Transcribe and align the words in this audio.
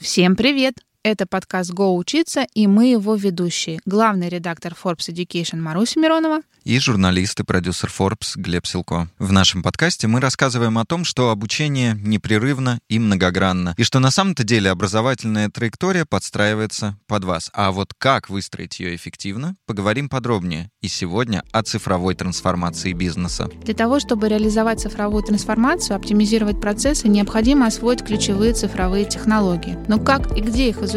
Всем 0.00 0.34
привет! 0.34 0.76
Это 1.02 1.24
подкаст 1.26 1.70
«Го 1.70 1.96
учиться» 1.96 2.46
и 2.52 2.66
мы 2.66 2.88
его 2.88 3.14
ведущие. 3.14 3.80
Главный 3.86 4.28
редактор 4.28 4.74
Forbes 4.74 5.08
Education 5.08 5.56
Маруся 5.56 5.98
Миронова 5.98 6.42
и 6.62 6.78
журналист 6.78 7.40
и 7.40 7.42
продюсер 7.42 7.88
Forbes 7.88 8.32
Глеб 8.36 8.66
Силко. 8.66 9.08
В 9.18 9.32
нашем 9.32 9.62
подкасте 9.62 10.06
мы 10.08 10.20
рассказываем 10.20 10.76
о 10.76 10.84
том, 10.84 11.04
что 11.04 11.30
обучение 11.30 11.96
непрерывно 11.98 12.80
и 12.90 12.98
многогранно, 12.98 13.74
и 13.78 13.82
что 13.82 13.98
на 13.98 14.10
самом-то 14.10 14.44
деле 14.44 14.70
образовательная 14.70 15.48
траектория 15.48 16.04
подстраивается 16.04 16.98
под 17.06 17.24
вас. 17.24 17.50
А 17.54 17.72
вот 17.72 17.94
как 17.96 18.28
выстроить 18.28 18.78
ее 18.78 18.94
эффективно, 18.94 19.56
поговорим 19.66 20.10
подробнее. 20.10 20.70
И 20.82 20.88
сегодня 20.88 21.42
о 21.50 21.62
цифровой 21.62 22.14
трансформации 22.14 22.92
бизнеса. 22.92 23.48
Для 23.64 23.74
того, 23.74 23.98
чтобы 23.98 24.28
реализовать 24.28 24.80
цифровую 24.80 25.22
трансформацию, 25.22 25.96
оптимизировать 25.96 26.60
процессы, 26.60 27.08
необходимо 27.08 27.66
освоить 27.68 28.04
ключевые 28.04 28.52
цифровые 28.52 29.06
технологии. 29.06 29.78
Но 29.88 29.98
как 29.98 30.36
и 30.36 30.42
где 30.42 30.68
их 30.68 30.82
изучать? 30.82 30.89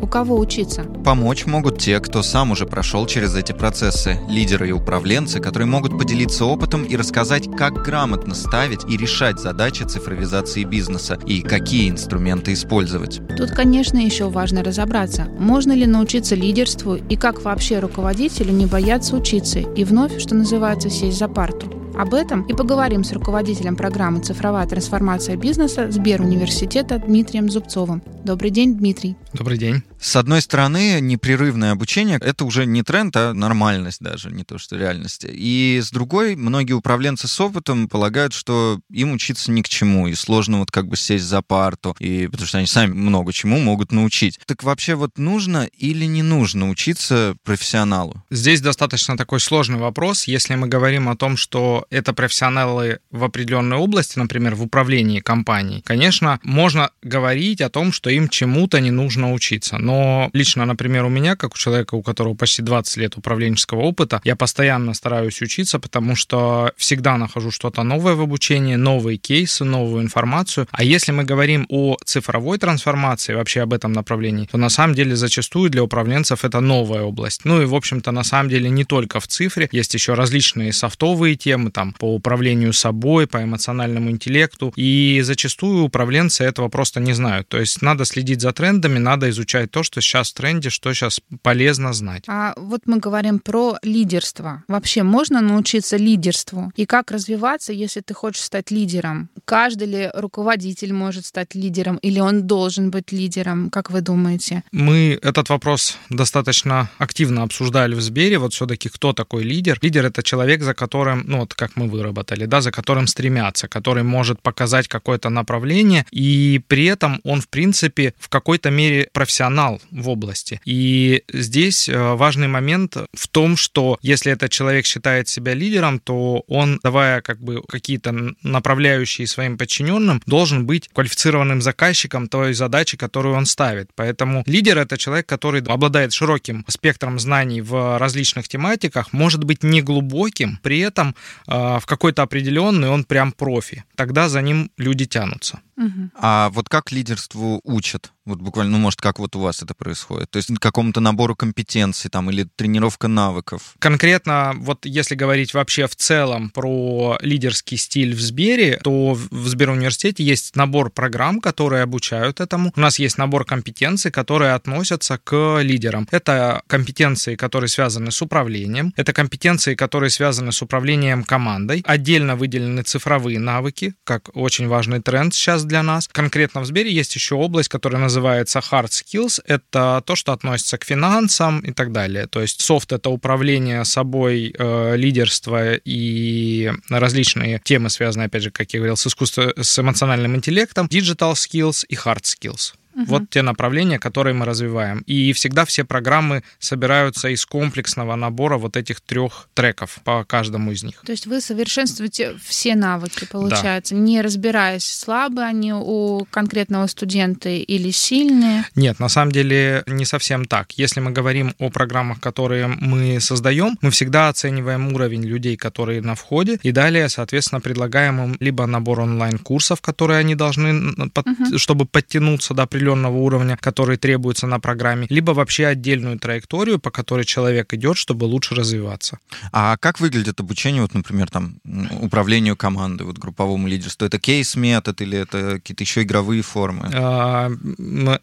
У 0.00 0.06
кого 0.06 0.38
учиться? 0.38 0.82
Помочь 1.04 1.46
могут 1.46 1.78
те, 1.78 2.00
кто 2.00 2.22
сам 2.22 2.50
уже 2.50 2.66
прошел 2.66 3.06
через 3.06 3.36
эти 3.36 3.52
процессы, 3.52 4.18
лидеры 4.28 4.68
и 4.68 4.72
управленцы, 4.72 5.40
которые 5.40 5.66
могут 5.66 5.96
поделиться 5.98 6.44
опытом 6.44 6.84
и 6.84 6.96
рассказать, 6.96 7.48
как 7.56 7.84
грамотно 7.84 8.34
ставить 8.34 8.84
и 8.88 8.96
решать 8.96 9.38
задачи 9.38 9.84
цифровизации 9.84 10.64
бизнеса 10.64 11.18
и 11.26 11.42
какие 11.42 11.90
инструменты 11.90 12.52
использовать. 12.52 13.20
Тут, 13.36 13.50
конечно, 13.50 13.98
еще 13.98 14.28
важно 14.28 14.64
разобраться, 14.64 15.28
можно 15.38 15.72
ли 15.72 15.86
научиться 15.86 16.34
лидерству 16.34 16.96
и 16.96 17.16
как 17.16 17.42
вообще 17.42 17.78
руководителю 17.78 18.52
не 18.52 18.66
бояться 18.66 19.16
учиться 19.16 19.60
и 19.60 19.84
вновь, 19.84 20.20
что 20.20 20.34
называется, 20.34 20.90
сесть 20.90 21.18
за 21.18 21.28
парту. 21.28 21.85
Об 21.98 22.12
этом 22.12 22.42
и 22.42 22.52
поговорим 22.52 23.04
с 23.04 23.12
руководителем 23.12 23.74
программы 23.74 24.20
«Цифровая 24.20 24.66
трансформация 24.66 25.34
бизнеса» 25.36 25.90
Сберуниверситета 25.90 26.98
Дмитрием 26.98 27.48
Зубцовым. 27.48 28.02
Добрый 28.22 28.50
день, 28.50 28.76
Дмитрий. 28.76 29.16
Добрый 29.32 29.56
день. 29.56 29.82
С 29.98 30.14
одной 30.16 30.42
стороны, 30.42 31.00
непрерывное 31.00 31.72
обучение— 31.72 32.18
это 32.22 32.44
уже 32.44 32.66
не 32.66 32.82
тренд, 32.82 33.16
а 33.16 33.32
нормальность 33.32 34.02
даже, 34.02 34.30
не 34.30 34.44
то 34.44 34.58
что 34.58 34.76
реальность. 34.76 35.24
И 35.26 35.80
с 35.82 35.90
другой, 35.90 36.36
многие 36.36 36.74
управленцы 36.74 37.28
с 37.28 37.40
опытом 37.40 37.88
полагают, 37.88 38.34
что 38.34 38.78
им 38.90 39.12
учиться 39.12 39.50
ни 39.50 39.62
к 39.62 39.68
чему, 39.68 40.06
и 40.06 40.14
сложно 40.14 40.58
вот 40.58 40.70
как 40.70 40.88
бы 40.88 40.98
сесть 40.98 41.24
за 41.24 41.40
парту, 41.40 41.96
и 41.98 42.28
потому 42.30 42.46
что 42.46 42.58
они 42.58 42.66
сами 42.66 42.92
много 42.92 43.32
чему 43.32 43.58
могут 43.58 43.90
научить. 43.90 44.38
Так 44.44 44.62
вообще 44.64 44.96
вот 44.96 45.16
нужно 45.16 45.66
или 45.78 46.04
не 46.04 46.22
нужно 46.22 46.68
учиться 46.68 47.36
профессионалу? 47.42 48.22
Здесь 48.30 48.60
достаточно 48.60 49.16
такой 49.16 49.40
сложный 49.40 49.78
вопрос. 49.78 50.24
Если 50.24 50.54
мы 50.56 50.68
говорим 50.68 51.08
о 51.08 51.16
том, 51.16 51.38
что 51.38 51.85
это 51.90 52.12
профессионалы 52.12 53.00
в 53.10 53.24
определенной 53.24 53.76
области, 53.76 54.18
например, 54.18 54.54
в 54.54 54.62
управлении 54.62 55.20
компанией, 55.20 55.82
конечно, 55.82 56.40
можно 56.42 56.90
говорить 57.02 57.60
о 57.60 57.70
том, 57.70 57.92
что 57.92 58.10
им 58.10 58.28
чему-то 58.28 58.80
не 58.80 58.90
нужно 58.90 59.32
учиться. 59.32 59.78
Но 59.78 60.30
лично, 60.32 60.64
например, 60.64 61.04
у 61.04 61.08
меня, 61.08 61.36
как 61.36 61.54
у 61.54 61.58
человека, 61.58 61.94
у 61.94 62.02
которого 62.02 62.34
почти 62.34 62.62
20 62.62 62.96
лет 62.98 63.16
управленческого 63.16 63.80
опыта, 63.80 64.20
я 64.24 64.36
постоянно 64.36 64.94
стараюсь 64.94 65.40
учиться, 65.42 65.78
потому 65.78 66.16
что 66.16 66.72
всегда 66.76 67.16
нахожу 67.16 67.50
что-то 67.50 67.82
новое 67.82 68.14
в 68.14 68.20
обучении, 68.20 68.76
новые 68.76 69.18
кейсы, 69.18 69.64
новую 69.64 70.02
информацию. 70.02 70.66
А 70.70 70.84
если 70.84 71.12
мы 71.12 71.24
говорим 71.24 71.66
о 71.68 71.96
цифровой 72.04 72.58
трансформации, 72.58 73.34
вообще 73.34 73.62
об 73.62 73.72
этом 73.72 73.92
направлении, 73.92 74.46
то 74.46 74.58
на 74.58 74.68
самом 74.68 74.94
деле 74.94 75.16
зачастую 75.16 75.70
для 75.70 75.82
управленцев 75.82 76.44
это 76.44 76.60
новая 76.60 77.02
область. 77.02 77.44
Ну 77.44 77.62
и, 77.62 77.66
в 77.66 77.74
общем-то, 77.74 78.12
на 78.12 78.24
самом 78.24 78.50
деле 78.50 78.70
не 78.70 78.84
только 78.84 79.20
в 79.20 79.26
цифре, 79.26 79.68
есть 79.72 79.94
еще 79.94 80.14
различные 80.14 80.72
софтовые 80.72 81.36
темы, 81.36 81.70
там, 81.76 81.92
по 81.92 82.14
управлению 82.14 82.72
собой, 82.72 83.26
по 83.26 83.42
эмоциональному 83.42 84.10
интеллекту. 84.10 84.72
И 84.76 85.20
зачастую 85.22 85.84
управленцы 85.84 86.42
этого 86.42 86.70
просто 86.70 87.00
не 87.00 87.12
знают. 87.12 87.48
То 87.48 87.58
есть 87.58 87.82
надо 87.82 88.06
следить 88.06 88.40
за 88.40 88.52
трендами, 88.52 88.98
надо 88.98 89.28
изучать 89.28 89.70
то, 89.70 89.82
что 89.82 90.00
сейчас 90.00 90.30
в 90.30 90.34
тренде, 90.34 90.70
что 90.70 90.94
сейчас 90.94 91.20
полезно 91.42 91.92
знать. 91.92 92.24
А 92.28 92.54
вот 92.56 92.80
мы 92.86 92.96
говорим 92.96 93.40
про 93.40 93.76
лидерство. 93.82 94.62
Вообще 94.68 95.02
можно 95.02 95.42
научиться 95.42 95.98
лидерству? 95.98 96.72
И 96.76 96.86
как 96.86 97.10
развиваться, 97.10 97.74
если 97.74 98.00
ты 98.00 98.14
хочешь 98.14 98.44
стать 98.44 98.70
лидером? 98.70 99.28
Каждый 99.44 99.88
ли 99.88 100.10
руководитель 100.14 100.94
может 100.94 101.26
стать 101.26 101.54
лидером 101.54 101.98
или 101.98 102.20
он 102.20 102.46
должен 102.46 102.90
быть 102.90 103.12
лидером? 103.12 103.68
Как 103.68 103.90
вы 103.90 104.00
думаете? 104.00 104.62
Мы 104.72 105.18
этот 105.22 105.50
вопрос 105.50 105.98
достаточно 106.08 106.88
активно 106.96 107.42
обсуждали 107.42 107.94
в 107.94 108.00
Сбере. 108.00 108.38
Вот 108.38 108.54
все-таки 108.54 108.88
кто 108.88 109.12
такой 109.12 109.44
лидер? 109.44 109.78
Лидер— 109.82 110.06
это 110.06 110.22
человек, 110.22 110.62
за 110.62 110.72
которым, 110.72 111.24
ну 111.26 111.40
вот 111.40 111.54
как 111.54 111.65
мы 111.74 111.88
выработали, 111.88 112.46
да, 112.46 112.60
за 112.60 112.70
которым 112.70 113.06
стремятся, 113.06 113.66
который 113.66 114.02
может 114.02 114.40
показать 114.42 114.86
какое-то 114.86 115.30
направление, 115.30 116.06
и 116.12 116.60
при 116.68 116.84
этом 116.84 117.20
он, 117.24 117.40
в 117.40 117.48
принципе, 117.48 118.14
в 118.18 118.28
какой-то 118.28 118.70
мере 118.70 119.08
профессионал 119.12 119.80
в 119.90 120.08
области. 120.08 120.60
И 120.64 121.22
здесь 121.32 121.88
э, 121.88 122.14
важный 122.14 122.48
момент 122.48 122.96
в 123.12 123.28
том, 123.28 123.56
что 123.56 123.98
если 124.02 124.32
этот 124.32 124.50
человек 124.50 124.86
считает 124.86 125.28
себя 125.28 125.54
лидером, 125.54 125.98
то 125.98 126.44
он, 126.46 126.80
давая 126.82 127.20
как 127.20 127.40
бы 127.40 127.62
какие-то 127.68 128.14
направляющие 128.42 129.26
своим 129.26 129.58
подчиненным, 129.58 130.22
должен 130.26 130.66
быть 130.66 130.88
квалифицированным 130.92 131.62
заказчиком 131.62 132.28
той 132.28 132.54
задачи, 132.54 132.96
которую 132.96 133.34
он 133.34 133.46
ставит. 133.46 133.90
Поэтому 133.94 134.42
лидер— 134.46 134.78
это 134.78 134.96
человек, 134.98 135.26
который 135.26 135.62
обладает 135.62 136.12
широким 136.12 136.64
спектром 136.68 137.18
знаний 137.18 137.60
в 137.60 137.98
различных 137.98 138.48
тематиках, 138.48 139.12
может 139.12 139.44
быть 139.44 139.62
не 139.62 139.82
глубоким, 139.82 140.58
при 140.62 140.78
этом 140.80 141.14
э, 141.46 141.55
в 141.80 141.86
какой-то 141.86 142.22
определенный 142.22 142.88
он 142.88 143.04
прям 143.04 143.32
профи. 143.32 143.84
Тогда 143.94 144.28
за 144.28 144.42
ним 144.42 144.70
люди 144.78 145.06
тянутся. 145.06 145.60
Угу. 145.76 146.10
А 146.14 146.50
вот 146.50 146.68
как 146.68 146.92
лидерству 146.92 147.60
учат? 147.64 148.12
Вот 148.24 148.40
буквально, 148.40 148.72
ну, 148.72 148.78
может, 148.78 149.00
как 149.00 149.20
вот 149.20 149.36
у 149.36 149.40
вас 149.40 149.62
это 149.62 149.74
происходит? 149.74 150.30
То 150.30 150.38
есть 150.38 150.50
какому-то 150.58 151.00
набору 151.00 151.36
компетенций 151.36 152.10
там 152.10 152.28
или 152.28 152.48
тренировка 152.56 153.06
навыков? 153.06 153.74
Конкретно, 153.78 154.52
вот 154.56 154.84
если 154.84 155.14
говорить 155.14 155.54
вообще 155.54 155.86
в 155.86 155.94
целом 155.94 156.50
про 156.50 157.18
лидерский 157.20 157.76
стиль 157.76 158.14
в 158.14 158.20
Сбере, 158.20 158.80
то 158.82 159.14
в 159.14 159.48
Сберуниверситете 159.48 160.24
есть 160.24 160.56
набор 160.56 160.90
программ, 160.90 161.40
которые 161.40 161.82
обучают 161.82 162.40
этому. 162.40 162.72
У 162.74 162.80
нас 162.80 162.98
есть 162.98 163.16
набор 163.16 163.44
компетенций, 163.44 164.10
которые 164.10 164.54
относятся 164.54 165.18
к 165.22 165.60
лидерам. 165.60 166.08
Это 166.10 166.62
компетенции, 166.66 167.36
которые 167.36 167.68
связаны 167.68 168.10
с 168.10 168.20
управлением, 168.22 168.92
это 168.96 169.12
компетенции, 169.12 169.76
которые 169.76 170.10
связаны 170.10 170.50
с 170.50 170.62
управлением 170.62 171.22
командой. 171.22 171.84
Отдельно 171.86 172.34
выделены 172.34 172.82
цифровые 172.82 173.38
навыки, 173.38 173.94
как 174.02 174.30
очень 174.34 174.66
важный 174.66 175.00
тренд 175.00 175.32
сейчас 175.32 175.65
для 175.66 175.82
нас. 175.82 176.08
Конкретно 176.08 176.60
в 176.60 176.66
Сбере 176.66 176.92
есть 176.92 177.14
еще 177.14 177.34
область, 177.34 177.68
которая 177.68 178.00
называется 178.00 178.60
hard 178.60 178.88
skills. 178.88 179.40
Это 179.44 180.02
то, 180.04 180.16
что 180.16 180.32
относится 180.32 180.78
к 180.78 180.84
финансам 180.84 181.60
и 181.60 181.72
так 181.72 181.92
далее. 181.92 182.26
То 182.26 182.40
есть 182.40 182.60
софт— 182.60 182.92
это 182.92 183.10
управление 183.10 183.84
собой, 183.84 184.54
э, 184.56 184.96
лидерство 184.96 185.74
и 185.74 186.72
различные 186.88 187.60
темы, 187.64 187.90
связанные, 187.90 188.26
опять 188.26 188.42
же, 188.42 188.50
как 188.50 188.72
я 188.72 188.80
говорил, 188.80 188.96
с 188.96 189.06
искусством, 189.06 189.52
с 189.56 189.78
эмоциональным 189.78 190.36
интеллектом, 190.36 190.86
digital 190.86 191.32
skills 191.32 191.84
и 191.88 191.94
hard 191.94 192.22
skills. 192.22 192.74
Угу. 192.96 193.04
Вот 193.04 193.30
те 193.30 193.42
направления, 193.42 193.98
которые 193.98 194.32
мы 194.32 194.46
развиваем. 194.46 195.00
И 195.00 195.32
всегда 195.34 195.66
все 195.66 195.84
программы 195.84 196.42
собираются 196.58 197.28
из 197.28 197.44
комплексного 197.44 198.16
набора 198.16 198.56
вот 198.56 198.76
этих 198.76 199.02
трех 199.02 199.48
треков 199.52 199.98
по 200.02 200.24
каждому 200.24 200.72
из 200.72 200.82
них. 200.82 201.02
То 201.04 201.12
есть 201.12 201.26
вы 201.26 201.42
совершенствуете 201.42 202.36
все 202.42 202.74
навыки, 202.74 203.26
получается, 203.30 203.94
да. 203.94 204.00
не 204.00 204.22
разбираясь, 204.22 204.84
слабые 204.84 205.48
они 205.48 205.74
у 205.74 206.26
конкретного 206.30 206.86
студента 206.86 207.50
или 207.50 207.90
сильные? 207.90 208.64
Нет, 208.74 208.98
на 208.98 209.08
самом 209.08 209.32
деле 209.32 209.82
не 209.86 210.06
совсем 210.06 210.46
так. 210.46 210.72
Если 210.72 211.00
мы 211.00 211.10
говорим 211.10 211.54
о 211.58 211.68
программах, 211.68 212.20
которые 212.20 212.66
мы 212.66 213.20
создаем, 213.20 213.76
мы 213.82 213.90
всегда 213.90 214.30
оцениваем 214.30 214.94
уровень 214.94 215.24
людей, 215.24 215.56
которые 215.58 216.00
на 216.00 216.14
входе, 216.14 216.58
и 216.62 216.72
далее, 216.72 217.10
соответственно, 217.10 217.60
предлагаем 217.60 218.22
им 218.24 218.36
либо 218.40 218.64
набор 218.64 219.00
онлайн-курсов, 219.00 219.82
которые 219.82 220.20
они 220.20 220.34
должны, 220.34 220.94
угу. 220.96 221.58
чтобы 221.58 221.84
подтянуться 221.84 222.54
до 222.54 222.62
определенного 222.62 222.85
определенного 222.86 223.16
уровня, 223.16 223.56
который 223.56 223.96
требуется 223.96 224.46
на 224.46 224.60
программе, 224.60 225.06
либо 225.10 225.32
вообще 225.32 225.66
отдельную 225.66 226.18
траекторию, 226.18 226.78
по 226.78 226.90
которой 226.90 227.24
человек 227.24 227.74
идет, 227.74 227.96
чтобы 227.96 228.24
лучше 228.24 228.54
развиваться. 228.54 229.18
А 229.52 229.76
как 229.76 230.00
выглядит 230.00 230.40
обучение, 230.40 230.82
вот, 230.82 230.94
например, 230.94 231.28
там, 231.30 231.60
управлению 232.00 232.56
командой, 232.56 233.02
вот, 233.02 233.18
групповому 233.18 233.68
лидерству? 233.68 234.06
Это 234.06 234.18
кейс-метод 234.18 235.00
или 235.02 235.18
это 235.18 235.54
какие-то 235.54 235.84
еще 235.84 236.02
игровые 236.02 236.42
формы? 236.42 236.90
А, 236.94 237.50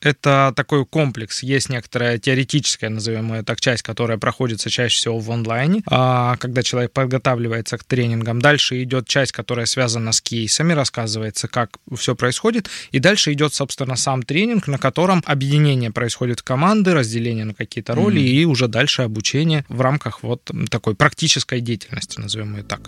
это 0.01 0.54
такой 0.56 0.86
комплекс. 0.86 1.44
Есть 1.44 1.69
некоторая 1.69 2.18
теоретическая, 2.18 2.89
назовем 2.89 3.33
ее 3.33 3.44
так, 3.44 3.60
часть, 3.60 3.83
которая 3.83 4.18
проходится 4.18 4.69
чаще 4.69 4.95
всего 4.95 5.19
в 5.19 5.31
онлайне, 5.31 5.81
а, 5.88 6.36
когда 6.38 6.63
человек 6.63 6.92
подготавливается 6.92 7.77
к 7.77 7.83
тренингам. 7.83 8.42
Дальше 8.42 8.81
идет 8.83 9.07
часть, 9.07 9.31
которая 9.31 9.65
связана 9.65 10.12
с 10.12 10.21
кейсами, 10.21 10.74
рассказывается, 10.74 11.48
как 11.48 11.77
все 11.95 12.15
происходит, 12.15 12.69
и 12.92 13.00
дальше 13.00 13.33
идет, 13.33 13.54
собственно, 13.54 13.95
сам 13.95 14.24
тренинг, 14.24 14.52
тренинг, 14.53 14.67
на 14.67 14.77
котором 14.77 15.23
объединение 15.25 15.91
происходит 15.91 16.41
команды, 16.41 16.94
разделение 16.94 17.45
на 17.45 17.53
какие-то 17.53 17.95
роли 17.95 18.21
mm-hmm. 18.21 18.41
и 18.41 18.45
уже 18.45 18.67
дальше 18.67 19.03
обучение 19.03 19.65
в 19.69 19.81
рамках 19.81 20.23
вот 20.23 20.51
такой 20.69 20.95
практической 20.95 21.61
деятельности, 21.61 22.19
назовем 22.19 22.55
ее 22.55 22.63
так. 22.63 22.81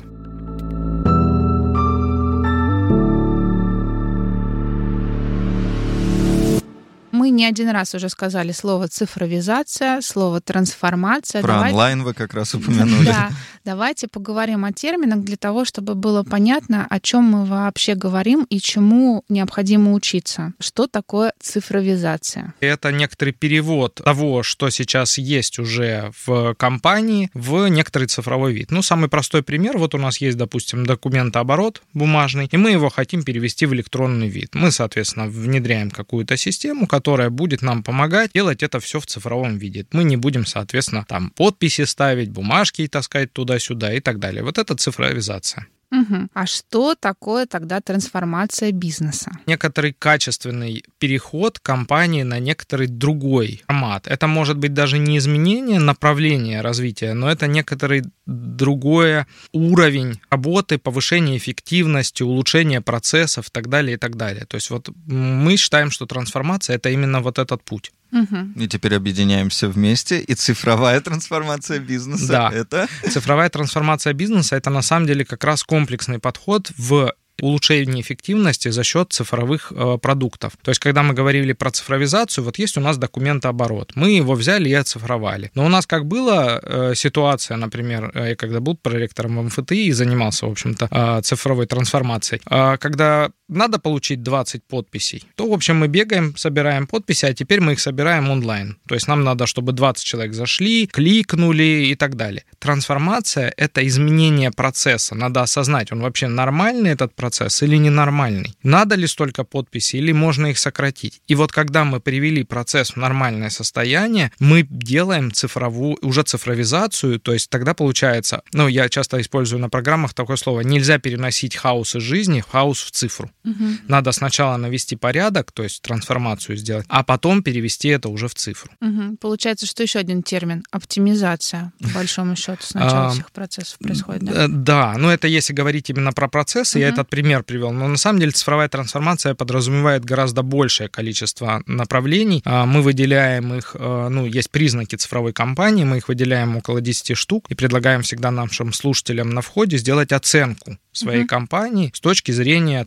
Мы 7.25 7.31
не 7.31 7.47
один 7.47 7.69
раз 7.69 7.95
уже 7.95 8.09
сказали 8.09 8.51
слово 8.51 8.87
цифровизация, 8.87 10.01
слово 10.01 10.41
трансформация. 10.41 11.41
Про 11.41 11.53
Давай... 11.53 11.71
онлайн 11.71 12.03
вы 12.03 12.13
как 12.13 12.35
раз 12.35 12.53
упомянули. 12.53 13.05
Да, 13.07 13.31
давайте 13.65 14.07
поговорим 14.07 14.63
о 14.63 14.71
терминах 14.71 15.21
для 15.21 15.35
того, 15.35 15.65
чтобы 15.65 15.95
было 15.95 16.21
понятно, 16.21 16.85
о 16.87 16.99
чем 16.99 17.23
мы 17.23 17.45
вообще 17.45 17.95
говорим 17.95 18.45
и 18.51 18.59
чему 18.59 19.23
необходимо 19.27 19.93
учиться. 19.93 20.53
Что 20.59 20.85
такое 20.85 21.33
цифровизация? 21.39 22.53
Это 22.59 22.91
некоторый 22.91 23.31
перевод 23.31 23.95
того, 23.95 24.43
что 24.43 24.69
сейчас 24.69 25.17
есть 25.17 25.57
уже 25.57 26.11
в 26.27 26.53
компании, 26.53 27.31
в 27.33 27.67
некоторый 27.69 28.05
цифровой 28.05 28.53
вид. 28.53 28.69
Ну, 28.69 28.83
самый 28.83 29.09
простой 29.09 29.41
пример. 29.41 29.79
Вот 29.79 29.95
у 29.95 29.97
нас 29.97 30.21
есть, 30.21 30.37
допустим, 30.37 30.85
документооборот 30.85 31.81
бумажный, 31.95 32.47
и 32.51 32.57
мы 32.57 32.69
его 32.69 32.89
хотим 32.89 33.23
перевести 33.23 33.65
в 33.65 33.73
электронный 33.73 34.27
вид. 34.27 34.53
Мы, 34.53 34.71
соответственно, 34.71 35.25
внедряем 35.25 35.89
какую-то 35.89 36.37
систему, 36.37 36.85
которая 36.85 37.14
будет 37.29 37.61
нам 37.61 37.83
помогать 37.83 38.31
делать 38.33 38.63
это 38.63 38.79
все 38.79 38.99
в 38.99 39.05
цифровом 39.05 39.57
виде. 39.57 39.85
Мы 39.91 40.03
не 40.03 40.17
будем, 40.17 40.45
соответственно, 40.45 41.05
там 41.07 41.31
подписи 41.31 41.85
ставить, 41.85 42.29
бумажки 42.29 42.81
таскать 42.87 43.33
туда-сюда 43.33 43.93
и 43.93 43.99
так 43.99 44.19
далее. 44.19 44.43
Вот 44.43 44.57
это 44.57 44.75
цифровизация. 44.75 45.67
Угу. 46.01 46.27
А 46.33 46.45
что 46.45 46.95
такое 46.95 47.45
тогда 47.45 47.79
трансформация 47.81 48.71
бизнеса? 48.71 49.31
Некоторый 49.45 49.93
качественный 49.93 50.83
переход 50.99 51.59
компании 51.59 52.23
на 52.23 52.39
некоторый 52.39 52.87
другой 52.87 53.63
формат. 53.67 54.07
Это 54.07 54.27
может 54.27 54.57
быть 54.57 54.73
даже 54.73 54.97
не 54.97 55.17
изменение 55.17 55.79
направления 55.79 56.61
развития, 56.61 57.13
но 57.13 57.31
это 57.31 57.47
некоторый 57.47 58.03
другой 58.25 59.25
уровень 59.53 60.19
работы, 60.29 60.77
повышение 60.77 61.37
эффективности, 61.37 62.23
улучшение 62.23 62.81
процессов 62.81 63.47
и 63.47 63.51
так 63.51 63.69
далее, 63.69 63.95
и 63.95 63.97
так 63.97 64.15
далее. 64.15 64.45
То 64.45 64.55
есть 64.55 64.69
вот 64.69 64.89
мы 65.05 65.57
считаем, 65.57 65.91
что 65.91 66.05
трансформация— 66.05 66.75
это 66.77 66.89
именно 66.89 67.21
вот 67.21 67.39
этот 67.39 67.63
путь. 67.63 67.91
Угу. 68.11 68.61
И 68.63 68.67
теперь 68.67 68.95
объединяемся 68.95 69.67
вместе. 69.67 70.19
И 70.19 70.33
цифровая 70.35 71.01
трансформация 71.01 71.79
бизнеса 71.79 72.27
да. 72.27 72.51
это? 72.53 72.87
Цифровая 73.09 73.49
трансформация 73.49 74.13
бизнеса 74.13 74.55
это 74.55 74.69
на 74.69 74.81
самом 74.81 75.07
деле 75.07 75.25
как 75.25 75.43
раз 75.43 75.63
комплексный 75.63 76.19
подход 76.19 76.71
в 76.77 77.13
улучшение 77.41 78.01
эффективности 78.01 78.69
за 78.69 78.83
счет 78.83 79.11
цифровых 79.11 79.71
э, 79.75 79.97
продуктов. 80.01 80.53
То 80.61 80.71
есть, 80.71 80.79
когда 80.79 81.03
мы 81.03 81.13
говорили 81.13 81.53
про 81.53 81.71
цифровизацию, 81.71 82.43
вот 82.43 82.57
есть 82.59 82.77
у 82.77 82.81
нас 82.81 82.97
документооборот. 82.97 83.91
Мы 83.95 84.11
его 84.11 84.33
взяли 84.35 84.69
и 84.69 84.73
оцифровали. 84.73 85.51
Но 85.55 85.65
у 85.65 85.69
нас 85.69 85.85
как 85.85 86.05
была 86.05 86.59
э, 86.61 86.93
ситуация, 86.95 87.57
например, 87.57 88.11
э, 88.13 88.29
я 88.29 88.35
когда 88.35 88.59
был 88.59 88.77
проректором 88.77 89.45
МФТИ 89.45 89.87
и 89.87 89.91
занимался, 89.91 90.45
в 90.45 90.51
общем-то, 90.51 90.87
э, 90.89 91.21
цифровой 91.23 91.65
трансформацией, 91.65 92.41
э, 92.49 92.77
когда 92.77 93.31
надо 93.47 93.79
получить 93.79 94.23
20 94.23 94.63
подписей, 94.63 95.23
то, 95.35 95.47
в 95.47 95.53
общем, 95.53 95.77
мы 95.77 95.87
бегаем, 95.87 96.35
собираем 96.35 96.87
подписи, 96.87 97.25
а 97.25 97.33
теперь 97.33 97.61
мы 97.61 97.73
их 97.73 97.79
собираем 97.79 98.29
онлайн. 98.29 98.77
То 98.87 98.95
есть 98.95 99.07
нам 99.07 99.23
надо, 99.23 99.45
чтобы 99.45 99.71
20 99.71 100.03
человек 100.03 100.33
зашли, 100.33 100.87
кликнули 100.87 101.87
и 101.87 101.95
так 101.95 102.15
далее. 102.15 102.43
Трансформация— 102.59 103.53
это 103.57 103.85
изменение 103.87 104.51
процесса. 104.51 105.15
Надо 105.15 105.41
осознать, 105.41 105.91
он 105.91 106.01
вообще 106.01 106.27
нормальный 106.27 106.91
этот 106.91 107.13
процесс, 107.13 107.61
или 107.63 107.77
ненормальный? 107.77 108.55
Надо 108.63 108.95
ли 108.95 109.07
столько 109.07 109.43
подписей 109.43 109.99
или 109.99 110.11
можно 110.11 110.47
их 110.47 110.57
сократить? 110.57 111.21
И 111.27 111.35
вот 111.35 111.51
когда 111.51 111.83
мы 111.83 111.99
привели 111.99 112.43
процесс 112.43 112.91
в 112.91 112.97
нормальное 112.97 113.49
состояние, 113.49 114.31
мы 114.39 114.63
делаем 114.69 115.31
цифровую, 115.31 115.97
уже 116.01 116.23
цифровизацию, 116.23 117.19
то 117.19 117.33
есть 117.33 117.49
тогда 117.49 117.73
получается, 117.73 118.41
ну, 118.53 118.67
я 118.67 118.89
часто 118.89 119.21
использую 119.21 119.59
на 119.59 119.69
программах 119.69 120.13
такое 120.13 120.37
слово, 120.37 120.61
нельзя 120.61 120.97
переносить 120.97 121.55
хаос 121.55 121.95
из 121.95 122.01
жизни, 122.01 122.43
хаос 122.47 122.81
в 122.81 122.91
цифру. 122.91 123.29
Угу. 123.45 123.65
Надо 123.87 124.11
сначала 124.11 124.57
навести 124.57 124.95
порядок, 124.95 125.51
то 125.51 125.63
есть 125.63 125.81
трансформацию 125.81 126.57
сделать, 126.57 126.85
а 126.89 127.03
потом 127.03 127.43
перевести 127.43 127.89
это 127.89 128.09
уже 128.09 128.27
в 128.27 128.35
цифру. 128.35 128.71
Угу. 128.81 129.17
Получается, 129.21 129.65
что 129.65 129.83
еще 129.83 129.99
один 129.99 130.23
термин— 130.23 130.63
оптимизация, 130.71 131.71
по 131.81 131.89
большому 131.89 132.35
счету, 132.35 132.61
сначала 132.61 133.09
всех 133.11 133.31
процессов 133.31 133.77
происходит, 133.79 134.23
да? 134.23 134.45
Э, 134.45 134.47
да, 134.47 134.95
но 134.97 135.13
это 135.13 135.27
если 135.27 135.53
говорить 135.53 135.89
именно 135.89 136.11
про 136.11 136.27
процессы, 136.27 136.79
я 136.79 136.89
этот 136.89 137.09
пример 137.09 137.43
привел. 137.43 137.71
Но 137.71 137.87
на 137.87 137.97
самом 137.97 138.19
деле 138.19 138.31
цифровая 138.31 138.69
трансформация 138.69 139.35
подразумевает 139.35 140.03
гораздо 140.05 140.41
большее 140.41 140.89
количество 140.89 141.61
направлений. 141.65 142.41
А, 142.45 142.65
мы 142.65 142.81
выделяем 142.81 143.53
их, 143.53 143.75
а, 143.77 144.09
ну, 144.09 144.25
есть 144.25 144.49
признаки 144.49 144.95
цифровой 144.95 145.33
компании, 145.33 145.83
мы 145.83 145.97
их 145.97 146.07
выделяем 146.07 146.57
около 146.57 146.81
10 146.81 147.15
штук 147.15 147.45
и 147.49 147.55
предлагаем 147.55 148.01
всегда 148.01 148.31
нашим 148.31 148.73
слушателям 148.73 149.29
на 149.29 149.41
входе 149.41 149.77
сделать 149.77 150.11
оценку 150.11 150.77
своей 150.91 151.21
угу. 151.21 151.27
компании 151.27 151.91
с 151.93 151.99
точки 151.99 152.31
зрения 152.31 152.83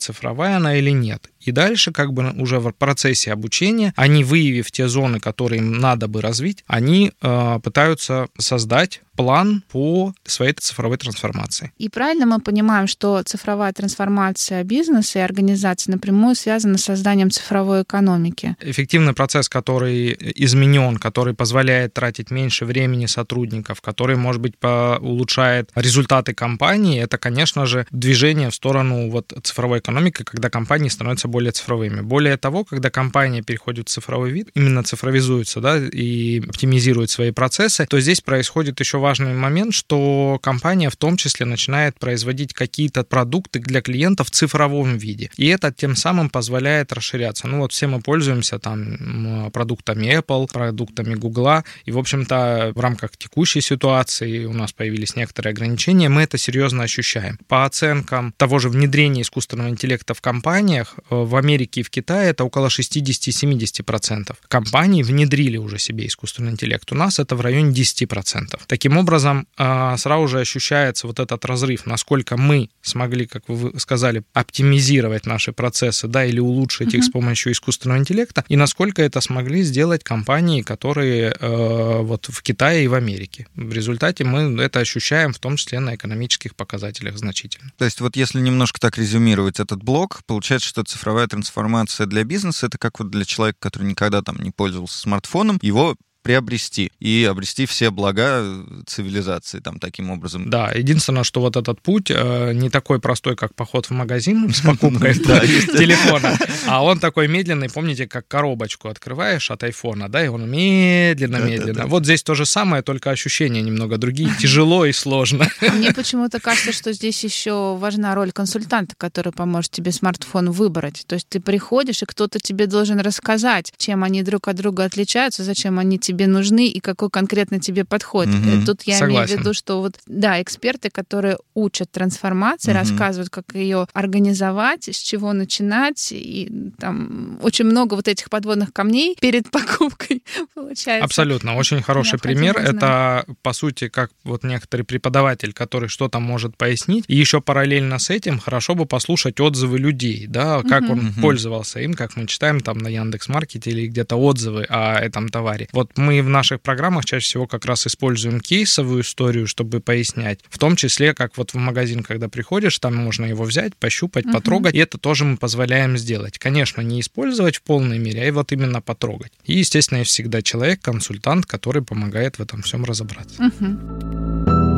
цифровая 0.48 0.56
она 0.56 0.74
или 0.76 0.90
нет. 0.90 1.30
И 1.40 1.52
дальше, 1.52 1.92
как 1.92 2.12
бы 2.12 2.30
уже 2.38 2.58
в 2.58 2.70
процессе 2.72 3.32
обучения, 3.32 3.92
они, 3.96 4.24
выявив 4.24 4.70
те 4.70 4.88
зоны, 4.88 5.20
которые 5.20 5.60
им 5.60 5.78
надо 5.78 6.08
бы 6.08 6.20
развить, 6.20 6.64
они 6.66 7.12
э, 7.20 7.60
пытаются 7.62 8.28
создать 8.38 9.02
план 9.18 9.64
по 9.72 10.14
своей 10.24 10.52
цифровой 10.52 10.96
трансформации. 10.96 11.72
И 11.76 11.88
правильно 11.88 12.24
мы 12.24 12.38
понимаем, 12.38 12.86
что 12.86 13.20
цифровая 13.24 13.72
трансформация 13.72 14.62
бизнеса 14.62 15.18
и 15.18 15.22
организации 15.22 15.90
напрямую 15.90 16.36
связана 16.36 16.78
с 16.78 16.84
созданием 16.84 17.32
цифровой 17.32 17.82
экономики. 17.82 18.54
Эффективный 18.60 19.14
процесс, 19.14 19.48
который 19.48 20.16
изменен, 20.36 20.98
который 20.98 21.34
позволяет 21.34 21.94
тратить 21.94 22.30
меньше 22.30 22.64
времени 22.64 23.06
сотрудников, 23.06 23.80
который, 23.80 24.14
может 24.14 24.40
быть, 24.40 24.54
улучшает 24.62 25.70
результаты 25.74 26.32
компании, 26.32 27.02
это, 27.02 27.18
конечно 27.18 27.66
же, 27.66 27.88
движение 27.90 28.50
в 28.50 28.54
сторону 28.54 29.10
вот 29.10 29.32
цифровой 29.42 29.80
экономики, 29.80 30.22
когда 30.22 30.48
компании 30.48 30.88
становятся 30.88 31.26
более 31.28 31.52
цифровыми. 31.52 32.00
Более 32.00 32.36
того, 32.36 32.64
когда 32.64 32.90
компания 32.90 33.42
переходит 33.42 33.88
в 33.88 33.92
цифровой 33.92 34.30
вид, 34.30 34.50
именно 34.54 34.82
цифровизуется, 34.82 35.60
да, 35.60 35.78
и 35.78 36.40
оптимизирует 36.40 37.10
свои 37.10 37.30
процессы, 37.30 37.86
то 37.86 38.00
здесь 38.00 38.20
происходит 38.20 38.80
еще 38.80 38.98
важный 38.98 39.34
момент, 39.34 39.74
что 39.74 40.38
компания 40.42 40.90
в 40.90 40.96
том 40.96 41.16
числе 41.16 41.46
начинает 41.46 41.98
производить 41.98 42.52
какие-то 42.52 43.04
продукты 43.04 43.60
для 43.60 43.80
клиентов 43.80 44.28
в 44.28 44.30
цифровом 44.30 44.98
виде. 44.98 45.30
И 45.36 45.46
это 45.46 45.72
тем 45.72 45.96
самым 45.96 46.30
позволяет 46.30 46.92
расширяться. 46.92 47.46
Ну 47.46 47.58
вот 47.58 47.72
все 47.72 47.86
мы 47.86 48.00
пользуемся 48.00 48.58
там 48.58 49.50
продуктами 49.52 50.18
Apple, 50.18 50.48
продуктами 50.52 51.14
Google, 51.14 51.62
и, 51.84 51.92
в 51.92 51.98
общем-то, 51.98 52.72
в 52.74 52.80
рамках 52.80 53.16
текущей 53.16 53.60
ситуации 53.60 54.44
у 54.44 54.52
нас 54.52 54.72
появились 54.72 55.16
некоторые 55.16 55.52
ограничения, 55.52 56.08
мы 56.08 56.22
это 56.22 56.38
серьезно 56.38 56.84
ощущаем. 56.84 57.38
По 57.48 57.64
оценкам 57.64 58.34
того 58.36 58.58
же 58.58 58.68
внедрения 58.68 59.22
искусственного 59.22 59.68
интеллекта 59.68 60.14
в 60.14 60.20
компаниях, 60.20 60.94
э, 61.10 61.17
в 61.24 61.36
Америке 61.36 61.80
и 61.80 61.82
в 61.82 61.90
Китае 61.90 62.30
это 62.30 62.44
около 62.44 62.68
60-70%. 62.68 64.36
Компании 64.48 65.02
внедрили 65.02 65.56
уже 65.56 65.78
себе 65.78 66.06
искусственный 66.06 66.52
интеллект. 66.52 66.90
У 66.92 66.94
нас 66.94 67.18
это 67.18 67.36
в 67.36 67.40
районе 67.40 67.72
10%. 67.72 68.60
Таким 68.66 68.96
образом, 68.96 69.46
а, 69.56 69.96
сразу 69.96 70.28
же 70.28 70.40
ощущается 70.40 71.06
вот 71.06 71.20
этот 71.20 71.44
разрыв, 71.44 71.86
насколько 71.86 72.36
мы 72.36 72.70
смогли, 72.82 73.26
как 73.26 73.48
вы 73.48 73.78
сказали, 73.78 74.22
оптимизировать 74.32 75.26
наши 75.26 75.52
процессы, 75.52 76.08
да, 76.08 76.24
или 76.24 76.40
улучшить 76.40 76.94
uh-huh. 76.94 76.98
их 76.98 77.04
с 77.04 77.10
помощью 77.10 77.52
искусственного 77.52 77.98
интеллекта, 77.98 78.44
и 78.48 78.56
насколько 78.56 79.02
это 79.02 79.20
смогли 79.20 79.62
сделать 79.62 80.04
компании, 80.04 80.62
которые 80.62 81.34
э, 81.38 82.02
вот 82.02 82.26
в 82.28 82.42
Китае 82.42 82.84
и 82.84 82.88
в 82.88 82.94
Америке. 82.94 83.46
В 83.54 83.72
результате 83.72 84.24
мы 84.24 84.62
это 84.62 84.80
ощущаем 84.80 85.32
в 85.32 85.38
том 85.38 85.56
числе 85.56 85.80
на 85.80 85.94
экономических 85.94 86.54
показателях 86.54 87.18
значительно. 87.18 87.72
То 87.76 87.84
есть 87.84 88.00
вот 88.00 88.16
если 88.16 88.40
немножко 88.40 88.80
так 88.80 88.98
резюмировать 88.98 89.60
этот 89.60 89.82
блок, 89.82 90.22
получается, 90.26 90.68
что 90.68 90.82
цифровая 90.82 91.07
трансформация 91.28 92.06
для 92.06 92.24
бизнеса 92.24 92.66
это 92.66 92.78
как 92.78 92.98
вот 92.98 93.10
для 93.10 93.24
человека, 93.24 93.58
который 93.60 93.84
никогда 93.84 94.22
там 94.22 94.36
не 94.38 94.50
пользовался 94.50 94.98
смартфоном, 94.98 95.58
его 95.62 95.96
приобрести 96.28 96.92
и 97.00 97.24
обрести 97.24 97.64
все 97.64 97.90
блага 97.90 98.44
цивилизации 98.84 99.60
там 99.60 99.78
таким 99.78 100.10
образом. 100.10 100.50
Да, 100.50 100.70
единственное, 100.72 101.24
что 101.24 101.40
вот 101.40 101.56
этот 101.56 101.80
путь 101.80 102.10
э, 102.10 102.52
не 102.52 102.68
такой 102.68 103.00
простой, 103.00 103.34
как 103.34 103.54
поход 103.54 103.86
в 103.86 103.92
магазин 103.92 104.52
с 104.54 104.60
покупкой 104.60 105.14
телефона, 105.14 106.38
а 106.66 106.84
он 106.84 106.98
такой 106.98 107.28
медленный, 107.28 107.70
помните, 107.70 108.06
как 108.06 108.28
коробочку 108.28 108.88
открываешь 108.88 109.50
от 109.50 109.62
айфона, 109.62 110.10
да, 110.10 110.22
и 110.22 110.28
он 110.28 110.50
медленно-медленно. 110.50 111.86
Вот 111.86 112.04
здесь 112.04 112.22
то 112.22 112.34
же 112.34 112.44
самое, 112.44 112.82
только 112.82 113.10
ощущения 113.10 113.62
немного 113.62 113.96
другие, 113.96 114.30
тяжело 114.38 114.84
и 114.84 114.92
сложно. 114.92 115.48
Мне 115.62 115.94
почему-то 115.94 116.40
кажется, 116.40 116.72
что 116.72 116.92
здесь 116.92 117.24
еще 117.24 117.74
важна 117.78 118.14
роль 118.14 118.32
консультанта, 118.32 118.94
который 118.98 119.32
поможет 119.32 119.70
тебе 119.70 119.92
смартфон 119.92 120.50
выбрать. 120.50 121.04
То 121.06 121.14
есть 121.14 121.26
ты 121.30 121.40
приходишь, 121.40 122.02
и 122.02 122.04
кто-то 122.04 122.38
тебе 122.38 122.66
должен 122.66 123.00
рассказать, 123.00 123.72
чем 123.78 124.04
они 124.04 124.22
друг 124.22 124.48
от 124.48 124.56
друга 124.56 124.84
отличаются, 124.84 125.42
зачем 125.42 125.78
они 125.78 125.98
тебе 125.98 126.17
тебе 126.18 126.26
нужны 126.26 126.66
и 126.66 126.80
какой 126.80 127.10
конкретно 127.10 127.60
тебе 127.60 127.84
подход. 127.84 128.28
Угу. 128.28 128.66
Тут 128.66 128.82
я 128.82 128.98
Согласен. 128.98 129.26
имею 129.26 129.26
в 129.26 129.40
виду, 129.40 129.54
что 129.54 129.80
вот, 129.80 129.98
да, 130.06 130.42
эксперты, 130.42 130.90
которые 130.90 131.38
учат 131.54 131.90
трансформации, 131.90 132.72
угу. 132.72 132.78
рассказывают, 132.78 133.30
как 133.30 133.54
ее 133.54 133.86
организовать, 133.92 134.88
с 134.88 134.96
чего 134.96 135.32
начинать, 135.32 136.08
и 136.12 136.72
там 136.78 137.38
очень 137.42 137.66
много 137.66 137.94
вот 137.94 138.08
этих 138.08 138.30
подводных 138.30 138.72
камней 138.72 139.16
перед 139.20 139.50
покупкой 139.50 140.22
получается. 140.54 141.04
Абсолютно. 141.04 141.56
Очень 141.56 141.82
хороший 141.82 142.18
пример. 142.18 142.54
Знать. 142.58 142.74
Это, 142.74 143.24
по 143.42 143.52
сути, 143.52 143.88
как 143.88 144.10
вот 144.24 144.42
некоторый 144.44 144.82
преподаватель, 144.82 145.52
который 145.52 145.88
что-то 145.88 146.18
может 146.18 146.56
пояснить. 146.56 147.04
И 147.08 147.14
еще 147.14 147.40
параллельно 147.40 147.98
с 147.98 148.10
этим 148.10 148.38
хорошо 148.38 148.74
бы 148.74 148.86
послушать 148.86 149.40
отзывы 149.40 149.78
людей, 149.78 150.26
да, 150.26 150.62
как 150.62 150.82
угу. 150.84 150.92
он 150.92 150.98
угу. 150.98 151.20
пользовался 151.20 151.80
им, 151.80 151.94
как 151.94 152.16
мы 152.16 152.26
читаем 152.26 152.60
там 152.60 152.78
на 152.78 152.88
Яндекс.Маркете 152.88 153.70
или 153.70 153.86
где-то 153.86 154.16
отзывы 154.16 154.64
о 154.68 154.98
этом 154.98 155.28
товаре. 155.28 155.68
Вот 155.72 155.96
мы 155.98 156.22
в 156.22 156.28
наших 156.28 156.60
программах 156.60 157.04
чаще 157.04 157.24
всего 157.24 157.46
как 157.46 157.64
раз 157.64 157.86
используем 157.86 158.40
кейсовую 158.40 159.02
историю, 159.02 159.46
чтобы 159.46 159.80
пояснять. 159.80 160.40
В 160.48 160.58
том 160.58 160.76
числе, 160.76 161.14
как 161.14 161.36
вот 161.36 161.52
в 161.52 161.56
магазин, 161.56 162.02
когда 162.02 162.28
приходишь, 162.28 162.78
там 162.78 162.96
можно 162.96 163.26
его 163.26 163.44
взять, 163.44 163.76
пощупать, 163.76 164.26
угу. 164.26 164.34
потрогать. 164.34 164.74
И 164.74 164.78
это 164.78 164.98
тоже 164.98 165.24
мы 165.24 165.36
позволяем 165.36 165.98
сделать. 165.98 166.38
Конечно, 166.38 166.80
не 166.80 167.00
использовать 167.00 167.56
в 167.56 167.62
полной 167.62 167.98
мере, 167.98 168.28
а 168.28 168.32
вот 168.32 168.52
именно 168.52 168.80
потрогать. 168.80 169.32
И, 169.44 169.58
естественно, 169.58 169.98
я 169.98 170.04
всегда 170.04 170.42
человек, 170.42 170.80
консультант, 170.80 171.46
который 171.46 171.82
помогает 171.82 172.38
в 172.38 172.42
этом 172.42 172.62
всем 172.62 172.84
разобраться. 172.84 173.42
Угу. 173.42 174.77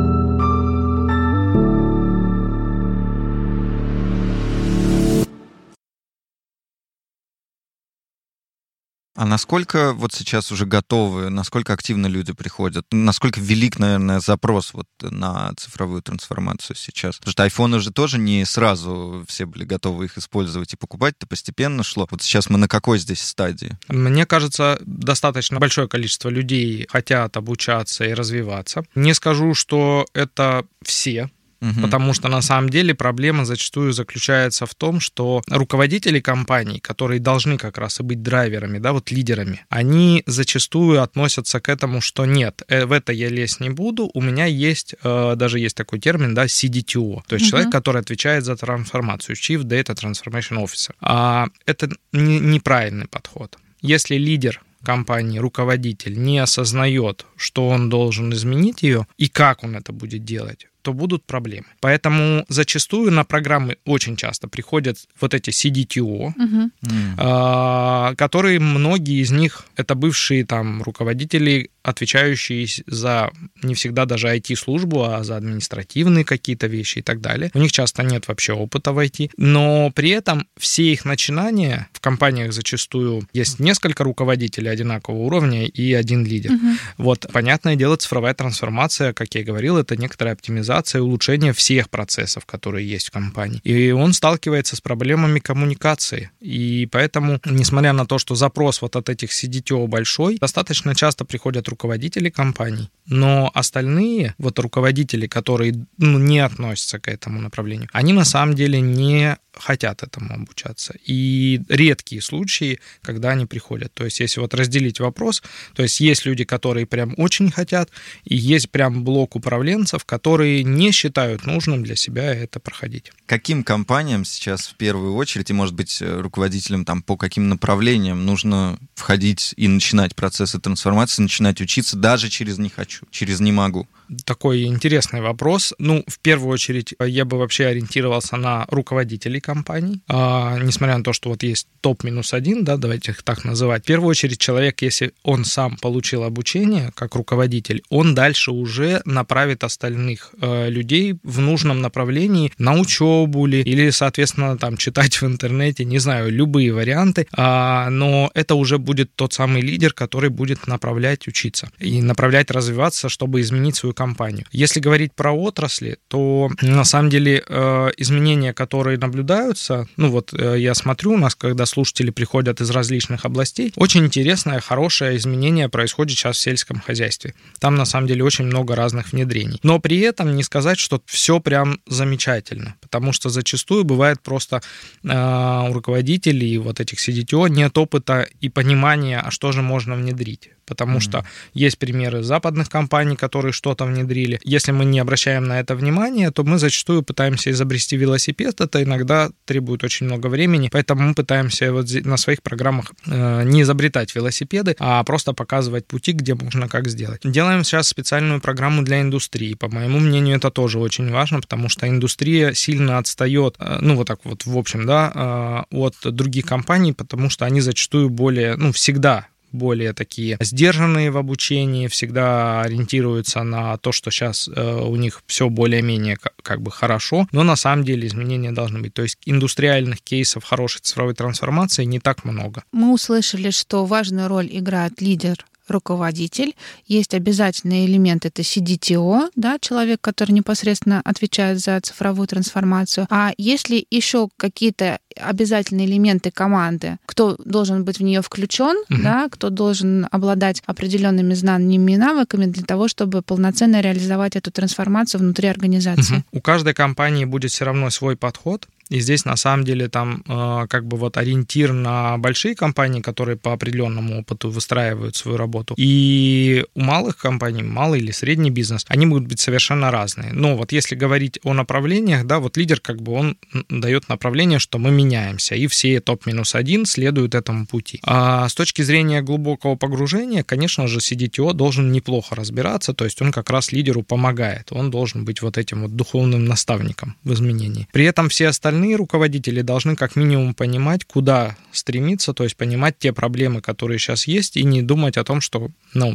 А 9.13 9.25
насколько 9.25 9.93
вот 9.93 10.13
сейчас 10.13 10.51
уже 10.51 10.65
готовы, 10.65 11.29
насколько 11.29 11.73
активно 11.73 12.07
люди 12.07 12.31
приходят, 12.33 12.85
насколько 12.91 13.41
велик, 13.41 13.77
наверное, 13.77 14.19
запрос 14.19 14.73
вот 14.73 14.87
на 15.01 15.53
цифровую 15.57 16.01
трансформацию 16.01 16.77
сейчас? 16.77 17.17
Потому 17.17 17.31
что 17.31 17.43
айфоны 17.43 17.79
же 17.79 17.91
тоже 17.91 18.17
не 18.17 18.45
сразу 18.45 19.25
все 19.27 19.45
были 19.45 19.65
готовы 19.65 20.05
их 20.05 20.17
использовать 20.17 20.73
и 20.73 20.77
покупать, 20.77 21.15
это 21.17 21.27
постепенно 21.27 21.83
шло. 21.83 22.07
Вот 22.09 22.21
сейчас 22.21 22.49
мы 22.49 22.57
на 22.57 22.69
какой 22.69 22.99
здесь 22.99 23.21
стадии? 23.21 23.77
Мне 23.89 24.25
кажется, 24.25 24.79
достаточно 24.81 25.59
большое 25.59 25.89
количество 25.89 26.29
людей 26.29 26.87
хотят 26.89 27.35
обучаться 27.35 28.05
и 28.05 28.13
развиваться. 28.13 28.83
Не 28.95 29.13
скажу, 29.13 29.53
что 29.55 30.05
это 30.13 30.65
все, 30.83 31.29
Угу. 31.61 31.81
Потому 31.81 32.13
что 32.13 32.27
на 32.27 32.41
самом 32.41 32.69
деле 32.69 32.95
проблема 32.95 33.45
зачастую 33.45 33.93
заключается 33.93 34.65
в 34.65 34.73
том, 34.73 34.99
что 34.99 35.41
руководители 35.47 36.19
компаний, 36.19 36.79
которые 36.79 37.19
должны 37.19 37.57
как 37.57 37.77
раз 37.77 37.99
и 37.99 38.03
быть 38.03 38.23
драйверами, 38.23 38.79
да, 38.79 38.93
вот 38.93 39.11
лидерами, 39.11 39.63
они 39.69 40.23
зачастую 40.25 41.03
относятся 41.03 41.59
к 41.59 41.69
этому, 41.69 42.01
что 42.01 42.25
нет, 42.25 42.63
э, 42.67 42.85
в 42.85 42.91
это 42.91 43.13
я 43.13 43.29
лезть 43.29 43.59
не 43.59 43.69
буду, 43.69 44.09
у 44.13 44.21
меня 44.21 44.45
есть, 44.45 44.95
э, 45.03 45.35
даже 45.35 45.59
есть 45.59 45.75
такой 45.75 45.99
термин, 45.99 46.33
да, 46.33 46.45
CDTO, 46.45 47.21
то 47.27 47.35
есть 47.35 47.45
угу. 47.45 47.51
человек, 47.51 47.71
который 47.71 48.01
отвечает 48.01 48.43
за 48.43 48.55
трансформацию, 48.55 49.35
Chief 49.35 49.61
Data 49.61 49.95
Transformation 49.95 50.63
Officer. 50.63 50.93
А 50.99 51.47
это 51.67 51.89
не, 52.11 52.39
неправильный 52.39 53.07
подход. 53.07 53.57
Если 53.81 54.15
лидер 54.15 54.61
компании, 54.83 55.39
руководитель 55.39 56.19
не 56.19 56.39
осознает, 56.39 57.25
что 57.35 57.67
он 57.67 57.89
должен 57.89 58.33
изменить 58.33 58.83
ее 58.83 59.05
и 59.17 59.27
как 59.27 59.63
он 59.63 59.75
это 59.75 59.91
будет 59.91 60.23
делать, 60.23 60.67
то 60.81 60.93
будут 60.93 61.25
проблемы. 61.25 61.67
Поэтому 61.79 62.45
зачастую 62.49 63.11
на 63.11 63.23
программы 63.23 63.77
очень 63.85 64.15
часто 64.15 64.47
приходят 64.47 64.97
вот 65.19 65.33
эти 65.33 65.49
CDTO, 65.49 66.33
угу. 66.35 66.71
э, 67.17 68.15
которые 68.15 68.59
многие 68.59 69.21
из 69.21 69.31
них 69.31 69.65
это 69.75 69.95
бывшие 69.95 70.45
там 70.45 70.81
руководители 70.83 71.69
отвечающие 71.83 72.67
за 72.85 73.31
не 73.63 73.73
всегда 73.73 74.05
даже 74.05 74.27
IT-службу, 74.27 75.03
а 75.03 75.23
за 75.23 75.37
административные 75.37 76.23
какие-то 76.25 76.67
вещи 76.67 76.99
и 76.99 77.01
так 77.01 77.21
далее. 77.21 77.51
У 77.53 77.59
них 77.59 77.71
часто 77.71 78.03
нет 78.03 78.27
вообще 78.27 78.53
опыта 78.53 78.91
в 78.91 78.99
IT, 78.99 79.31
но 79.37 79.91
при 79.91 80.09
этом 80.09 80.47
все 80.57 80.91
их 80.91 81.05
начинания 81.05 81.87
в 81.93 81.99
компаниях 81.99 82.53
зачастую 82.53 83.27
есть 83.33 83.59
несколько 83.59 84.03
руководителей 84.03 84.69
одинакового 84.69 85.21
уровня 85.21 85.65
и 85.65 85.93
один 85.93 86.25
лидер. 86.25 86.51
Угу. 86.51 86.67
Вот, 86.97 87.25
понятное 87.31 87.75
дело, 87.75 87.95
цифровая 87.97 88.33
трансформация, 88.33 89.13
как 89.13 89.33
я 89.33 89.41
и 89.41 89.43
говорил, 89.43 89.77
это 89.77 89.95
некоторая 89.95 90.33
оптимизация, 90.33 90.70
улучшение 91.01 91.53
всех 91.53 91.89
процессов, 91.89 92.45
которые 92.45 92.87
есть 92.87 93.07
в 93.07 93.11
компании. 93.11 93.61
И 93.63 93.91
он 93.91 94.13
сталкивается 94.13 94.75
с 94.75 94.81
проблемами 94.81 95.39
коммуникации. 95.39 96.31
И 96.39 96.87
поэтому, 96.91 97.39
несмотря 97.45 97.93
на 97.93 98.05
то, 98.05 98.17
что 98.17 98.35
запрос 98.35 98.81
вот 98.81 98.95
от 98.95 99.09
этих 99.09 99.31
CDTO 99.31 99.87
большой, 99.87 100.37
достаточно 100.37 100.95
часто 100.95 101.25
приходят 101.25 101.67
руководители 101.67 102.29
компаний, 102.29 102.89
но 103.05 103.51
остальные, 103.53 104.35
вот 104.37 104.59
руководители, 104.59 105.27
которые 105.27 105.85
ну, 105.97 106.19
не 106.19 106.39
относятся 106.39 106.99
к 106.99 107.07
этому 107.07 107.41
направлению, 107.41 107.89
они 107.93 108.13
на 108.13 108.25
самом 108.25 108.55
деле 108.55 108.81
не 108.81 109.37
хотят 109.53 110.03
этому 110.03 110.33
обучаться. 110.33 110.93
И 111.05 111.61
редкие 111.67 112.21
случаи, 112.21 112.79
когда 113.01 113.29
они 113.29 113.45
приходят. 113.45 113.93
То 113.93 114.05
есть, 114.05 114.19
если 114.19 114.39
вот 114.39 114.53
разделить 114.53 114.99
вопрос, 114.99 115.43
то 115.73 115.83
есть 115.83 115.99
есть 115.99 116.25
люди, 116.25 116.43
которые 116.43 116.85
прям 116.85 117.13
очень 117.17 117.51
хотят, 117.51 117.89
и 118.23 118.35
есть 118.35 118.69
прям 118.71 119.03
блок 119.03 119.35
управленцев, 119.35 120.05
которые 120.05 120.60
не 120.63 120.91
считают 120.91 121.45
нужным 121.45 121.83
для 121.83 121.95
себя 121.95 122.33
это 122.33 122.59
проходить. 122.59 123.11
Каким 123.25 123.63
компаниям 123.63 124.25
сейчас 124.25 124.67
в 124.67 124.75
первую 124.75 125.15
очередь, 125.15 125.49
и, 125.49 125.53
может 125.53 125.73
быть, 125.73 126.01
руководителям 126.01 126.85
там 126.85 127.01
по 127.01 127.17
каким 127.17 127.49
направлениям 127.49 128.25
нужно 128.25 128.77
входить 128.95 129.53
и 129.57 129.67
начинать 129.67 130.15
процессы 130.15 130.59
трансформации, 130.59 131.21
начинать 131.21 131.61
учиться 131.61 131.97
даже 131.97 132.29
через 132.29 132.57
«не 132.57 132.69
хочу», 132.69 133.05
через 133.11 133.39
«не 133.39 133.51
могу»? 133.51 133.87
Такой 134.25 134.63
интересный 134.63 135.21
вопрос. 135.21 135.73
Ну, 135.79 136.03
в 136.05 136.19
первую 136.19 136.51
очередь, 136.51 136.93
я 136.99 137.23
бы 137.23 137.37
вообще 137.37 137.67
ориентировался 137.67 138.35
на 138.35 138.65
руководителей 138.69 139.39
компаний, 139.39 140.01
а, 140.09 140.57
несмотря 140.59 140.97
на 140.97 141.03
то, 141.03 141.13
что 141.13 141.29
вот 141.29 141.43
есть 141.43 141.67
топ 141.79 142.03
минус 142.03 142.33
один, 142.33 142.65
да, 142.65 142.75
давайте 142.75 143.11
их 143.11 143.23
так 143.23 143.45
называть. 143.45 143.83
В 143.83 143.85
первую 143.85 144.09
очередь, 144.09 144.37
человек, 144.37 144.81
если 144.81 145.13
он 145.23 145.45
сам 145.45 145.77
получил 145.77 146.23
обучение 146.23 146.91
как 146.93 147.15
руководитель, 147.15 147.83
он 147.89 148.13
дальше 148.13 148.51
уже 148.51 149.01
направит 149.05 149.63
остальных 149.63 150.33
э, 150.41 150.69
людей 150.69 151.15
в 151.23 151.39
нужном 151.39 151.81
направлении 151.81 152.51
на 152.57 152.73
учебу 152.73 153.45
ли, 153.45 153.61
или, 153.61 153.91
соответственно, 153.91 154.57
там 154.57 154.75
читать 154.75 155.21
в 155.21 155.23
интернете, 155.23 155.85
не 155.85 155.99
знаю, 155.99 156.31
любые 156.31 156.73
варианты, 156.73 157.27
а, 157.31 157.89
но 157.89 158.29
это 158.33 158.55
уже 158.55 158.77
будет 158.77 159.15
тот 159.15 159.31
самый 159.31 159.61
лидер, 159.61 159.93
который 159.93 160.29
будет 160.29 160.67
направлять 160.67 161.27
учиться 161.27 161.69
и 161.79 162.01
направлять 162.01 162.51
развиваться, 162.51 163.07
чтобы 163.07 163.39
изменить 163.39 163.77
свою 163.77 163.93
компанию. 164.01 164.45
Если 164.51 164.79
говорить 164.79 165.13
про 165.13 165.31
отрасли, 165.31 165.97
то 166.07 166.49
на 166.61 166.85
самом 166.85 167.09
деле 167.11 167.43
э, 167.47 167.89
изменения, 167.97 168.51
которые 168.51 168.97
наблюдаются, 168.97 169.87
ну 169.95 170.09
вот 170.09 170.33
э, 170.33 170.59
я 170.59 170.73
смотрю 170.73 171.13
у 171.13 171.17
нас, 171.17 171.35
когда 171.35 171.65
слушатели 171.67 172.09
приходят 172.09 172.61
из 172.61 172.69
различных 172.71 173.25
областей, 173.25 173.71
очень 173.75 174.03
интересное, 174.05 174.59
хорошее 174.59 175.17
изменение 175.17 175.69
происходит 175.69 176.17
сейчас 176.17 176.37
в 176.37 176.39
сельском 176.39 176.81
хозяйстве. 176.81 177.33
Там 177.59 177.75
на 177.75 177.85
самом 177.85 178.07
деле 178.07 178.23
очень 178.23 178.45
много 178.45 178.75
разных 178.75 179.11
внедрений. 179.11 179.59
Но 179.61 179.79
при 179.79 179.99
этом 179.99 180.35
не 180.35 180.43
сказать, 180.43 180.79
что 180.79 180.99
все 181.05 181.39
прям 181.39 181.79
замечательно, 181.87 182.75
потому 182.81 183.13
что 183.13 183.29
зачастую 183.29 183.83
бывает 183.83 184.19
просто 184.23 184.61
э, 185.03 185.69
у 185.69 185.73
руководителей 185.73 186.57
вот 186.57 186.79
этих 186.79 186.97
CDTO 186.97 187.49
нет 187.49 187.77
опыта 187.77 188.27
и 188.43 188.49
понимания, 188.49 189.19
а 189.19 189.29
что 189.29 189.51
же 189.51 189.61
можно 189.61 189.95
внедрить 189.95 190.49
потому 190.71 190.99
mm-hmm. 190.99 191.01
что 191.01 191.25
есть 191.53 191.77
примеры 191.77 192.23
западных 192.23 192.69
компаний, 192.69 193.17
которые 193.17 193.51
что-то 193.51 193.83
внедрили. 193.91 194.39
Если 194.43 194.71
мы 194.71 194.85
не 194.85 194.99
обращаем 194.99 195.45
на 195.45 195.59
это 195.59 195.75
внимание, 195.75 196.31
то 196.31 196.43
мы 196.43 196.57
зачастую 196.57 197.03
пытаемся 197.03 197.51
изобрести 197.51 197.97
велосипед, 197.97 198.61
это 198.61 198.83
иногда 198.83 199.29
требует 199.45 199.83
очень 199.83 200.05
много 200.05 200.27
времени, 200.27 200.69
поэтому 200.71 201.01
мы 201.01 201.13
пытаемся 201.13 201.71
вот 201.71 201.87
на 202.05 202.17
своих 202.17 202.41
программах 202.41 202.91
э, 203.05 203.43
не 203.43 203.61
изобретать 203.61 204.15
велосипеды, 204.15 204.75
а 204.79 205.03
просто 205.03 205.33
показывать 205.33 205.87
пути, 205.87 206.11
где 206.13 206.35
можно 206.35 206.67
как 206.67 206.87
сделать. 206.87 207.21
Делаем 207.23 207.63
сейчас 207.63 207.87
специальную 207.87 208.41
программу 208.41 208.83
для 208.83 209.01
индустрии. 209.01 209.53
По 209.53 209.69
моему 209.69 209.99
мнению, 209.99 210.37
это 210.37 210.51
тоже 210.51 210.79
очень 210.79 211.11
важно, 211.11 211.41
потому 211.41 211.69
что 211.69 211.87
индустрия 211.87 212.53
сильно 212.53 212.97
отстает, 212.97 213.55
э, 213.59 213.79
ну 213.81 213.95
вот 213.95 214.07
так 214.07 214.19
вот 214.23 214.45
в 214.45 214.57
общем, 214.57 214.85
да, 214.85 215.65
э, 215.71 215.75
от 215.75 215.95
других 216.03 216.45
компаний, 216.45 216.93
потому 216.93 217.29
что 217.29 217.45
они 217.45 217.61
зачастую 217.61 218.09
более, 218.09 218.55
ну 218.55 218.71
всегда 218.71 219.27
более 219.51 219.93
такие 219.93 220.37
сдержанные 220.39 221.11
в 221.11 221.17
обучении, 221.17 221.87
всегда 221.87 222.61
ориентируются 222.61 223.43
на 223.43 223.77
то, 223.77 223.91
что 223.91 224.11
сейчас 224.11 224.47
э, 224.47 224.81
у 224.81 224.95
них 224.95 225.21
все 225.25 225.49
более-менее 225.49 226.17
как, 226.41 226.61
бы 226.61 226.71
хорошо, 226.71 227.27
но 227.31 227.43
на 227.43 227.55
самом 227.55 227.83
деле 227.83 228.07
изменения 228.07 228.51
должны 228.51 228.79
быть. 228.79 228.93
То 228.93 229.03
есть 229.03 229.17
индустриальных 229.25 230.01
кейсов 230.01 230.43
хорошей 230.43 230.81
цифровой 230.81 231.13
трансформации 231.13 231.83
не 231.85 231.99
так 231.99 232.23
много. 232.25 232.63
Мы 232.71 232.93
услышали, 232.93 233.49
что 233.49 233.85
важную 233.85 234.27
роль 234.27 234.47
играет 234.51 235.01
лидер 235.01 235.45
руководитель, 235.71 236.55
есть 236.85 237.13
обязательный 237.13 237.85
элемент, 237.85 238.25
это 238.25 238.41
CDTO, 238.41 239.29
да, 239.35 239.57
человек, 239.59 240.01
который 240.01 240.31
непосредственно 240.31 241.01
отвечает 241.03 241.59
за 241.59 241.79
цифровую 241.81 242.27
трансформацию. 242.27 243.07
А 243.09 243.31
есть 243.37 243.69
ли 243.69 243.87
еще 243.89 244.29
какие-то 244.37 244.99
обязательные 245.15 245.87
элементы 245.87 246.31
команды, 246.31 246.97
кто 247.05 247.35
должен 247.43 247.83
быть 247.83 247.99
в 247.99 248.03
нее 248.03 248.21
включен, 248.21 248.77
угу. 248.89 249.01
да, 249.01 249.27
кто 249.29 249.49
должен 249.49 250.07
обладать 250.11 250.61
определенными 250.65 251.33
знаниями 251.33 251.93
и 251.93 251.97
навыками 251.97 252.45
для 252.45 252.63
того, 252.63 252.87
чтобы 252.87 253.21
полноценно 253.21 253.81
реализовать 253.81 254.35
эту 254.35 254.51
трансформацию 254.51 255.21
внутри 255.21 255.47
организации. 255.47 256.15
Угу. 256.15 256.23
У 256.39 256.41
каждой 256.41 256.73
компании 256.73 257.25
будет 257.25 257.51
все 257.51 257.65
равно 257.65 257.89
свой 257.89 258.15
подход. 258.15 258.67
И 258.91 258.99
здесь 258.99 259.23
на 259.23 259.37
самом 259.37 259.63
деле 259.63 259.87
там 259.87 260.21
э, 260.27 260.67
как 260.67 260.85
бы 260.85 260.97
вот 260.97 261.15
ориентир 261.15 261.71
на 261.71 262.17
большие 262.17 262.55
компании, 262.55 262.99
которые 262.99 263.37
по 263.37 263.53
определенному 263.53 264.19
опыту 264.19 264.49
выстраивают 264.49 265.15
свою 265.15 265.37
работу. 265.37 265.75
И 265.77 266.65
у 266.75 266.81
малых 266.81 267.15
компаний, 267.15 267.63
малый 267.63 268.01
или 268.01 268.11
средний 268.11 268.49
бизнес, 268.49 268.85
они 268.89 269.05
будут 269.05 269.29
быть 269.29 269.39
совершенно 269.39 269.91
разные. 269.91 270.33
Но 270.33 270.57
вот 270.57 270.73
если 270.73 270.95
говорить 270.95 271.39
о 271.43 271.53
направлениях, 271.53 272.25
да, 272.25 272.39
вот 272.39 272.57
лидер 272.57 272.81
как 272.81 273.01
бы 273.01 273.13
он 273.13 273.37
дает 273.69 274.09
направление, 274.09 274.59
что 274.59 274.77
мы 274.77 274.91
меняемся, 275.01 275.55
и 275.55 275.67
все 275.67 275.99
топ-1 275.99 276.85
следуют 276.85 277.35
этому 277.35 277.65
пути. 277.65 277.99
А 278.03 278.47
с 278.47 278.53
точки 278.53 278.81
зрения 278.81 279.21
глубокого 279.21 279.75
погружения, 279.75 280.43
конечно 280.43 280.87
же, 280.87 280.99
CDTO 280.99 281.53
должен 281.53 281.91
неплохо 281.91 282.35
разбираться, 282.35 282.93
то 282.93 283.05
есть 283.05 283.21
он 283.21 283.31
как 283.31 283.49
раз 283.49 283.71
лидеру 283.71 284.03
помогает, 284.03 284.67
он 284.71 284.91
должен 284.91 285.25
быть 285.25 285.41
вот 285.41 285.57
этим 285.57 285.83
вот 285.83 285.95
духовным 285.95 286.45
наставником 286.45 287.15
в 287.23 287.33
изменении. 287.33 287.87
При 287.91 288.05
этом 288.05 288.29
все 288.29 288.47
остальные 288.47 288.95
руководители 288.95 289.61
должны 289.61 289.95
как 289.95 290.15
минимум 290.15 290.53
понимать, 290.53 291.05
куда 291.05 291.57
стремиться, 291.71 292.33
то 292.33 292.43
есть 292.43 292.55
понимать 292.55 292.97
те 292.99 293.13
проблемы, 293.13 293.61
которые 293.61 293.99
сейчас 293.99 294.27
есть, 294.27 294.57
и 294.57 294.63
не 294.63 294.81
думать 294.81 295.17
о 295.17 295.23
том, 295.23 295.41
что 295.41 295.69
ну, 295.93 296.13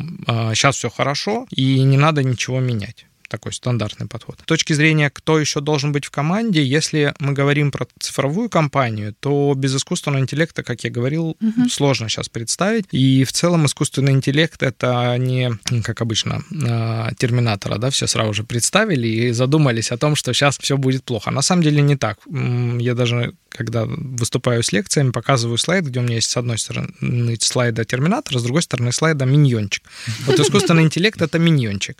сейчас 0.54 0.76
а, 0.76 0.78
все 0.78 0.90
хорошо, 0.90 1.46
и 1.50 1.82
не 1.82 1.96
надо 1.96 2.22
ничего 2.22 2.60
менять 2.60 3.06
такой 3.28 3.52
стандартный 3.52 4.06
подход. 4.06 4.40
С 4.40 4.44
точки 4.44 4.72
зрения, 4.72 5.10
кто 5.10 5.38
еще 5.38 5.60
должен 5.60 5.92
быть 5.92 6.04
в 6.04 6.10
команде, 6.10 6.64
если 6.64 7.14
мы 7.18 7.32
говорим 7.32 7.70
про 7.70 7.86
цифровую 7.98 8.48
компанию, 8.48 9.14
то 9.18 9.54
без 9.56 9.74
искусственного 9.74 10.20
интеллекта, 10.22 10.62
как 10.62 10.84
я 10.84 10.90
говорил, 10.90 11.36
угу. 11.40 11.68
сложно 11.68 12.08
сейчас 12.08 12.28
представить. 12.28 12.86
И 12.92 13.24
в 13.24 13.32
целом 13.32 13.66
искусственный 13.66 14.12
интеллект 14.12 14.62
это 14.62 15.16
не, 15.18 15.52
как 15.82 16.00
обычно, 16.00 16.42
а, 16.68 17.12
терминатора, 17.18 17.78
да, 17.78 17.90
все 17.90 18.06
сразу 18.06 18.32
же 18.32 18.44
представили 18.44 19.08
и 19.08 19.30
задумались 19.32 19.92
о 19.92 19.98
том, 19.98 20.16
что 20.16 20.32
сейчас 20.32 20.58
все 20.58 20.76
будет 20.76 21.04
плохо. 21.04 21.30
На 21.30 21.42
самом 21.42 21.62
деле 21.62 21.82
не 21.82 21.96
так. 21.96 22.18
Я 22.26 22.94
даже 22.94 23.34
когда 23.56 23.84
выступаю 23.86 24.62
с 24.62 24.72
лекциями, 24.72 25.10
показываю 25.10 25.58
слайд, 25.58 25.84
где 25.84 26.00
у 26.00 26.02
меня 26.02 26.16
есть 26.16 26.30
с 26.30 26.36
одной 26.36 26.58
стороны 26.58 27.36
слайда 27.40 27.84
терминатора, 27.84 28.38
с 28.38 28.42
другой 28.42 28.62
стороны 28.62 28.92
слайда 28.92 29.24
миньончик. 29.24 29.82
Вот 30.26 30.38
искусственный 30.38 30.82
интеллект— 30.82 31.20
это 31.22 31.38
миньончик. 31.38 31.96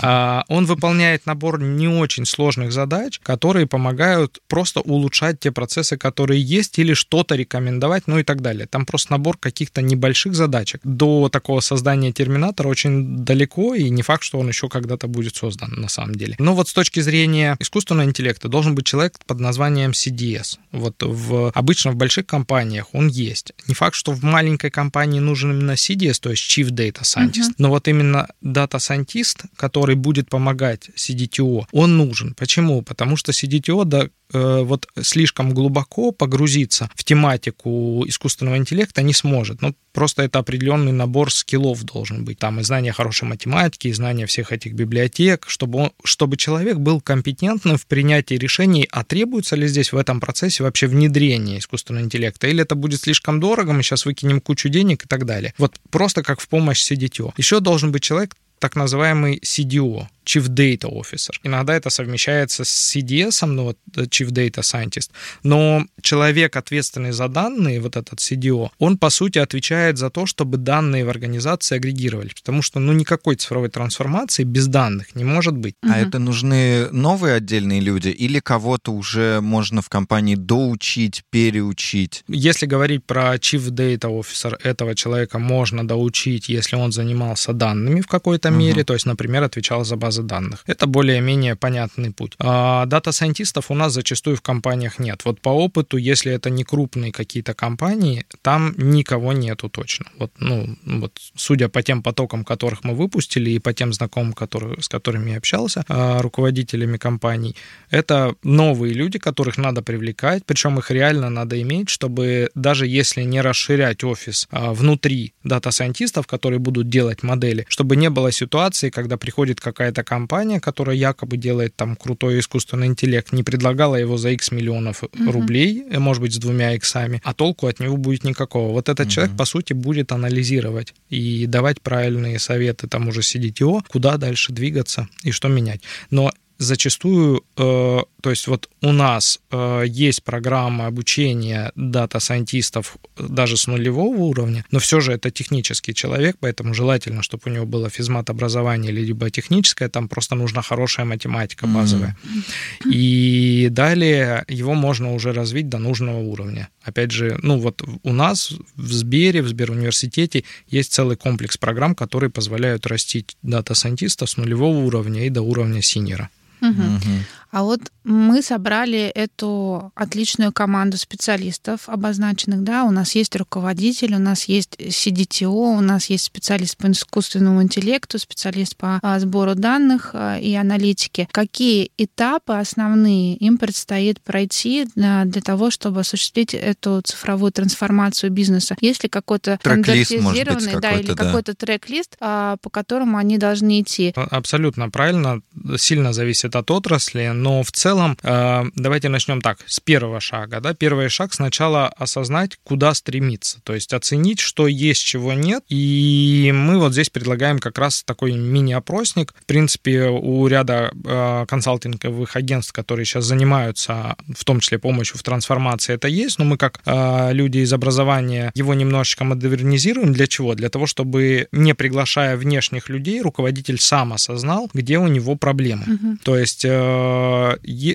А, 0.00 0.44
он 0.48 0.66
выполняет 0.66 1.26
набор 1.26 1.60
не 1.60 1.88
очень 1.88 2.24
сложных 2.24 2.72
задач, 2.72 3.20
которые 3.22 3.66
помогают 3.66 4.40
просто 4.48 4.80
улучшать 4.80 5.40
те 5.40 5.50
процессы, 5.50 5.96
которые 5.96 6.40
есть, 6.40 6.78
или 6.78 6.94
что-то 6.94 7.34
рекомендовать, 7.34 8.06
ну 8.06 8.18
и 8.18 8.22
так 8.22 8.40
далее. 8.40 8.66
Там 8.66 8.86
просто 8.86 9.12
набор 9.12 9.36
каких-то 9.38 9.82
небольших 9.82 10.34
задачек. 10.34 10.80
До 10.84 11.28
такого 11.28 11.60
создания 11.60 12.12
терминатора 12.12 12.68
очень 12.68 13.24
далеко, 13.24 13.74
и 13.74 13.90
не 13.90 14.02
факт, 14.02 14.22
что 14.22 14.38
он 14.38 14.48
еще 14.48 14.68
когда-то 14.68 15.08
будет 15.08 15.36
создан 15.36 15.72
на 15.76 15.88
самом 15.88 16.14
деле. 16.14 16.36
Но 16.38 16.54
вот 16.54 16.68
с 16.68 16.72
точки 16.72 17.00
зрения 17.00 17.56
искусственного 17.60 18.06
интеллекта 18.06 18.48
должен 18.48 18.74
быть 18.74 18.86
человек 18.86 19.14
под 19.26 19.40
названием 19.40 19.90
CDS. 19.90 20.58
Вот 20.72 20.97
в, 21.06 21.50
обычно 21.54 21.92
в 21.92 21.96
больших 21.96 22.26
компаниях 22.26 22.94
он 22.94 23.08
есть. 23.08 23.52
Не 23.66 23.74
факт, 23.74 23.94
что 23.94 24.12
в 24.12 24.22
маленькой 24.22 24.70
компании 24.70 25.20
нужен 25.20 25.52
именно 25.52 25.72
CDS, 25.72 26.20
то 26.20 26.30
есть 26.30 26.42
Chief 26.42 26.68
Data 26.68 27.02
Scientist, 27.02 27.50
uh-huh. 27.50 27.54
но 27.58 27.68
вот 27.70 27.88
именно 27.88 28.28
Data 28.42 28.78
Scientist, 28.78 29.44
который 29.56 29.94
будет 29.94 30.28
помогать 30.28 30.90
CDTO, 30.96 31.66
он 31.72 31.96
нужен. 31.96 32.34
Почему? 32.34 32.82
Потому 32.82 33.16
что 33.16 33.32
CDTO 33.32 33.84
да, 33.84 34.08
Э, 34.30 34.62
вот 34.62 34.86
слишком 35.00 35.54
глубоко 35.54 36.12
погрузиться 36.12 36.90
в 36.94 37.02
тематику 37.02 38.04
искусственного 38.06 38.58
интеллекта 38.58 39.00
не 39.00 39.14
сможет. 39.14 39.62
Ну, 39.62 39.74
просто 39.98 40.22
это 40.22 40.38
определенный 40.38 40.92
набор 40.92 41.32
скиллов 41.32 41.82
должен 41.82 42.24
быть. 42.24 42.38
Там 42.38 42.60
и 42.60 42.62
знание 42.62 42.92
хорошей 42.92 43.24
математики, 43.24 43.88
и 43.88 43.92
знание 43.92 44.26
всех 44.26 44.52
этих 44.52 44.74
библиотек, 44.74 45.46
чтобы, 45.48 45.78
он, 45.80 45.92
чтобы 46.04 46.36
человек 46.36 46.76
был 46.76 47.00
компетентным 47.00 47.76
в 47.76 47.84
принятии 47.84 48.34
решений, 48.34 48.88
а 48.92 49.02
требуется 49.02 49.56
ли 49.56 49.66
здесь 49.66 49.90
в 49.92 49.96
этом 49.96 50.20
процессе 50.20 50.62
вообще 50.62 50.86
внедрение 50.86 51.58
искусственного 51.58 52.04
интеллекта, 52.04 52.46
или 52.46 52.62
это 52.62 52.76
будет 52.76 53.00
слишком 53.00 53.40
дорого, 53.40 53.72
мы 53.72 53.82
сейчас 53.82 54.06
выкинем 54.06 54.40
кучу 54.40 54.68
денег 54.68 55.04
и 55.04 55.08
так 55.08 55.26
далее. 55.26 55.52
Вот 55.58 55.80
просто 55.90 56.22
как 56.22 56.40
в 56.40 56.46
помощь 56.46 56.80
CDTO. 56.80 57.32
Еще 57.36 57.58
должен 57.58 57.90
быть 57.90 58.04
человек, 58.04 58.36
так 58.60 58.76
называемый 58.76 59.40
CDO, 59.44 60.06
Chief 60.28 60.46
Data 60.46 60.90
Officer. 60.90 61.32
Иногда 61.42 61.74
это 61.74 61.88
совмещается 61.90 62.64
с 62.64 62.96
CDS, 62.96 63.46
ну 63.46 63.64
вот 63.64 63.78
э, 63.96 64.02
Chief 64.02 64.28
Data 64.28 64.60
Scientist, 64.60 65.10
но 65.42 65.86
человек, 66.02 66.56
ответственный 66.56 67.12
за 67.12 67.28
данные, 67.28 67.80
вот 67.80 67.96
этот 67.96 68.18
CDO, 68.18 68.68
он 68.78 68.98
по 68.98 69.10
сути 69.10 69.38
отвечает 69.38 69.96
за 69.96 70.10
то, 70.10 70.26
чтобы 70.26 70.58
данные 70.58 71.04
в 71.04 71.08
организации 71.08 71.76
агрегировались, 71.76 72.34
потому 72.34 72.62
что 72.62 72.78
ну 72.78 72.92
никакой 72.92 73.36
цифровой 73.36 73.70
трансформации 73.70 74.44
без 74.44 74.66
данных 74.66 75.14
не 75.14 75.24
может 75.24 75.56
быть. 75.56 75.74
А 75.82 75.86
угу. 75.86 75.94
это 75.94 76.18
нужны 76.18 76.90
новые 76.90 77.34
отдельные 77.34 77.80
люди 77.80 78.08
или 78.08 78.40
кого-то 78.40 78.92
уже 78.92 79.40
можно 79.40 79.80
в 79.80 79.88
компании 79.88 80.34
доучить, 80.34 81.22
переучить? 81.30 82.24
Если 82.28 82.66
говорить 82.66 83.04
про 83.04 83.34
Chief 83.36 83.66
Data 83.70 84.10
Officer, 84.10 84.58
этого 84.62 84.94
человека 84.94 85.38
можно 85.38 85.86
доучить, 85.86 86.50
если 86.50 86.76
он 86.76 86.92
занимался 86.92 87.52
данными 87.52 88.02
в 88.02 88.06
какой-то 88.06 88.50
угу. 88.50 88.58
мере, 88.58 88.84
то 88.84 88.92
есть, 88.92 89.06
например, 89.06 89.42
отвечал 89.42 89.84
за 89.84 89.96
базы 89.96 90.17
базы 90.18 90.22
данных. 90.22 90.64
Это 90.66 90.86
более-менее 90.86 91.54
понятный 91.54 92.10
путь. 92.10 92.34
А 92.38 92.86
дата-сайентистов 92.86 93.70
у 93.70 93.74
нас 93.74 93.92
зачастую 93.92 94.36
в 94.36 94.40
компаниях 94.40 94.98
нет. 94.98 95.24
Вот 95.24 95.40
по 95.40 95.50
опыту, 95.50 95.96
если 95.96 96.32
это 96.32 96.50
не 96.50 96.64
крупные 96.64 97.12
какие-то 97.12 97.54
компании, 97.54 98.24
там 98.42 98.74
никого 98.76 99.32
нету 99.32 99.68
точно. 99.68 100.06
Вот, 100.18 100.30
ну, 100.38 100.76
вот 100.84 101.12
судя 101.36 101.68
по 101.68 101.82
тем 101.82 102.02
потокам, 102.02 102.44
которых 102.44 102.84
мы 102.84 102.94
выпустили, 102.94 103.50
и 103.50 103.58
по 103.58 103.72
тем 103.72 103.92
знакомым, 103.92 104.32
которые, 104.32 104.80
с 104.80 104.88
которыми 104.88 105.30
я 105.30 105.38
общался, 105.38 105.84
а, 105.88 106.22
руководителями 106.22 106.98
компаний, 106.98 107.54
это 107.90 108.34
новые 108.42 108.94
люди, 108.94 109.18
которых 109.18 109.58
надо 109.58 109.82
привлекать, 109.82 110.44
причем 110.46 110.78
их 110.78 110.90
реально 110.90 111.30
надо 111.30 111.60
иметь, 111.62 111.88
чтобы 111.88 112.50
даже 112.54 112.86
если 112.86 113.24
не 113.24 113.42
расширять 113.42 114.04
офис 114.04 114.48
а, 114.50 114.72
внутри 114.72 115.32
дата-сайентистов, 115.44 116.26
которые 116.26 116.58
будут 116.58 116.88
делать 116.88 117.22
модели, 117.22 117.64
чтобы 117.68 117.96
не 117.96 118.10
было 118.10 118.32
ситуации, 118.32 118.90
когда 118.90 119.16
приходит 119.16 119.60
какая-то 119.60 120.04
компания, 120.08 120.58
которая 120.58 120.96
якобы 120.96 121.36
делает 121.36 121.76
там 121.76 121.94
крутой 121.94 122.40
искусственный 122.40 122.86
интеллект, 122.86 123.32
не 123.32 123.42
предлагала 123.42 123.96
его 123.96 124.16
за 124.16 124.30
X 124.30 124.52
миллионов 124.52 125.02
угу. 125.02 125.30
рублей, 125.30 125.84
э, 125.90 125.98
может 125.98 126.22
быть, 126.22 126.34
с 126.34 126.38
двумя 126.38 126.74
иксами, 126.74 127.20
а 127.24 127.34
толку 127.34 127.66
от 127.66 127.78
него 127.78 127.96
будет 127.98 128.24
никакого. 128.24 128.72
Вот 128.72 128.88
этот 128.88 129.06
угу. 129.06 129.12
человек, 129.12 129.36
по 129.36 129.44
сути, 129.44 129.74
будет 129.74 130.12
анализировать 130.12 130.94
и 131.10 131.46
давать 131.46 131.82
правильные 131.82 132.38
советы 132.38 132.88
тому 132.88 133.12
же 133.12 133.20
CDTO, 133.20 133.82
куда 133.88 134.16
дальше 134.16 134.52
двигаться 134.52 135.08
и 135.22 135.30
что 135.30 135.48
менять. 135.48 135.82
Но 136.10 136.32
зачастую, 136.58 137.44
э, 137.56 137.98
то 138.20 138.30
есть 138.30 138.48
вот 138.48 138.68
у 138.82 138.92
нас 138.92 139.40
э, 139.50 139.84
есть 139.86 140.24
программа 140.24 140.86
обучения 140.86 141.70
data 141.76 142.08
scientist 142.08 142.80
ов 142.80 142.96
даже 143.16 143.56
с 143.56 143.68
нулевого 143.68 144.16
уровня, 144.16 144.64
но 144.72 144.80
все 144.80 145.00
же 145.00 145.12
это 145.12 145.30
технический 145.30 145.94
человек, 145.94 146.36
поэтому 146.40 146.74
желательно, 146.74 147.22
чтобы 147.22 147.42
у 147.46 147.50
него 147.50 147.64
было 147.64 147.88
физмат-образование 147.90 148.90
либо 148.90 149.30
техническое, 149.30 149.88
там 149.88 150.08
просто 150.08 150.34
нужна 150.34 150.62
хорошая 150.62 151.06
математика 151.06 151.66
базовая. 151.66 152.16
Mm-hmm. 152.24 152.92
И 152.92 153.68
далее 153.70 154.44
его 154.48 154.74
можно 154.74 155.14
уже 155.14 155.32
развить 155.32 155.68
до 155.68 155.78
нужного 155.78 156.18
уровня. 156.18 156.68
Опять 156.82 157.12
же, 157.12 157.38
ну 157.42 157.58
вот 157.58 157.82
у 158.02 158.12
нас 158.12 158.52
в 158.74 158.92
Сбере, 158.92 159.42
в 159.42 159.48
Сберуниверситете 159.48 160.42
есть 160.66 160.92
целый 160.92 161.16
комплекс 161.16 161.56
программ, 161.56 161.94
которые 161.94 162.30
позволяют 162.30 162.86
растить 162.86 163.36
data 163.42 163.66
scientist 163.66 164.20
а 164.20 164.26
с 164.26 164.36
нулевого 164.36 164.78
уровня 164.78 165.26
и 165.26 165.30
до 165.30 165.42
уровня 165.42 165.82
senior 165.82 166.18
а. 166.18 166.30
Угу. 166.62 166.82
Угу. 166.82 167.37
А 167.50 167.62
вот 167.62 167.80
мы 168.04 168.42
собрали 168.42 169.00
эту 169.00 169.92
отличную 169.94 170.52
команду 170.52 170.96
специалистов 170.96 171.88
обозначенных, 171.88 172.62
да, 172.62 172.84
у 172.84 172.90
нас 172.90 173.14
есть 173.14 173.36
руководитель, 173.36 174.14
у 174.14 174.18
нас 174.18 174.44
есть 174.44 174.76
CDTO, 174.78 175.46
у 175.46 175.80
нас 175.80 176.06
есть 176.10 176.24
специалист 176.24 176.76
по 176.76 176.90
искусственному 176.90 177.62
интеллекту, 177.62 178.18
специалист 178.18 178.76
по 178.76 178.98
а, 179.02 179.18
сбору 179.18 179.54
данных 179.54 180.10
а, 180.14 180.38
и 180.38 180.54
аналитике. 180.54 181.28
Какие 181.32 181.90
этапы 181.98 182.54
основные 182.54 183.36
им 183.36 183.58
предстоит 183.58 184.20
пройти 184.20 184.86
для, 184.94 185.24
того, 185.44 185.70
чтобы 185.70 186.00
осуществить 186.00 186.54
эту 186.54 187.00
цифровую 187.02 187.52
трансформацию 187.52 188.30
бизнеса? 188.30 188.76
Есть 188.80 189.02
ли 189.02 189.08
какой-то 189.08 189.58
стандартизированный, 189.60 190.80
да, 190.80 190.92
или 190.92 191.12
да. 191.12 191.14
какой-то 191.14 191.54
трек-лист, 191.54 192.16
а, 192.20 192.56
по 192.62 192.70
которому 192.70 193.18
они 193.18 193.38
должны 193.38 193.80
идти? 193.80 194.12
Абсолютно 194.16 194.90
правильно. 194.90 195.40
Сильно 195.76 196.12
зависит 196.12 196.56
от 196.56 196.70
отрасли, 196.70 197.30
но 197.38 197.62
в 197.62 197.72
целом 197.72 198.16
э, 198.22 198.64
давайте 198.74 199.08
начнем 199.08 199.40
так, 199.40 199.58
с 199.66 199.80
первого 199.80 200.20
шага. 200.20 200.60
Да? 200.60 200.74
Первый 200.74 201.08
шаг 201.08 201.32
сначала 201.32 201.88
осознать, 201.88 202.58
куда 202.64 202.94
стремиться, 202.94 203.60
то 203.64 203.74
есть 203.74 203.92
оценить, 203.92 204.40
что 204.40 204.66
есть, 204.66 205.04
чего 205.04 205.32
нет, 205.32 205.64
и 205.68 206.52
мы 206.54 206.78
вот 206.78 206.92
здесь 206.92 207.10
предлагаем 207.10 207.58
как 207.58 207.78
раз 207.78 208.02
такой 208.02 208.32
мини-опросник. 208.32 209.34
В 209.40 209.46
принципе, 209.46 210.08
у 210.08 210.46
ряда 210.46 210.90
э, 211.04 211.46
консалтинговых 211.48 212.36
агентств, 212.36 212.72
которые 212.72 213.06
сейчас 213.06 213.24
занимаются, 213.24 214.16
в 214.36 214.44
том 214.44 214.60
числе 214.60 214.78
помощью 214.78 215.18
в 215.18 215.22
трансформации, 215.22 215.94
это 215.94 216.08
есть, 216.08 216.38
но 216.38 216.44
мы 216.44 216.56
как 216.56 216.80
э, 216.84 217.32
люди 217.32 217.58
из 217.58 217.72
образования 217.72 218.50
его 218.54 218.74
немножечко 218.74 219.24
модернизируем. 219.24 220.12
Для 220.12 220.26
чего? 220.26 220.54
Для 220.54 220.68
того, 220.68 220.86
чтобы 220.86 221.48
не 221.52 221.74
приглашая 221.74 222.36
внешних 222.36 222.88
людей, 222.88 223.20
руководитель 223.20 223.78
сам 223.78 224.12
осознал, 224.12 224.70
где 224.74 224.98
у 224.98 225.06
него 225.06 225.36
проблемы. 225.36 225.84
Угу. 225.86 226.16
То 226.24 226.36
есть 226.36 226.64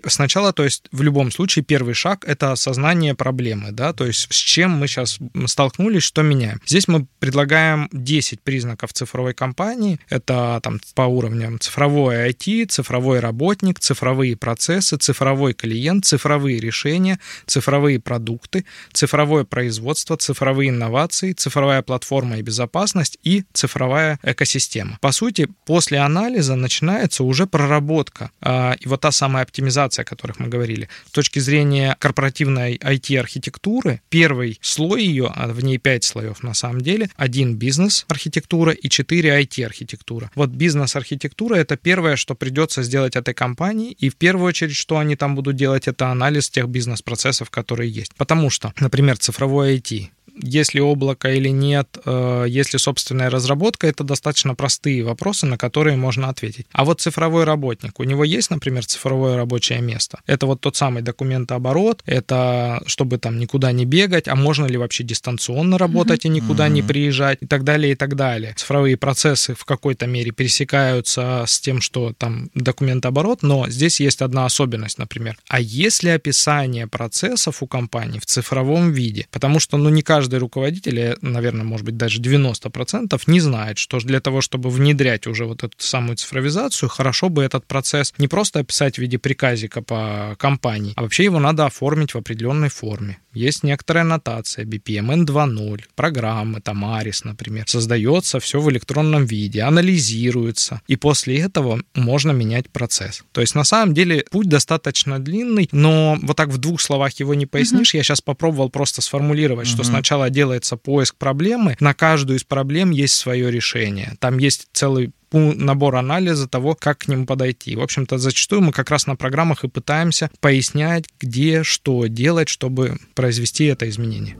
сначала, 0.07 0.53
то 0.53 0.63
есть 0.63 0.85
в 0.91 1.01
любом 1.01 1.31
случае 1.31 1.63
первый 1.63 1.93
шаг 1.93 2.25
это 2.27 2.51
осознание 2.51 3.15
проблемы, 3.15 3.71
да, 3.71 3.93
то 3.93 4.05
есть 4.05 4.27
с 4.31 4.35
чем 4.35 4.71
мы 4.71 4.87
сейчас 4.87 5.19
столкнулись, 5.47 6.03
что 6.03 6.21
меняем. 6.21 6.61
Здесь 6.65 6.87
мы 6.87 7.07
предлагаем 7.19 7.89
10 7.91 8.41
признаков 8.41 8.93
цифровой 8.93 9.33
компании. 9.33 9.99
Это 10.09 10.59
там 10.63 10.79
по 10.95 11.03
уровням 11.03 11.59
цифровой 11.59 12.29
IT, 12.29 12.67
цифровой 12.67 13.19
работник, 13.19 13.79
цифровые 13.79 14.35
процессы, 14.35 14.97
цифровой 14.97 15.53
клиент, 15.53 16.05
цифровые 16.05 16.59
решения, 16.59 17.19
цифровые 17.45 17.99
продукты, 17.99 18.65
цифровое 18.91 19.43
производство, 19.43 20.17
цифровые 20.17 20.69
инновации, 20.69 21.33
цифровая 21.33 21.81
платформа 21.81 22.37
и 22.37 22.41
безопасность 22.41 23.17
и 23.23 23.43
цифровая 23.53 24.19
экосистема. 24.23 24.97
По 25.01 25.11
сути, 25.11 25.47
после 25.65 25.99
анализа 25.99 26.55
начинается 26.55 27.23
уже 27.23 27.47
проработка 27.47 28.31
а, 28.41 28.75
и 28.79 28.87
вот 28.87 29.01
та 29.01 29.11
самая 29.23 29.43
оптимизация, 29.43 30.03
о 30.03 30.05
которых 30.05 30.39
мы 30.39 30.49
говорили. 30.49 30.89
С 31.07 31.11
точки 31.11 31.39
зрения 31.39 31.95
корпоративной 31.97 32.75
IT-архитектуры, 32.75 34.01
первый 34.09 34.59
слой 34.61 35.05
ее, 35.05 35.31
а 35.33 35.47
в 35.47 35.63
ней 35.63 35.77
5 35.77 36.03
слоев 36.03 36.43
на 36.43 36.53
самом 36.53 36.81
деле, 36.81 37.09
один 37.15 37.55
бизнес-архитектура 37.55 38.73
и 38.73 38.89
4 38.89 39.41
IT-архитектура. 39.43 40.29
Вот 40.35 40.49
бизнес-архитектура— 40.49 41.55
это 41.63 41.77
первое, 41.77 42.17
что 42.17 42.35
придется 42.35 42.83
сделать 42.83 43.15
этой 43.15 43.33
компании, 43.33 43.95
и 44.03 44.09
в 44.09 44.17
первую 44.17 44.47
очередь, 44.47 44.75
что 44.75 44.97
они 44.97 45.15
там 45.15 45.35
будут 45.35 45.55
делать, 45.55 45.87
это 45.87 46.07
анализ 46.07 46.49
тех 46.49 46.67
бизнес-процессов, 46.67 47.49
которые 47.49 47.89
есть. 47.89 48.13
Потому 48.17 48.49
что, 48.49 48.73
например, 48.81 49.17
цифровой 49.17 49.77
IT, 49.77 50.09
есть 50.41 50.73
ли 50.73 50.81
облако 50.81 51.33
или 51.33 51.49
нет, 51.49 51.97
э, 52.05 52.45
есть 52.47 52.73
ли 52.73 52.79
собственная 52.79 53.29
разработка, 53.29 53.87
это 53.87 54.03
достаточно 54.03 54.55
простые 54.55 55.03
вопросы, 55.03 55.45
на 55.45 55.57
которые 55.57 55.95
можно 55.95 56.29
ответить. 56.29 56.65
А 56.71 56.85
вот 56.85 57.01
цифровой 57.01 57.43
работник, 57.43 57.99
у 57.99 58.03
него 58.03 58.23
есть, 58.23 58.49
например, 58.49 58.85
цифровое 58.85 59.35
рабочее 59.35 59.81
место? 59.81 60.19
Это 60.25 60.45
вот 60.45 60.61
тот 60.61 60.75
самый 60.75 61.01
документооборот, 61.01 62.01
это 62.05 62.81
чтобы 62.87 63.17
там 63.17 63.39
никуда 63.39 63.71
не 63.71 63.85
бегать, 63.85 64.27
а 64.27 64.35
можно 64.35 64.65
ли 64.65 64.77
вообще 64.77 65.03
дистанционно 65.03 65.77
работать 65.77 66.25
mm-hmm. 66.25 66.29
и 66.29 66.41
никуда 66.41 66.67
mm-hmm. 66.67 66.71
не 66.71 66.81
приезжать 66.81 67.37
и 67.41 67.45
так 67.45 67.63
далее, 67.63 67.93
и 67.93 67.95
так 67.95 68.15
далее. 68.15 68.53
Цифровые 68.55 68.97
процессы 68.97 69.53
в 69.55 69.65
какой-то 69.65 70.07
мере 70.07 70.31
пересекаются 70.31 71.45
с 71.47 71.59
тем, 71.59 71.81
что 71.81 72.13
там 72.13 72.49
документооборот, 72.53 73.43
но 73.43 73.69
здесь 73.69 73.99
есть 73.99 74.21
одна 74.21 74.45
особенность, 74.45 74.97
например. 74.97 75.37
А 75.47 75.59
есть 75.59 76.03
ли 76.03 76.09
описание 76.09 76.87
процессов 76.87 77.61
у 77.61 77.67
компании 77.67 78.19
в 78.19 78.25
цифровом 78.25 78.91
виде? 78.91 79.27
Потому 79.31 79.59
что, 79.59 79.77
ну, 79.77 79.89
не 79.89 80.01
каждый 80.01 80.22
каждый 80.23 80.39
руководитель, 80.39 81.17
наверное, 81.21 81.65
может 81.65 81.85
быть, 81.85 81.97
даже 81.97 82.21
90% 82.21 83.21
не 83.27 83.41
знает, 83.41 83.77
что 83.77 83.99
для 83.99 84.21
того, 84.21 84.39
чтобы 84.39 84.69
внедрять 84.69 85.27
уже 85.27 85.43
вот 85.45 85.63
эту 85.63 85.75
самую 85.77 86.15
цифровизацию, 86.15 86.87
хорошо 86.87 87.27
бы 87.27 87.43
этот 87.43 87.65
процесс 87.65 88.13
не 88.17 88.29
просто 88.29 88.59
описать 88.59 88.95
в 88.95 88.99
виде 88.99 89.17
приказика 89.17 89.81
по 89.81 90.37
компании, 90.39 90.93
а 90.95 91.01
вообще 91.01 91.25
его 91.25 91.39
надо 91.39 91.65
оформить 91.65 92.13
в 92.13 92.17
определенной 92.17 92.69
форме. 92.69 93.17
Есть 93.33 93.63
некоторая 93.63 94.03
нотация 94.03 94.65
BPMN 94.65 95.25
2.0, 95.25 95.81
программы, 95.95 96.61
там 96.61 96.85
ARIS, 96.85 97.21
например. 97.23 97.65
Создается 97.67 98.39
все 98.39 98.59
в 98.59 98.69
электронном 98.69 99.25
виде, 99.25 99.61
анализируется, 99.61 100.81
и 100.87 100.95
после 100.95 101.39
этого 101.39 101.81
можно 101.95 102.31
менять 102.31 102.69
процесс. 102.69 103.23
То 103.31 103.41
есть 103.41 103.55
на 103.55 103.63
самом 103.63 103.93
деле 103.93 104.25
путь 104.29 104.47
достаточно 104.47 105.19
длинный, 105.19 105.69
но 105.71 106.17
вот 106.21 106.37
так 106.37 106.49
в 106.49 106.57
двух 106.57 106.81
словах 106.81 107.13
его 107.19 107.33
не 107.33 107.45
пояснишь. 107.45 107.93
Uh-huh. 107.93 107.97
Я 107.97 108.03
сейчас 108.03 108.21
попробовал 108.21 108.69
просто 108.69 109.01
сформулировать, 109.01 109.67
uh-huh. 109.67 109.71
что 109.71 109.83
сначала 109.83 110.29
делается 110.29 110.77
поиск 110.77 111.15
проблемы, 111.15 111.75
на 111.79 111.93
каждую 111.93 112.37
из 112.37 112.43
проблем 112.43 112.91
есть 112.91 113.15
свое 113.15 113.51
решение. 113.51 114.15
Там 114.19 114.37
есть 114.37 114.67
целый 114.73 115.11
набор 115.37 115.95
анализа 115.95 116.47
того, 116.47 116.75
как 116.75 116.99
к 116.99 117.07
ним 117.07 117.25
подойти. 117.25 117.75
В 117.75 117.81
общем-то, 117.81 118.17
зачастую 118.17 118.61
мы 118.61 118.71
как 118.71 118.89
раз 118.89 119.07
на 119.07 119.15
программах 119.15 119.63
и 119.63 119.67
пытаемся 119.69 120.29
пояснять, 120.39 121.05
где 121.19 121.63
что 121.63 122.07
делать, 122.07 122.49
чтобы 122.49 122.97
произвести 123.15 123.65
это 123.65 123.89
изменение. 123.89 124.37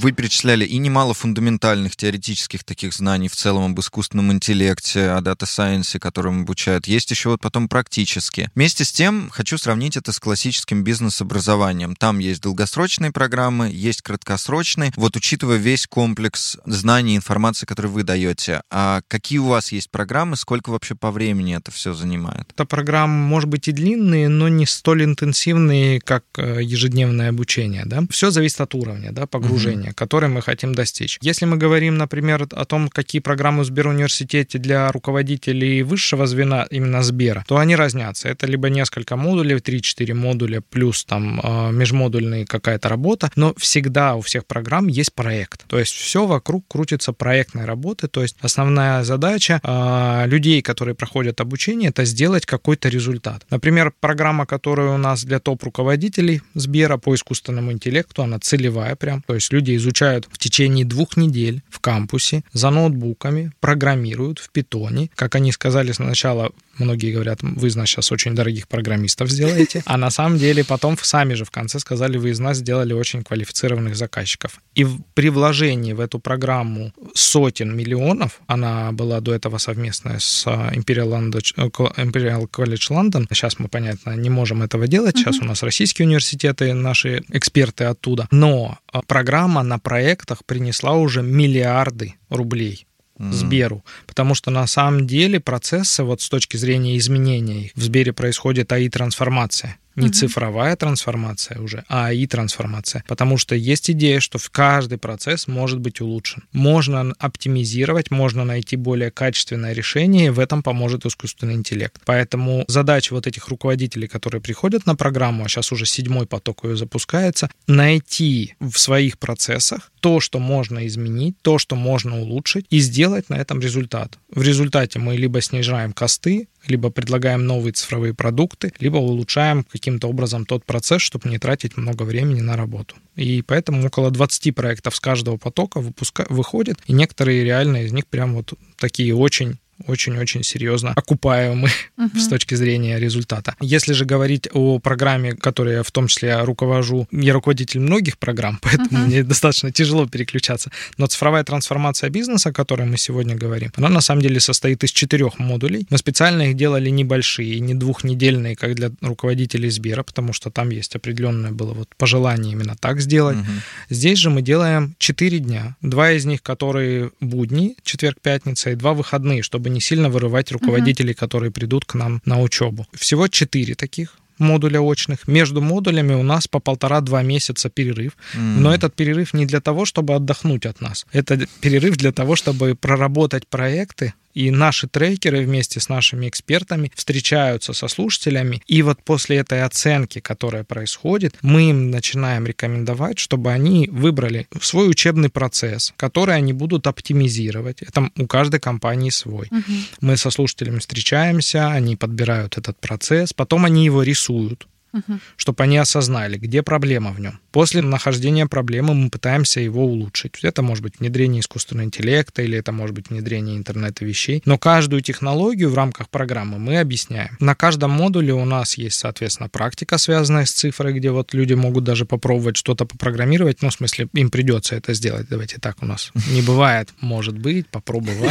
Вы 0.00 0.12
перечисляли 0.12 0.64
и 0.64 0.78
немало 0.78 1.12
фундаментальных 1.12 1.94
теоретических 1.94 2.64
таких 2.64 2.94
знаний 2.94 3.28
в 3.28 3.36
целом 3.36 3.72
об 3.72 3.80
искусственном 3.80 4.32
интеллекте, 4.32 5.10
о 5.10 5.20
data 5.20 5.45
science 5.45 5.88
е, 5.88 6.00
которым 6.00 6.42
обучают. 6.42 6.86
Есть 6.86 7.10
еще 7.10 7.28
вот 7.28 7.40
потом 7.42 7.68
практические. 7.68 8.50
Вместе 8.54 8.84
с 8.84 8.92
тем 8.92 9.28
хочу 9.30 9.58
сравнить 9.58 9.98
это 9.98 10.12
с 10.12 10.18
классическим 10.18 10.82
бизнес-образованием. 10.84 11.94
Там 11.96 12.18
есть 12.18 12.40
долгосрочные 12.40 13.12
программы, 13.12 13.70
есть 13.70 14.00
краткосрочные. 14.00 14.92
Вот 14.96 15.16
учитывая 15.16 15.58
весь 15.58 15.86
комплекс 15.86 16.56
знаний 16.64 17.14
и 17.14 17.16
информации, 17.16 17.66
который 17.66 17.90
вы 17.90 18.02
даете, 18.02 18.62
а 18.70 19.02
какие 19.06 19.38
у 19.38 19.48
вас 19.48 19.70
есть 19.70 19.90
программы, 19.90 20.36
сколько 20.36 20.70
вообще 20.70 20.94
по 20.94 21.10
времени 21.10 21.54
это 21.54 21.70
все 21.70 21.92
занимает? 21.92 22.48
Это 22.54 22.64
программы, 22.64 23.26
может 23.26 23.50
быть, 23.50 23.68
и 23.68 23.72
длинные, 23.72 24.28
но 24.28 24.48
не 24.48 24.64
столь 24.64 25.04
интенсивные, 25.04 26.00
как 26.00 26.24
э, 26.38 26.62
ежедневное 26.62 27.28
обучение. 27.28 27.82
Да? 27.84 28.02
Все 28.08 28.30
зависит 28.30 28.62
от 28.62 28.74
уровня 28.74 29.12
да, 29.12 29.26
погружения 29.26 29.89
уровня, 29.90 29.94
который 29.94 30.28
мы 30.28 30.42
хотим 30.42 30.74
достичь. 30.74 31.18
Если 31.22 31.46
мы 31.46 31.56
говорим, 31.56 31.98
например, 31.98 32.46
о 32.50 32.64
том, 32.64 32.88
какие 32.88 33.20
программы 33.20 33.62
в 33.62 33.66
Сберуниверситете 33.66 34.58
для 34.58 34.92
руководителей 34.92 35.82
высшего 35.82 36.26
звена 36.26 36.66
именно 36.70 37.02
Сбера, 37.02 37.44
то 37.46 37.56
они 37.56 37.76
разнятся. 37.76 38.28
Это 38.28 38.46
либо 38.46 38.68
несколько 38.68 39.16
модулей, 39.16 39.56
3-4 39.56 40.14
модуля, 40.14 40.60
плюс 40.60 41.04
там 41.04 41.40
э, 41.42 41.72
межмодульная 41.72 42.44
какая-то 42.44 42.88
работа, 42.88 43.30
но 43.36 43.52
всегда 43.56 44.14
у 44.14 44.20
всех 44.20 44.44
программ 44.44 44.88
есть 44.88 45.12
проект. 45.12 45.64
То 45.68 45.78
есть 45.78 45.94
все 45.94 46.26
вокруг 46.26 46.64
крутится 46.68 47.12
проектной 47.12 47.64
работы, 47.66 48.08
то 48.08 48.22
есть 48.22 48.36
основная 48.42 49.04
задача 49.04 49.60
э, 49.62 50.26
людей, 50.26 50.62
которые 50.62 50.94
проходят 50.94 51.40
обучение, 51.40 51.90
это 51.90 52.04
сделать 52.04 52.46
какой-то 52.46 52.88
результат. 52.88 53.46
Например, 53.50 53.92
программа, 54.00 54.46
которая 54.46 54.90
у 54.94 54.98
нас 54.98 55.24
для 55.24 55.38
топ-руководителей 55.38 56.40
Сбера 56.54 56.98
по 56.98 57.14
искусственному 57.14 57.72
интеллекту, 57.72 58.22
она 58.22 58.38
целевая 58.38 58.96
прям, 58.96 59.22
то 59.22 59.34
есть 59.34 59.52
люди 59.52 59.76
изучают 59.80 60.28
в 60.30 60.38
течение 60.38 60.84
двух 60.84 61.16
недель 61.16 61.62
в 61.68 61.80
кампусе 61.80 62.42
за 62.52 62.70
ноутбуками, 62.70 63.52
программируют 63.60 64.38
в 64.38 64.50
питоне. 64.50 65.10
Как 65.16 65.34
они 65.34 65.52
сказали 65.52 65.92
сначала, 65.92 66.52
многие 66.80 67.12
говорят, 67.12 67.40
вы 67.42 67.68
из 67.68 67.76
нас 67.76 67.88
сейчас 67.88 68.12
очень 68.12 68.34
дорогих 68.34 68.68
программистов 68.68 69.30
сделаете, 69.30 69.82
а 69.86 69.96
на 69.96 70.10
самом 70.10 70.38
деле 70.38 70.64
потом 70.64 70.96
сами 71.00 71.34
же 71.34 71.44
в 71.44 71.50
конце 71.50 71.78
сказали, 71.78 72.18
вы 72.18 72.30
из 72.30 72.40
нас 72.40 72.58
сделали 72.58 72.92
очень 72.92 73.22
квалифицированных 73.22 73.96
заказчиков. 73.96 74.60
И 74.74 74.86
при 75.14 75.30
вложении 75.30 75.92
в 75.92 76.00
эту 76.00 76.18
программу 76.18 76.92
сотен 77.14 77.76
миллионов, 77.76 78.40
она 78.46 78.92
была 78.92 79.20
до 79.20 79.34
этого 79.34 79.58
совместная 79.58 80.18
с 80.18 80.44
а, 80.46 80.70
Imperial, 80.72 81.10
э, 81.56 81.68
Imperial 82.02 82.48
College 82.50 82.90
London, 82.90 83.26
сейчас 83.30 83.58
мы, 83.58 83.68
понятно, 83.68 84.16
не 84.16 84.30
можем 84.30 84.62
этого 84.62 84.86
делать, 84.86 85.16
сейчас 85.16 85.38
у 85.40 85.44
нас 85.44 85.62
российские 85.62 86.06
университеты, 86.06 86.74
наши 86.74 87.22
эксперты 87.30 87.84
оттуда, 87.84 88.26
но 88.30 88.78
а, 88.92 89.02
программа 89.02 89.62
на 89.62 89.78
проектах 89.78 90.44
принесла 90.44 90.92
уже 90.92 91.22
миллиарды 91.22 92.14
рублей 92.28 92.86
Сберу. 93.32 93.84
Потому 94.06 94.34
что 94.34 94.50
на 94.50 94.66
самом 94.66 95.06
деле 95.06 95.40
процессы 95.40 96.02
вот 96.02 96.22
с 96.22 96.28
точки 96.28 96.56
зрения 96.56 96.96
изменений 96.96 97.72
в 97.74 97.82
Сбере 97.82 98.12
происходит 98.12 98.72
АИ-трансформация 98.72 99.76
не 100.00 100.06
угу. 100.06 100.14
цифровая 100.14 100.76
трансформация 100.76 101.60
уже, 101.60 101.84
а 101.88 102.06
АИ-трансформация. 102.06 103.04
Потому 103.06 103.38
что 103.38 103.54
есть 103.54 103.90
идея, 103.90 104.20
что 104.20 104.38
в 104.38 104.50
каждый 104.50 104.98
процесс 104.98 105.46
может 105.46 105.78
быть 105.80 106.00
улучшен. 106.00 106.44
Можно 106.52 107.14
оптимизировать, 107.18 108.10
можно 108.10 108.44
найти 108.44 108.76
более 108.76 109.10
качественное 109.10 109.72
решение, 109.72 110.26
и 110.26 110.30
в 110.30 110.38
этом 110.38 110.62
поможет 110.62 111.06
искусственный 111.06 111.54
интеллект. 111.54 112.00
Поэтому 112.04 112.64
задача 112.68 113.12
вот 113.14 113.26
этих 113.26 113.48
руководителей, 113.48 114.08
которые 114.08 114.40
приходят 114.40 114.86
на 114.86 114.96
программу, 114.96 115.44
а 115.44 115.48
сейчас 115.48 115.72
уже 115.72 115.86
седьмой 115.86 116.26
поток 116.26 116.64
ее 116.64 116.76
запускается, 116.76 117.50
найти 117.66 118.54
в 118.60 118.78
своих 118.78 119.18
процессах 119.18 119.90
то, 120.00 120.20
что 120.20 120.38
можно 120.38 120.86
изменить, 120.86 121.36
то, 121.42 121.58
что 121.58 121.76
можно 121.76 122.20
улучшить, 122.20 122.66
и 122.70 122.78
сделать 122.80 123.28
на 123.28 123.34
этом 123.34 123.60
результат. 123.60 124.18
В 124.34 124.42
результате 124.42 124.98
мы 124.98 125.16
либо 125.16 125.40
снижаем 125.40 125.92
косты, 125.92 126.48
либо 126.66 126.90
предлагаем 126.90 127.46
новые 127.46 127.72
цифровые 127.72 128.14
продукты, 128.14 128.72
либо 128.80 128.96
улучшаем 128.96 129.64
каким-то 129.64 130.08
образом 130.08 130.46
тот 130.46 130.64
процесс, 130.64 131.02
чтобы 131.02 131.28
не 131.28 131.38
тратить 131.38 131.76
много 131.76 132.02
времени 132.02 132.40
на 132.40 132.56
работу. 132.56 132.96
И 133.16 133.42
поэтому 133.42 133.86
около 133.86 134.10
20 134.10 134.54
проектов 134.54 134.96
с 134.96 135.00
каждого 135.00 135.36
потока 135.36 135.80
выпуска... 135.80 136.26
выходит, 136.28 136.78
и 136.86 136.92
некоторые 136.92 137.44
реально 137.44 137.84
из 137.84 137.92
них 137.92 138.06
прям 138.06 138.34
вот 138.34 138.54
такие 138.76 139.14
очень 139.14 139.58
очень-очень 139.86 140.42
серьезно 140.42 140.92
окупаемы 140.94 141.68
uh-huh. 141.98 142.18
с 142.18 142.28
точки 142.28 142.54
зрения 142.54 142.98
результата. 142.98 143.54
Если 143.60 143.92
же 143.92 144.04
говорить 144.04 144.48
о 144.52 144.78
программе, 144.78 145.32
которой 145.32 145.74
я 145.74 145.82
в 145.82 145.90
том 145.90 146.08
числе 146.08 146.42
руковожу, 146.42 147.08
я 147.10 147.32
руководитель 147.32 147.80
многих 147.80 148.18
программ, 148.18 148.58
поэтому 148.62 148.90
uh-huh. 148.90 149.06
мне 149.06 149.22
достаточно 149.22 149.72
тяжело 149.72 150.06
переключаться, 150.06 150.70
но 150.98 151.06
цифровая 151.06 151.44
трансформация 151.44 152.10
бизнеса, 152.10 152.50
о 152.50 152.52
которой 152.52 152.86
мы 152.86 152.98
сегодня 152.98 153.34
говорим, 153.34 153.70
она 153.76 153.88
на 153.88 154.00
самом 154.00 154.22
деле 154.22 154.40
состоит 154.40 154.84
из 154.84 154.90
четырех 154.90 155.38
модулей. 155.38 155.86
Мы 155.90 155.98
специально 155.98 156.42
их 156.42 156.56
делали 156.56 156.90
небольшие, 156.90 157.60
не 157.60 157.74
двухнедельные, 157.74 158.56
как 158.56 158.74
для 158.74 158.90
руководителей 159.00 159.70
Сбера, 159.70 160.02
потому 160.02 160.32
что 160.32 160.50
там 160.50 160.70
есть 160.70 160.96
определенное 160.96 161.52
было 161.52 161.72
вот 161.72 161.88
пожелание 161.96 162.52
именно 162.52 162.76
так 162.78 163.00
сделать. 163.00 163.36
Uh-huh. 163.36 163.60
Здесь 163.90 164.18
же 164.18 164.30
мы 164.30 164.42
делаем 164.42 164.94
четыре 164.98 165.38
дня. 165.38 165.76
Два 165.80 166.12
из 166.12 166.24
них, 166.24 166.42
которые 166.42 167.10
будни, 167.20 167.76
четверг, 167.82 168.18
пятница, 168.20 168.70
и 168.70 168.74
два 168.74 168.94
выходные, 168.94 169.42
чтобы 169.42 169.69
не 169.72 169.80
сильно 169.80 170.08
вырывать 170.08 170.52
руководителей, 170.52 171.12
угу. 171.12 171.20
которые 171.20 171.50
придут 171.50 171.84
к 171.84 171.94
нам 171.94 172.20
на 172.24 172.40
учебу. 172.40 172.86
Всего 172.92 173.28
четыре 173.28 173.74
таких 173.74 174.16
модуля 174.40 174.80
очных. 174.80 175.28
Между 175.28 175.60
модулями 175.60 176.14
у 176.14 176.22
нас 176.22 176.48
по 176.48 176.58
полтора-два 176.60 177.22
месяца 177.22 177.68
перерыв. 177.68 178.16
Mm. 178.34 178.58
Но 178.58 178.74
этот 178.74 178.94
перерыв 178.94 179.34
не 179.34 179.46
для 179.46 179.60
того, 179.60 179.84
чтобы 179.84 180.14
отдохнуть 180.14 180.66
от 180.66 180.80
нас. 180.80 181.06
Это 181.12 181.46
перерыв 181.60 181.96
для 181.96 182.10
того, 182.10 182.36
чтобы 182.36 182.74
проработать 182.74 183.46
проекты, 183.46 184.14
и 184.34 184.50
наши 184.50 184.88
трекеры 184.88 185.44
вместе 185.44 185.80
с 185.80 185.88
нашими 185.88 186.28
экспертами 186.28 186.90
встречаются 186.94 187.72
со 187.72 187.88
слушателями. 187.88 188.62
И 188.66 188.82
вот 188.82 189.02
после 189.02 189.38
этой 189.38 189.62
оценки, 189.62 190.20
которая 190.20 190.64
происходит, 190.64 191.36
мы 191.42 191.70
им 191.70 191.90
начинаем 191.90 192.46
рекомендовать, 192.46 193.18
чтобы 193.18 193.52
они 193.52 193.88
выбрали 193.90 194.46
свой 194.60 194.88
учебный 194.90 195.28
процесс, 195.28 195.92
который 195.96 196.36
они 196.36 196.52
будут 196.52 196.86
оптимизировать. 196.86 197.82
Это 197.82 198.10
у 198.16 198.26
каждой 198.26 198.60
компании 198.60 199.10
свой. 199.10 199.48
Угу. 199.50 199.72
Мы 200.00 200.16
со 200.16 200.30
слушателями 200.30 200.78
встречаемся, 200.78 201.68
они 201.68 201.96
подбирают 201.96 202.58
этот 202.58 202.78
процесс, 202.80 203.32
потом 203.32 203.64
они 203.64 203.84
его 203.84 204.02
рисуют 204.02 204.66
угу. 204.92 205.18
чтобы 205.36 205.62
они 205.64 205.78
осознали, 205.78 206.38
где 206.38 206.62
проблема 206.62 207.12
в 207.12 207.20
нем. 207.20 207.38
После 207.52 207.82
нахождения 207.82 208.46
проблемы 208.46 208.94
мы 208.94 209.10
пытаемся 209.10 209.60
его 209.60 209.84
улучшить. 209.84 210.38
Это 210.42 210.62
может 210.62 210.82
быть 210.84 211.00
внедрение 211.00 211.40
искусственного 211.40 211.86
интеллекта 211.86 212.42
или 212.42 212.56
это 212.56 212.72
может 212.72 212.94
быть 212.94 213.10
внедрение 213.10 213.56
интернета 213.56 214.04
вещей. 214.04 214.42
Но 214.44 214.56
каждую 214.58 215.02
технологию 215.02 215.70
в 215.70 215.74
рамках 215.74 216.08
программы 216.08 216.58
мы 216.58 216.78
объясняем. 216.78 217.36
На 217.40 217.54
каждом 217.54 217.90
модуле 217.90 218.32
у 218.32 218.44
нас 218.44 218.78
есть, 218.78 218.98
соответственно, 218.98 219.48
практика, 219.48 219.98
связанная 219.98 220.44
с 220.44 220.52
цифрой, 220.52 220.92
где 220.92 221.10
вот 221.10 221.34
люди 221.34 221.54
могут 221.54 221.84
даже 221.84 222.04
попробовать 222.04 222.56
что-то 222.56 222.84
попрограммировать. 222.86 223.62
Ну, 223.62 223.70
в 223.70 223.74
смысле, 223.74 224.08
им 224.14 224.30
придется 224.30 224.76
это 224.76 224.94
сделать. 224.94 225.26
Давайте 225.28 225.58
так 225.58 225.82
у 225.82 225.86
нас 225.86 226.12
не 226.30 226.42
бывает. 226.42 226.90
Может 227.00 227.36
быть, 227.36 227.68
попробовать. 227.68 228.30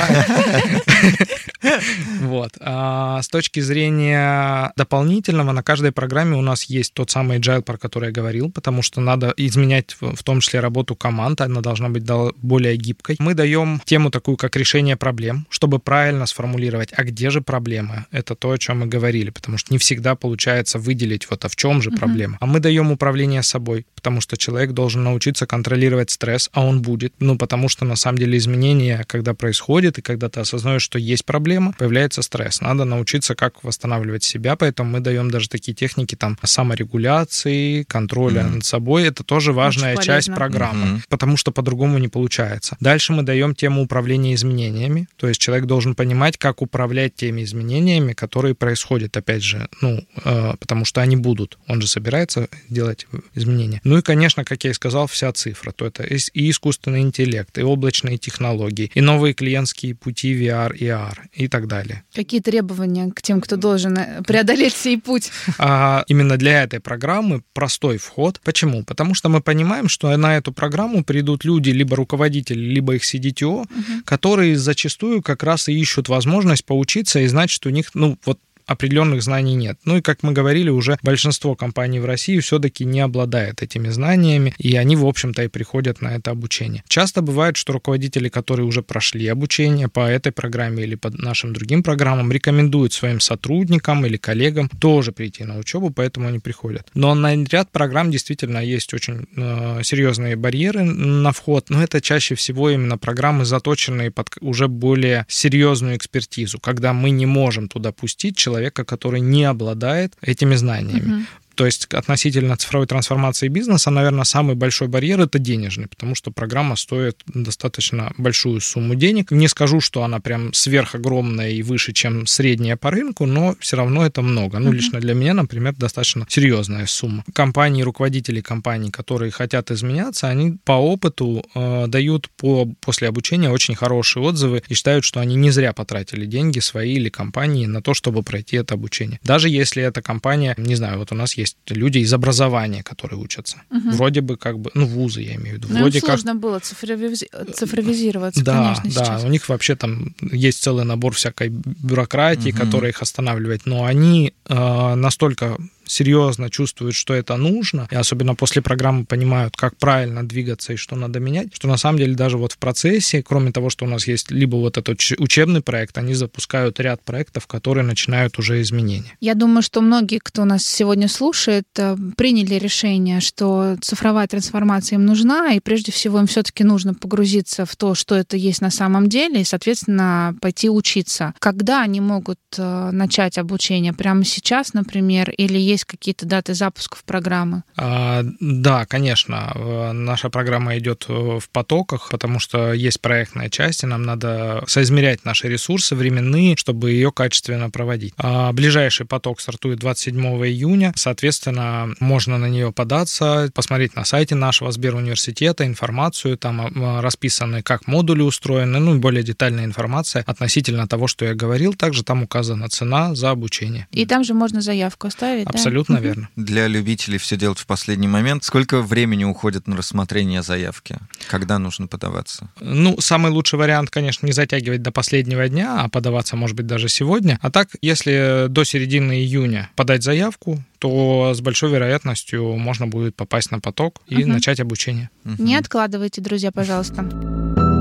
Вот. 2.21 2.53
А 2.59 3.21
с 3.21 3.27
точки 3.27 3.59
зрения 3.59 4.71
дополнительного, 4.75 5.51
на 5.51 5.63
каждой 5.63 5.91
программе 5.91 6.37
у 6.37 6.41
нас 6.41 6.48
есть 6.65 6.93
тот 6.93 7.11
самый 7.11 7.39
agile, 7.39 7.61
про 7.61 7.77
который 7.77 8.07
я 8.07 8.11
говорил, 8.11 8.51
потому 8.51 8.81
что 8.81 9.01
надо 9.01 9.33
изменять 9.37 9.95
в 9.99 10.23
том 10.23 10.39
числе 10.39 10.59
работу 10.59 10.95
команд, 10.95 11.41
она 11.41 11.61
должна 11.61 11.89
быть 11.89 12.03
более 12.41 12.75
гибкой. 12.77 13.15
Мы 13.19 13.33
даем 13.33 13.81
тему 13.85 14.11
такую, 14.11 14.37
как 14.37 14.55
решение 14.55 14.95
проблем, 14.95 15.45
чтобы 15.49 15.79
правильно 15.79 16.25
сформулировать, 16.25 16.89
а 16.95 17.03
где 17.03 17.29
же 17.29 17.41
проблема? 17.41 18.07
Это 18.11 18.35
то, 18.35 18.51
о 18.51 18.57
чем 18.57 18.79
мы 18.79 18.87
говорили, 18.87 19.29
потому 19.29 19.57
что 19.57 19.73
не 19.73 19.77
всегда 19.77 20.15
получается 20.15 20.79
выделить 20.79 21.29
вот 21.29 21.45
а 21.45 21.49
в 21.49 21.55
чем 21.55 21.81
же 21.81 21.91
проблема. 21.91 22.35
Uh-huh. 22.35 22.41
А 22.41 22.45
мы 22.45 22.59
даем 22.59 22.91
управление 22.91 23.43
собой, 23.43 23.85
потому 23.95 24.21
что 24.21 24.37
человек 24.37 24.71
должен 24.71 25.03
научиться 25.03 25.45
контролировать 25.45 26.09
стресс, 26.09 26.49
а 26.53 26.65
он 26.65 26.81
будет. 26.81 27.13
Ну, 27.19 27.37
потому 27.37 27.69
что 27.69 27.85
на 27.85 27.95
самом 27.95 28.17
деле 28.17 28.37
изменения, 28.37 29.03
когда 29.07 29.33
происходят, 29.33 29.97
и 29.97 30.01
когда 30.01 30.29
ты 30.29 30.39
осознаешь, 30.39 30.81
что 30.81 30.99
есть 30.99 31.25
проблема, 31.25 31.73
появляется 31.77 32.21
стресс. 32.21 32.61
Надо 32.61 32.85
научиться, 32.85 33.35
как 33.35 33.63
восстанавливать 33.63 34.23
себя, 34.23 34.55
поэтому 34.55 34.91
мы 34.91 34.99
даем 34.99 35.31
даже 35.31 35.49
такие 35.49 35.73
техники 35.73 36.15
там 36.15 36.37
саморегуляции, 36.47 37.83
контроля 37.83 38.41
mm-hmm. 38.41 38.55
над 38.55 38.65
собой. 38.65 39.03
Это 39.03 39.23
тоже 39.23 39.53
важная 39.53 39.97
часть 39.97 40.33
программы, 40.33 40.97
mm-hmm. 40.97 41.03
потому 41.09 41.37
что 41.37 41.51
по-другому 41.51 41.97
не 41.97 42.07
получается. 42.07 42.77
Дальше 42.79 43.13
мы 43.13 43.23
даем 43.23 43.55
тему 43.55 43.81
управления 43.83 44.33
изменениями, 44.33 45.07
то 45.17 45.27
есть 45.27 45.39
человек 45.41 45.65
должен 45.65 45.95
понимать, 45.95 46.37
как 46.37 46.61
управлять 46.61 47.15
теми 47.15 47.43
изменениями, 47.43 48.13
которые 48.13 48.55
происходят, 48.55 49.15
опять 49.17 49.43
же, 49.43 49.67
ну, 49.81 50.03
э, 50.23 50.53
потому 50.59 50.85
что 50.85 51.01
они 51.01 51.15
будут. 51.15 51.57
Он 51.67 51.81
же 51.81 51.87
собирается 51.87 52.47
делать 52.69 53.07
изменения. 53.35 53.81
Ну 53.83 53.97
и, 53.97 54.01
конечно, 54.01 54.43
как 54.43 54.63
я 54.63 54.71
и 54.71 54.73
сказал, 54.73 55.07
вся 55.07 55.31
цифра. 55.31 55.71
То 55.71 55.85
это 55.85 56.03
и 56.03 56.49
искусственный 56.49 57.01
интеллект, 57.01 57.57
и 57.57 57.61
облачные 57.61 58.17
технологии, 58.17 58.91
и 58.93 59.01
новые 59.01 59.33
клиентские 59.33 59.95
пути 59.95 60.33
VR 60.33 60.75
и 60.75 60.85
AR 60.85 61.17
и 61.33 61.47
так 61.47 61.67
далее. 61.67 62.03
Какие 62.13 62.41
требования 62.41 63.11
к 63.11 63.21
тем, 63.21 63.41
кто 63.41 63.55
должен 63.55 63.97
э, 63.97 64.21
преодолеть 64.23 64.75
сей 64.75 64.97
путь? 64.99 65.31
А, 65.57 66.03
именно 66.07 66.28
для 66.37 66.63
этой 66.63 66.79
программы 66.79 67.41
простой 67.53 67.97
вход. 67.97 68.39
Почему? 68.43 68.83
Потому 68.83 69.13
что 69.13 69.29
мы 69.29 69.41
понимаем, 69.41 69.89
что 69.89 70.15
на 70.17 70.37
эту 70.37 70.51
программу 70.51 71.03
придут 71.03 71.45
люди, 71.45 71.69
либо 71.69 71.95
руководители, 71.95 72.59
либо 72.59 72.95
их 72.95 73.03
CDTO, 73.03 73.61
угу. 73.61 73.67
которые 74.05 74.57
зачастую 74.57 75.21
как 75.21 75.43
раз 75.43 75.69
и 75.69 75.79
ищут 75.79 76.09
возможность 76.09 76.65
поучиться 76.65 77.19
и 77.19 77.27
знать, 77.27 77.49
что 77.49 77.69
у 77.69 77.71
них, 77.71 77.91
ну, 77.93 78.17
вот 78.25 78.39
определенных 78.69 79.23
знаний 79.23 79.55
нет. 79.55 79.79
Ну 79.83 79.97
и, 79.97 80.01
как 80.01 80.23
мы 80.23 80.31
говорили, 80.31 80.69
уже 80.69 80.97
большинство 81.01 81.55
компаний 81.55 81.99
в 81.99 82.05
России 82.05 82.39
все-таки 82.39 82.85
не 82.85 83.01
обладает 83.01 83.63
этими 83.63 83.89
знаниями, 83.89 84.53
и 84.59 84.75
они, 84.75 84.95
в 84.95 85.05
общем-то, 85.05 85.43
и 85.43 85.47
приходят 85.47 86.01
на 86.01 86.15
это 86.15 86.31
обучение. 86.31 86.83
Часто 86.87 87.21
бывает, 87.21 87.57
что 87.57 87.73
руководители, 87.73 88.29
которые 88.29 88.65
уже 88.67 88.81
прошли 88.83 89.27
обучение 89.27 89.87
по 89.87 90.01
этой 90.01 90.31
программе 90.31 90.83
или 90.83 90.95
по 90.95 91.09
нашим 91.09 91.53
другим 91.53 91.81
программам, 91.83 92.31
рекомендуют 92.31 92.93
своим 92.93 93.19
сотрудникам 93.19 94.05
или 94.05 94.17
коллегам 94.17 94.69
тоже 94.69 95.11
прийти 95.11 95.43
на 95.43 95.57
учебу, 95.57 95.89
поэтому 95.89 96.27
они 96.27 96.39
приходят. 96.39 96.87
Но 96.93 97.15
на 97.15 97.35
ряд 97.35 97.71
программ 97.71 98.11
действительно 98.11 98.59
есть 98.59 98.93
очень 98.93 99.27
э, 99.35 99.81
серьезные 99.83 100.35
барьеры 100.35 100.83
на 100.83 101.31
вход, 101.31 101.69
но 101.69 101.81
это 101.81 102.01
чаще 102.01 102.35
всего 102.35 102.69
именно 102.69 102.97
программы, 102.97 103.45
заточенные 103.45 104.11
под 104.11 104.29
уже 104.41 104.67
более 104.67 105.25
серьезную 105.27 105.97
экспертизу, 105.97 106.59
когда 106.59 106.93
мы 106.93 107.09
не 107.09 107.25
можем 107.25 107.67
туда 107.67 107.91
пустить 107.91 108.37
человека, 108.37 108.58
человека, 108.59 108.83
который 108.83 109.21
не 109.21 109.49
обладает 109.49 110.17
этими 110.21 110.55
знаниями. 110.55 111.13
Угу. 111.13 111.25
То 111.59 111.65
есть 111.65 111.87
относительно 111.93 112.55
цифровой 112.55 112.87
трансформации 112.87 113.49
бизнеса, 113.49 113.91
наверное, 113.91 114.23
самый 114.23 114.55
большой 114.55 114.87
барьер 114.87 115.19
это 115.19 115.39
денежный, 115.39 115.87
потому 115.89 116.15
что 116.15 116.31
программа 116.31 116.77
стоит 116.77 117.21
достаточно 117.27 118.13
большую 118.17 118.61
сумму 118.61 118.95
денег. 118.95 119.31
Не 119.31 119.49
скажу, 119.49 119.81
что 119.81 120.03
она 120.03 120.21
прям 120.21 120.53
сверхогромная 120.53 121.49
и 121.49 121.61
выше, 121.61 121.91
чем 121.91 122.27
средняя 122.27 122.77
по 122.77 122.91
рынку, 122.91 123.25
но 123.25 123.57
все 123.59 123.75
равно 123.75 124.05
это 124.05 124.21
много. 124.21 124.59
Ну, 124.59 124.71
лично 124.71 125.01
для 125.01 125.13
меня, 125.13 125.33
например, 125.33 125.75
достаточно 125.75 126.25
серьезная 126.29 126.85
сумма. 126.85 127.25
Компании, 127.33 127.83
руководители 127.83 128.39
компаний, 128.39 128.89
которые 128.89 129.29
хотят 129.29 129.69
изменяться, 129.69 130.29
они 130.29 130.59
по 130.63 130.71
опыту 130.71 131.43
э, 131.53 131.87
дают 131.87 132.29
по, 132.37 132.73
после 132.79 133.09
обучения 133.09 133.49
очень 133.49 133.75
хорошие 133.75 134.23
отзывы 134.23 134.63
и 134.69 134.73
считают, 134.73 135.03
что 135.03 135.19
они 135.19 135.35
не 135.35 135.51
зря 135.51 135.73
потратили 135.73 136.25
деньги 136.25 136.59
свои 136.59 136.93
или 136.93 137.09
компании 137.09 137.65
на 137.65 137.81
то, 137.81 137.93
чтобы 137.93 138.23
пройти 138.23 138.55
это 138.55 138.75
обучение. 138.75 139.19
Даже 139.23 139.49
если 139.49 139.83
эта 139.83 140.01
компания, 140.01 140.55
не 140.57 140.75
знаю, 140.75 140.99
вот 140.99 141.11
у 141.11 141.15
нас 141.15 141.33
есть 141.33 141.48
есть 141.49 141.57
люди 141.69 141.99
из 141.99 142.13
образования, 142.13 142.83
которые 142.83 143.19
учатся. 143.19 143.57
Угу. 143.71 143.91
Вроде 143.91 144.21
бы 144.21 144.37
как 144.37 144.59
бы, 144.59 144.71
ну, 144.73 144.85
вузы 144.85 145.21
я 145.21 145.35
имею 145.35 145.55
в 145.55 145.57
виду. 145.57 145.67
Но 145.69 145.79
Вроде 145.79 145.99
им 145.99 146.05
сложно 146.05 146.31
как... 146.31 146.41
было 146.41 146.59
цифровиз... 146.59 147.23
цифровизироваться, 147.53 148.43
да, 148.43 148.73
конечно, 148.75 148.83
Да, 148.83 149.05
сейчас. 149.05 149.23
у 149.23 149.27
них 149.27 149.49
вообще 149.49 149.75
там 149.75 150.15
есть 150.21 150.61
целый 150.61 150.85
набор 150.85 151.13
всякой 151.13 151.49
бюрократии, 151.49 152.51
угу. 152.51 152.59
которая 152.59 152.91
их 152.91 153.01
останавливает, 153.01 153.65
но 153.65 153.85
они 153.85 154.33
э, 154.47 154.95
настолько 154.95 155.57
серьезно 155.89 156.49
чувствуют, 156.49 156.95
что 156.95 157.13
это 157.13 157.35
нужно, 157.35 157.87
и 157.91 157.95
особенно 157.95 158.35
после 158.35 158.61
программы 158.61 159.05
понимают, 159.05 159.55
как 159.55 159.75
правильно 159.77 160.27
двигаться 160.27 160.73
и 160.73 160.75
что 160.75 160.95
надо 160.95 161.19
менять, 161.19 161.53
что 161.53 161.67
на 161.67 161.77
самом 161.77 161.99
деле 161.99 162.15
даже 162.15 162.37
вот 162.37 162.53
в 162.53 162.57
процессе, 162.57 163.23
кроме 163.23 163.51
того, 163.51 163.69
что 163.69 163.85
у 163.85 163.87
нас 163.87 164.07
есть 164.07 164.31
либо 164.31 164.55
вот 164.55 164.77
этот 164.77 164.99
учебный 165.17 165.61
проект, 165.61 165.97
они 165.97 166.13
запускают 166.13 166.79
ряд 166.79 167.03
проектов, 167.03 167.47
которые 167.47 167.83
начинают 167.85 168.39
уже 168.39 168.61
изменения. 168.61 169.17
Я 169.19 169.35
думаю, 169.35 169.61
что 169.61 169.81
многие, 169.81 170.19
кто 170.19 170.45
нас 170.45 170.65
сегодня 170.65 171.07
слушает, 171.07 171.65
э, 171.77 171.95
приняли 172.15 172.55
решение, 172.55 173.19
что 173.19 173.77
цифровая 173.81 174.27
трансформация 174.27 174.97
им 174.97 175.05
нужна, 175.05 175.53
и 175.53 175.59
прежде 175.59 175.91
всего 175.91 176.19
им 176.19 176.27
все-таки 176.27 176.63
нужно 176.63 176.93
погрузиться 176.93 177.65
в 177.65 177.75
то, 177.75 177.95
что 177.95 178.15
это 178.15 178.37
есть 178.37 178.61
на 178.61 178.71
самом 178.71 179.09
деле, 179.09 179.41
и, 179.41 179.45
соответственно, 179.45 180.35
пойти 180.41 180.69
учиться. 180.69 181.33
Когда 181.39 181.81
они 181.81 182.01
могут 182.01 182.39
э, 182.57 182.89
начать 182.91 183.37
обучение? 183.37 183.93
Прямо 183.93 184.23
сейчас, 184.23 184.73
например, 184.73 185.29
или 185.31 185.57
есть 185.57 185.78
есть 185.79 185.85
какие-то 185.85 186.25
даты 186.25 186.53
запусков 186.53 187.03
программы? 187.03 187.63
А, 187.77 188.21
да, 188.39 188.85
конечно. 188.85 189.53
Наша 189.93 190.29
программа 190.29 190.77
идет 190.77 191.05
в 191.07 191.43
потоках, 191.51 192.09
потому 192.11 192.39
что 192.39 192.73
есть 192.73 193.01
проектная 193.01 193.49
часть, 193.49 193.83
и 193.83 193.87
нам 193.87 194.03
надо 194.03 194.63
соизмерять 194.67 195.25
наши 195.25 195.47
ресурсы 195.47 195.95
временные, 195.95 196.55
чтобы 196.57 196.91
ее 196.91 197.11
качественно 197.11 197.69
проводить. 197.69 198.13
А 198.17 198.51
ближайший 198.51 199.05
поток 199.05 199.39
стартует 199.39 199.79
27 199.79 200.19
июня. 200.45 200.91
Соответственно, 200.95 201.93
можно 201.99 202.37
на 202.37 202.47
нее 202.47 202.71
податься, 202.71 203.49
посмотреть 203.53 203.95
на 203.95 204.05
сайте 204.05 204.35
нашего 204.35 204.71
Сберуниверситета 204.71 205.65
информацию, 205.65 206.37
там 206.37 206.61
а, 206.61 207.01
расписаны, 207.01 207.61
как 207.61 207.87
модули 207.87 208.21
устроены, 208.21 208.79
ну 208.79 208.95
и 208.95 208.99
более 208.99 209.23
детальная 209.23 209.65
информация 209.65 210.23
относительно 210.27 210.87
того, 210.87 211.07
что 211.07 211.25
я 211.25 211.33
говорил. 211.33 211.73
Также 211.73 212.03
там 212.03 212.23
указана 212.23 212.67
цена 212.69 213.15
за 213.15 213.29
обучение. 213.31 213.87
И 213.91 214.05
там 214.05 214.23
же 214.23 214.33
можно 214.33 214.61
заявку 214.61 215.07
оставить, 215.07 215.47
Абсолютно 215.47 215.68
да? 215.95 216.01
верно. 216.01 216.29
Для 216.35 216.67
любителей 216.67 217.17
все 217.17 217.37
делать 217.37 217.59
в 217.59 217.65
последний 217.65 218.07
момент. 218.07 218.43
Сколько 218.43 218.81
времени 218.81 219.23
уходит 219.23 219.67
на 219.67 219.75
рассмотрение 219.77 220.41
заявки? 220.41 220.97
Когда 221.27 221.59
нужно 221.59 221.87
подаваться? 221.87 222.49
Ну, 222.59 222.99
самый 222.99 223.31
лучший 223.31 223.59
вариант, 223.59 223.89
конечно, 223.89 224.25
не 224.25 224.31
затягивать 224.31 224.81
до 224.81 224.91
последнего 224.91 225.47
дня, 225.47 225.81
а 225.81 225.89
подаваться, 225.89 226.35
может 226.35 226.55
быть, 226.55 226.67
даже 226.67 226.89
сегодня. 226.89 227.39
А 227.41 227.51
так, 227.51 227.69
если 227.81 228.47
до 228.49 228.63
середины 228.63 229.13
июня 229.13 229.69
подать 229.75 230.03
заявку, 230.03 230.63
то 230.79 231.33
с 231.35 231.41
большой 231.41 231.71
вероятностью 231.71 232.55
можно 232.55 232.87
будет 232.87 233.15
попасть 233.15 233.51
на 233.51 233.59
поток 233.59 234.01
и 234.07 234.23
угу. 234.23 234.31
начать 234.31 234.59
обучение. 234.59 235.09
Не 235.23 235.55
откладывайте, 235.55 236.21
друзья, 236.21 236.51
пожалуйста. 236.51 237.78